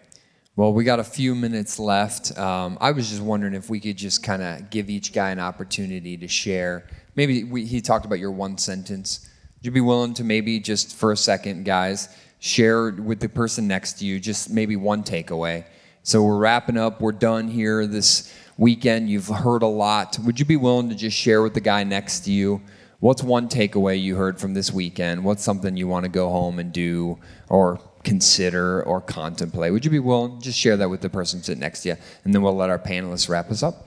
Well, 0.56 0.74
we 0.74 0.84
got 0.84 1.00
a 1.00 1.04
few 1.04 1.36
minutes 1.36 1.78
left. 1.78 2.36
Um, 2.38 2.78
I 2.82 2.92
was 2.92 3.10
just 3.10 3.22
wondering 3.22 3.54
if 3.54 3.70
we 3.70 3.80
could 3.80 3.98
just 3.98 4.24
kind 4.24 4.42
of 4.42 4.72
give 4.72 4.90
each 4.90 5.14
guy 5.14 5.30
an 5.30 5.40
opportunity 5.40 6.18
to 6.18 6.28
share. 6.28 6.88
Maybe 7.16 7.44
we, 7.44 7.66
he 7.66 7.82
talked 7.82 8.06
about 8.06 8.18
your 8.20 8.32
one 8.32 8.58
sentence. 8.58 9.30
Would 9.58 9.66
you 9.66 9.72
be 9.72 9.82
willing 9.82 10.16
to 10.16 10.24
maybe 10.24 10.60
just 10.60 10.96
for 10.96 11.12
a 11.12 11.18
second, 11.18 11.66
guys, 11.66 12.10
share 12.40 12.92
with 12.92 13.20
the 13.20 13.30
person 13.30 13.68
next 13.68 14.00
to 14.00 14.06
you 14.06 14.20
just 14.20 14.50
maybe 14.50 14.76
one 14.76 15.04
takeaway? 15.04 15.66
So 16.04 16.24
we're 16.24 16.38
wrapping 16.38 16.78
up. 16.78 17.02
We're 17.02 17.12
done 17.12 17.48
here 17.48 17.86
this 17.86 18.34
weekend. 18.58 19.10
You've 19.10 19.28
heard 19.28 19.62
a 19.62 19.68
lot. 19.68 20.18
Would 20.20 20.40
you 20.40 20.46
be 20.46 20.56
willing 20.56 20.90
to 20.90 20.96
just 20.96 21.18
share 21.18 21.42
with 21.42 21.54
the 21.54 21.62
guy 21.62 21.84
next 21.84 22.22
to 22.22 22.32
you? 22.32 22.62
What's 23.00 23.22
one 23.22 23.48
takeaway 23.48 24.02
you 24.02 24.16
heard 24.16 24.40
from 24.40 24.56
this 24.56 24.72
weekend? 24.72 25.24
What's 25.24 25.44
something 25.44 25.78
you 25.78 25.88
want 25.88 26.06
to 26.06 26.10
go 26.10 26.30
home 26.30 26.58
and 26.58 26.72
do 26.72 27.20
or 27.48 27.80
consider 28.04 28.82
or 28.84 29.02
contemplate? 29.02 29.72
Would 29.72 29.86
you 29.86 29.92
be 29.92 30.00
willing 30.00 30.40
to 30.40 30.46
just 30.46 30.58
share 30.58 30.78
that 30.78 30.90
with 30.90 31.02
the 31.02 31.10
person 31.10 31.44
sitting 31.44 31.60
next 31.60 31.84
to 31.84 31.90
you? 31.90 31.98
And 32.24 32.34
then 32.34 32.42
we'll 32.42 32.56
let 32.56 32.72
our 32.72 32.80
panelists 32.80 33.30
wrap 33.30 33.52
us 33.52 33.62
up. 33.62 33.84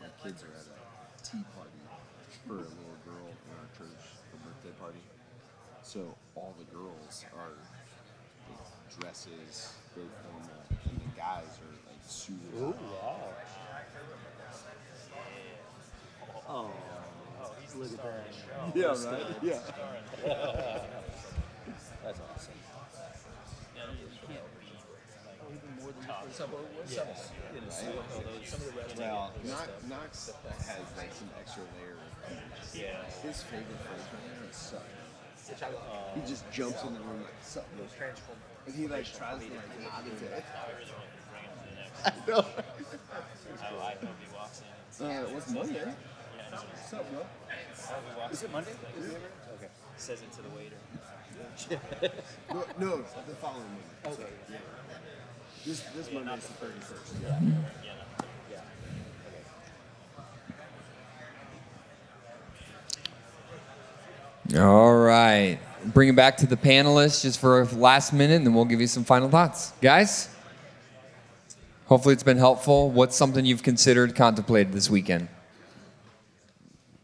My 0.00 0.08
kids 0.24 0.42
are 0.42 0.46
at 0.46 0.66
a 0.66 1.22
tea 1.22 1.44
party 1.54 1.78
for 2.46 2.54
a 2.54 2.56
little 2.56 2.98
girl 3.04 3.28
in 3.28 3.54
our 3.54 3.68
church, 3.76 4.02
a 4.34 4.36
birthday 4.44 4.74
party. 4.80 4.98
So 5.82 6.00
all 6.34 6.54
the 6.58 6.64
girls 6.76 7.24
are 7.34 7.52
like, 8.50 9.00
dresses, 9.00 9.72
very 9.94 10.08
formal, 10.22 10.50
and 10.84 11.00
the 11.00 11.16
guys 11.16 11.58
are 11.62 11.72
like 11.88 12.02
suited. 12.06 12.52
Ooh, 12.58 12.74
wow. 13.02 13.32
Oh, 16.46 16.70
look 17.76 17.92
at 17.92 18.02
that. 18.02 18.77
Yeah, 18.88 18.94
right? 19.10 19.36
Yeah. 19.42 19.58
Well, 28.98 29.32
Knox, 29.44 29.68
Knox 29.88 30.30
has 30.66 30.96
like 30.96 31.12
some 31.12 31.28
extra 31.38 31.62
layer 31.76 31.92
of 31.94 32.76
yeah. 32.76 33.04
His 33.22 33.42
favorite 33.42 33.66
phrase 33.84 34.06
right 34.12 34.42
now 34.42 34.48
is 34.50 34.56
suck. 34.56 34.82
He 36.14 36.20
just 36.28 36.50
jumps 36.50 36.82
in 36.84 36.94
the 36.94 37.00
room 37.00 37.22
like 37.22 37.32
suck. 37.42 37.64
And 38.66 38.74
he 38.74 38.86
like 38.86 39.04
tries 39.12 39.40
to 39.40 39.52
like 39.54 39.80
nod 39.82 40.04
his 40.10 40.20
head. 40.20 40.44
I 42.04 42.12
know. 42.28 42.44
Oh, 43.60 43.80
I 43.80 43.90
hope 43.92 44.00
he 44.02 44.34
walks 44.34 44.62
in. 45.00 45.06
Uh, 45.06 45.22
what's 45.32 45.50
Monday? 45.52 45.92
What's 46.50 46.92
up, 46.94 47.12
bro? 47.12 47.20
Is 48.30 48.42
it 48.42 48.52
Monday? 48.52 48.70
Okay. 49.56 49.68
Says 49.96 50.22
it 50.22 50.32
to 50.32 50.42
the 50.42 50.48
waiter. 50.50 50.76
No, 52.52 52.64
no, 52.78 52.96
the 53.26 53.34
following 53.34 53.64
Monday. 54.04 54.22
Okay. 54.22 54.32
yeah. 54.50 54.56
This 55.66 55.80
this 55.94 56.12
Monday 56.12 56.34
is 56.34 56.46
the 56.46 56.52
thirty 56.54 56.80
first. 56.80 57.14
Yeah. 64.50 64.64
All 64.64 64.96
right. 64.96 65.58
Bring 65.84 66.08
it 66.08 66.16
back 66.16 66.38
to 66.38 66.46
the 66.46 66.56
panelists 66.56 67.22
just 67.22 67.38
for 67.38 67.60
a 67.62 67.64
last 67.74 68.12
minute, 68.12 68.36
and 68.36 68.46
then 68.46 68.54
we'll 68.54 68.64
give 68.64 68.80
you 68.80 68.86
some 68.86 69.04
final 69.04 69.28
thoughts. 69.28 69.72
Guys, 69.82 70.28
hopefully 71.86 72.14
it's 72.14 72.22
been 72.22 72.38
helpful. 72.38 72.90
What's 72.90 73.16
something 73.16 73.44
you've 73.44 73.62
considered, 73.62 74.14
contemplated 74.16 74.72
this 74.72 74.88
weekend? 74.90 75.28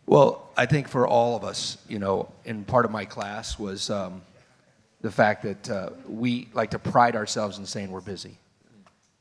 Well, 0.07 0.51
I 0.57 0.67
think 0.67 0.89
for 0.89 1.07
all 1.07 1.37
of 1.37 1.45
us, 1.45 1.79
you 1.89 1.99
know, 1.99 2.31
and 2.45 2.67
part 2.67 2.85
of 2.85 2.91
my 2.91 3.05
class 3.05 3.59
was 3.59 3.89
um, 3.89 4.23
the 5.01 5.11
fact 5.11 5.43
that 5.45 5.71
uh, 5.71 5.91
we 6.07 6.49
like 6.53 6.71
to 6.73 6.79
pride 6.79 7.17
ourselves 7.17 7.59
in 7.59 7.65
saying 7.67 7.91
we're 7.91 8.01
busy. 8.01 8.39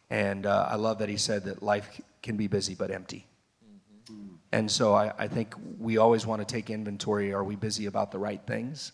And 0.09 0.45
uh, 0.45 0.67
I 0.69 0.75
love 0.75 0.99
that 0.99 1.09
he 1.09 1.17
said 1.17 1.45
that 1.45 1.63
life 1.63 2.01
can 2.21 2.37
be 2.37 2.47
busy 2.47 2.75
but 2.75 2.91
empty. 2.91 3.25
And 4.51 4.69
so 4.69 4.93
I, 4.93 5.11
I 5.17 5.27
think 5.27 5.55
we 5.79 5.97
always 5.97 6.27
want 6.27 6.39
to 6.41 6.45
take 6.45 6.69
inventory 6.69 7.33
are 7.33 7.43
we 7.43 7.55
busy 7.55 7.87
about 7.87 8.11
the 8.11 8.19
right 8.19 8.41
things? 8.45 8.91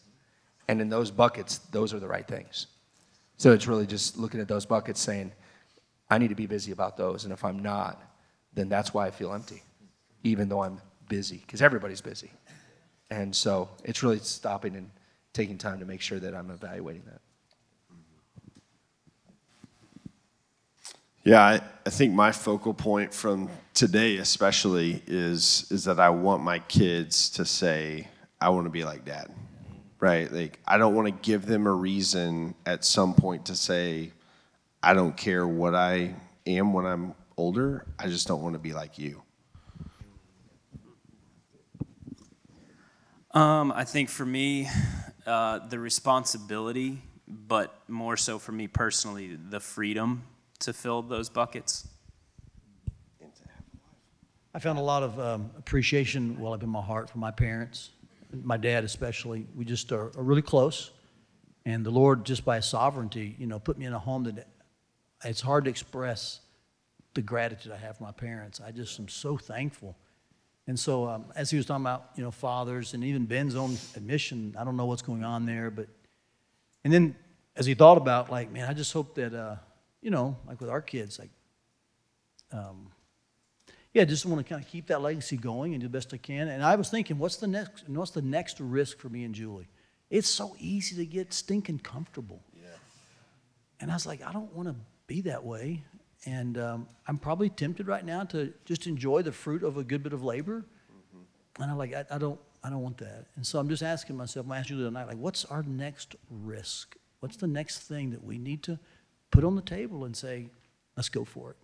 And 0.70 0.80
in 0.80 0.90
those 0.90 1.12
buckets, 1.12 1.58
those 1.58 1.94
are 1.94 2.00
the 2.00 2.08
right 2.08 2.26
things. 2.26 2.68
So 3.38 3.52
it's 3.52 3.68
really 3.68 3.88
just 3.88 4.18
looking 4.18 4.40
at 4.40 4.48
those 4.48 4.66
buckets 4.66 5.02
saying, 5.02 5.32
I 6.10 6.18
need 6.18 6.30
to 6.30 6.36
be 6.36 6.46
busy 6.46 6.72
about 6.72 6.96
those. 6.96 7.24
And 7.24 7.34
if 7.34 7.44
I'm 7.44 7.60
not, 7.60 8.02
then 8.54 8.70
that's 8.70 8.94
why 8.94 9.08
I 9.08 9.12
feel 9.12 9.34
empty, 9.34 9.64
even 10.24 10.48
though 10.48 10.64
I'm 10.64 10.80
busy, 11.10 11.44
because 11.46 11.62
everybody's 11.62 12.00
busy. 12.02 12.32
And 13.12 13.36
so 13.36 13.68
it's 13.84 14.02
really 14.04 14.20
stopping 14.20 14.78
and, 14.78 14.90
taking 15.34 15.58
time 15.58 15.80
to 15.80 15.86
make 15.86 16.02
sure 16.02 16.20
that 16.20 16.36
I'm 16.36 16.52
evaluating 16.52 17.04
that. 17.06 17.22
Yeah, 21.24 21.42
I, 21.42 21.62
I 21.86 21.90
think 21.90 22.14
my 22.14 22.32
focal 22.32 22.74
point 22.74 23.14
from 23.14 23.50
today, 23.74 24.18
especially, 24.18 25.04
is 25.06 25.68
is 25.70 25.84
that 25.84 26.00
I 26.00 26.10
want 26.10 26.44
my 26.44 26.60
kids 26.60 27.30
to 27.32 27.46
say, 27.46 28.08
"I 28.42 28.50
want 28.50 28.66
to 28.66 28.70
be 28.70 28.84
like 28.84 29.06
Dad," 29.06 29.30
right? 30.00 30.32
Like 30.32 30.60
I 30.68 30.78
don't 30.78 30.96
want 30.96 31.08
to 31.08 31.30
give 31.30 31.46
them 31.46 31.68
a 31.68 31.74
reason 31.74 32.56
at 32.66 32.84
some 32.86 33.14
point 33.14 33.46
to 33.46 33.56
say, 33.56 34.12
"I 34.82 34.94
don't 34.94 35.16
care 35.16 35.46
what 35.46 35.76
I 35.76 36.16
am 36.48 36.74
when 36.74 36.86
I'm 36.86 37.14
older. 37.38 37.86
I 38.00 38.08
just 38.08 38.28
don't 38.28 38.42
want 38.42 38.54
to 38.54 38.60
be 38.60 38.74
like 38.74 38.98
you." 38.98 39.22
Um, 43.32 43.72
I 43.72 43.84
think 43.84 44.10
for 44.10 44.26
me, 44.26 44.68
uh, 45.28 45.60
the 45.68 45.78
responsibility, 45.78 46.98
but 47.28 47.88
more 47.88 48.18
so 48.18 48.40
for 48.40 48.52
me 48.52 48.68
personally, 48.68 49.36
the 49.36 49.60
freedom 49.60 50.24
to 50.62 50.74
fill 50.74 51.04
those 51.04 51.30
buckets. 51.30 51.88
I 54.52 54.58
found 54.58 54.80
a 54.80 54.82
lot 54.82 55.04
of 55.04 55.20
um, 55.20 55.52
appreciation 55.60 56.40
well 56.40 56.54
up 56.54 56.64
in 56.64 56.70
my 56.70 56.82
heart 56.82 57.08
for 57.08 57.20
my 57.20 57.30
parents, 57.30 57.92
my 58.34 58.58
dad 58.58 58.84
especially. 58.84 59.46
We 59.56 59.64
just 59.64 59.92
are, 59.92 60.12
are 60.18 60.24
really 60.24 60.42
close, 60.42 60.90
and 61.66 61.86
the 61.86 61.92
Lord, 61.92 62.26
just 62.26 62.44
by 62.44 62.56
His 62.56 62.66
sovereignty, 62.66 63.36
you 63.38 63.46
know, 63.46 63.60
put 63.60 63.78
me 63.78 63.86
in 63.86 63.94
a 63.94 64.00
home 64.00 64.24
that 64.24 64.48
it's 65.24 65.42
hard 65.42 65.66
to 65.66 65.70
express 65.70 66.40
the 67.14 67.22
gratitude 67.22 67.72
I 67.72 67.78
have 67.78 67.98
for 67.98 68.06
my 68.06 68.12
parents. 68.12 68.60
I 68.60 68.72
just 68.72 69.00
am 69.00 69.08
so 69.08 69.38
thankful. 69.38 69.96
And 70.70 70.80
so, 70.80 71.10
um, 71.10 71.26
as 71.36 71.50
he 71.50 71.58
was 71.58 71.66
talking 71.66 71.84
about, 71.84 72.12
you 72.16 72.24
know, 72.24 72.30
fathers 72.30 72.94
and 72.94 73.04
even 73.04 73.26
Ben's 73.26 73.56
own 73.56 73.76
admission, 73.96 74.56
I 74.56 74.64
don't 74.64 74.78
know 74.78 74.86
what's 74.86 75.02
going 75.02 75.24
on 75.24 75.48
there, 75.48 75.72
but, 75.72 75.88
and 76.84 76.94
then 76.94 77.16
as 77.56 77.66
he 77.66 77.74
thought 77.74 77.98
about, 77.98 78.30
like, 78.30 78.52
man, 78.52 78.70
I 78.70 78.74
just 78.74 78.94
hope 78.94 79.16
that, 79.16 79.34
uh, 79.34 79.56
you 80.00 80.12
know, 80.12 80.38
like 80.48 80.62
with 80.62 80.70
our 80.70 80.84
kids, 80.84 81.18
like, 81.18 81.32
um, 82.52 82.92
yeah, 83.96 84.04
I 84.04 84.06
just 84.06 84.28
want 84.28 84.46
to 84.46 84.48
kind 84.48 84.64
of 84.64 84.70
keep 84.70 84.86
that 84.90 85.02
legacy 85.02 85.38
going 85.38 85.74
and 85.74 85.82
do 85.82 85.88
the 85.88 85.92
best 85.92 86.14
I 86.14 86.18
can. 86.18 86.48
And 86.50 86.64
I 86.64 86.76
was 86.76 86.92
thinking, 86.92 87.18
what's 87.18 87.38
the 87.38 87.48
next? 87.48 87.90
What's 87.90 88.12
the 88.12 88.22
next 88.22 88.60
risk 88.60 89.00
for 89.00 89.10
me 89.10 89.24
and 89.24 89.34
Julie? 89.34 89.70
It's 90.12 90.30
so 90.30 90.56
easy 90.60 90.98
to 90.98 91.06
get 91.08 91.34
stinking 91.34 91.80
comfortable. 91.80 92.44
Yeah. 92.56 92.68
And 93.80 93.90
I 93.90 93.96
was 93.96 94.06
like, 94.06 94.22
I 94.24 94.32
don't 94.32 94.54
want 94.54 94.68
to 94.68 94.76
be 95.08 95.22
that 95.22 95.44
way. 95.44 95.84
And 96.26 96.58
um, 96.58 96.88
I'm 97.08 97.18
probably 97.18 97.50
tempted 97.50 97.88
right 97.88 98.06
now 98.06 98.24
to 98.26 98.54
just 98.66 98.88
enjoy 98.88 99.22
the 99.22 99.32
fruit 99.32 99.64
of 99.64 99.78
a 99.78 99.84
good 99.84 100.04
bit 100.04 100.14
of 100.14 100.24
labor. 100.24 100.66
And 101.60 101.72
I'm 101.72 101.78
like, 101.78 101.94
I, 101.94 102.06
I 102.12 102.18
don't, 102.18 102.40
I 102.64 102.70
don't 102.70 102.82
want 102.82 102.98
that. 102.98 103.26
And 103.36 103.46
so 103.46 103.60
I'm 103.60 103.70
just 103.70 103.84
asking 103.84 104.18
myself, 104.18 104.46
I'm 104.46 104.52
asking 104.52 104.78
Julie 104.78 104.90
tonight, 104.90 105.08
like, 105.08 105.18
what's 105.18 105.46
our 105.46 105.64
next 105.64 106.16
risk? 106.30 106.96
What's 107.20 107.38
the 107.38 107.48
next 107.48 107.80
thing 107.80 108.12
that 108.12 108.24
we 108.24 108.38
need 108.38 108.64
to 108.64 108.80
put 109.32 109.44
on 109.44 109.56
the 109.56 109.62
table 109.62 110.06
and 110.06 110.16
say, 110.16 110.50
let's 110.96 111.10
go 111.10 111.26
for 111.26 111.52
it? 111.52 111.58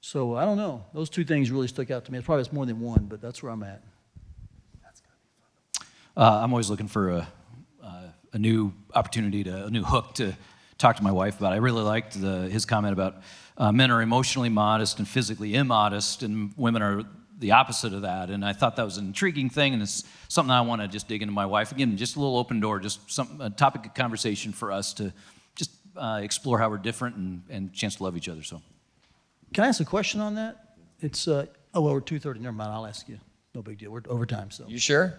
So 0.00 0.36
I 0.36 0.44
don't 0.44 0.58
know. 0.58 0.84
Those 0.92 1.08
two 1.08 1.24
things 1.24 1.50
really 1.50 1.66
stuck 1.68 1.90
out 1.90 2.04
to 2.04 2.12
me. 2.12 2.18
It's 2.18 2.26
probably 2.26 2.42
it's 2.42 2.52
more 2.52 2.66
than 2.66 2.80
one, 2.80 3.06
but 3.06 3.20
that's 3.22 3.42
where 3.42 3.50
I'm 3.50 3.62
at. 3.62 3.82
Uh, 6.16 6.40
I'm 6.42 6.52
always 6.52 6.70
looking 6.70 6.88
for 6.88 7.10
a, 7.10 7.28
uh, 7.82 8.08
a 8.32 8.38
new 8.38 8.72
opportunity 8.94 9.42
to 9.44 9.66
a 9.66 9.70
new 9.70 9.82
hook 9.82 10.14
to 10.14 10.36
talk 10.78 10.96
to 10.96 11.02
my 11.02 11.12
wife 11.12 11.38
about. 11.38 11.52
I 11.52 11.56
really 11.56 11.82
liked 11.82 12.20
the, 12.20 12.48
his 12.48 12.66
comment 12.66 12.92
about 12.92 13.16
uh, 13.56 13.72
men 13.72 13.90
are 13.90 14.02
emotionally 14.02 14.48
modest 14.48 14.98
and 14.98 15.06
physically 15.06 15.54
immodest, 15.54 16.22
and 16.22 16.52
women 16.56 16.82
are 16.82 17.02
the 17.38 17.52
opposite 17.52 17.92
of 17.92 18.02
that. 18.02 18.30
And 18.30 18.44
I 18.44 18.52
thought 18.52 18.76
that 18.76 18.84
was 18.84 18.96
an 18.96 19.06
intriguing 19.06 19.50
thing, 19.50 19.72
and 19.74 19.82
it's 19.82 20.04
something 20.28 20.50
I 20.50 20.60
want 20.62 20.82
to 20.82 20.88
just 20.88 21.08
dig 21.08 21.22
into 21.22 21.34
my 21.34 21.46
wife 21.46 21.72
again. 21.72 21.96
Just 21.96 22.16
a 22.16 22.20
little 22.20 22.38
open 22.38 22.60
door, 22.60 22.80
just 22.80 23.10
some 23.10 23.40
a 23.40 23.50
topic 23.50 23.86
of 23.86 23.94
conversation 23.94 24.52
for 24.52 24.72
us 24.72 24.94
to 24.94 25.12
just 25.54 25.70
uh, 25.96 26.20
explore 26.22 26.58
how 26.58 26.68
we're 26.68 26.78
different 26.78 27.16
and 27.16 27.42
and 27.50 27.72
chance 27.72 27.96
to 27.96 28.02
love 28.02 28.16
each 28.16 28.28
other. 28.28 28.42
So. 28.42 28.60
Can 29.52 29.64
I 29.64 29.68
ask 29.68 29.80
a 29.80 29.84
question 29.84 30.20
on 30.20 30.34
that? 30.34 30.76
It's 31.00 31.28
uh, 31.28 31.46
oh 31.74 31.80
well, 31.80 31.94
we're 31.94 32.00
two 32.00 32.18
thirty. 32.18 32.40
Never 32.40 32.56
mind. 32.56 32.72
I'll 32.72 32.86
ask 32.86 33.08
you. 33.08 33.18
No 33.54 33.62
big 33.62 33.78
deal. 33.78 33.92
We're 33.92 34.02
over 34.08 34.26
time, 34.26 34.50
so. 34.50 34.64
You 34.66 34.78
sure? 34.78 35.14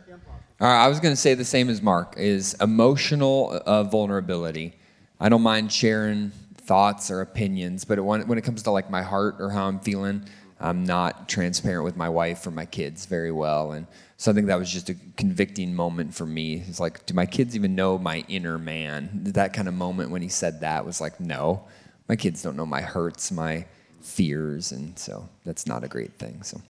All 0.60 0.68
right, 0.68 0.84
I 0.84 0.90
was 0.90 1.00
going 1.00 1.14
to 1.14 1.20
say 1.20 1.36
the 1.36 1.46
same 1.46 1.70
as 1.70 1.82
Mark 1.82 2.16
is 2.18 2.54
emotional 2.60 3.62
uh, 3.66 3.84
vulnerability. 3.84 4.78
I 5.20 5.30
don't 5.30 5.42
mind 5.42 5.72
sharing 5.72 6.32
thoughts 6.56 7.12
or 7.12 7.22
opinions, 7.22 7.86
but 7.86 8.00
when, 8.04 8.28
when 8.28 8.38
it 8.38 8.44
comes 8.44 8.64
to 8.64 8.72
like 8.72 8.90
my 8.90 9.02
heart 9.02 9.36
or 9.40 9.50
how 9.50 9.68
I'm 9.68 9.80
feeling, 9.80 10.28
I'm 10.60 10.84
not 10.84 11.28
transparent 11.30 11.84
with 11.84 11.96
my 11.96 12.10
wife 12.10 12.46
or 12.48 12.52
my 12.52 12.66
kids 12.66 13.06
very 13.06 13.32
well. 13.32 13.74
And 13.74 13.88
so 14.18 14.32
I 14.32 14.34
think 14.34 14.48
that 14.48 14.58
was 14.58 14.72
just 14.72 14.90
a 14.90 14.96
convicting 15.18 15.76
moment 15.76 16.14
for 16.14 16.26
me. 16.26 16.64
It's 16.68 16.80
like, 16.80 17.06
do 17.06 17.14
my 17.14 17.26
kids 17.26 17.56
even 17.56 17.76
know 17.76 17.98
my 17.98 18.26
inner 18.28 18.58
man? 18.58 19.10
That 19.14 19.54
kind 19.54 19.68
of 19.68 19.74
moment 19.74 20.12
when 20.12 20.22
he 20.22 20.30
said 20.30 20.62
that 20.62 20.86
was 20.86 21.02
like, 21.02 21.20
no, 21.20 21.66
my 22.08 22.16
kids 22.16 22.42
don't 22.42 22.56
know 22.56 22.66
my 22.66 22.82
hurts, 22.82 23.32
my 23.32 23.66
fears, 24.02 24.72
and 24.72 24.98
so 24.98 25.28
that's 25.46 25.68
not 25.68 25.84
a 25.84 25.88
great 25.88 26.14
thing. 26.14 26.44
So. 26.44 26.62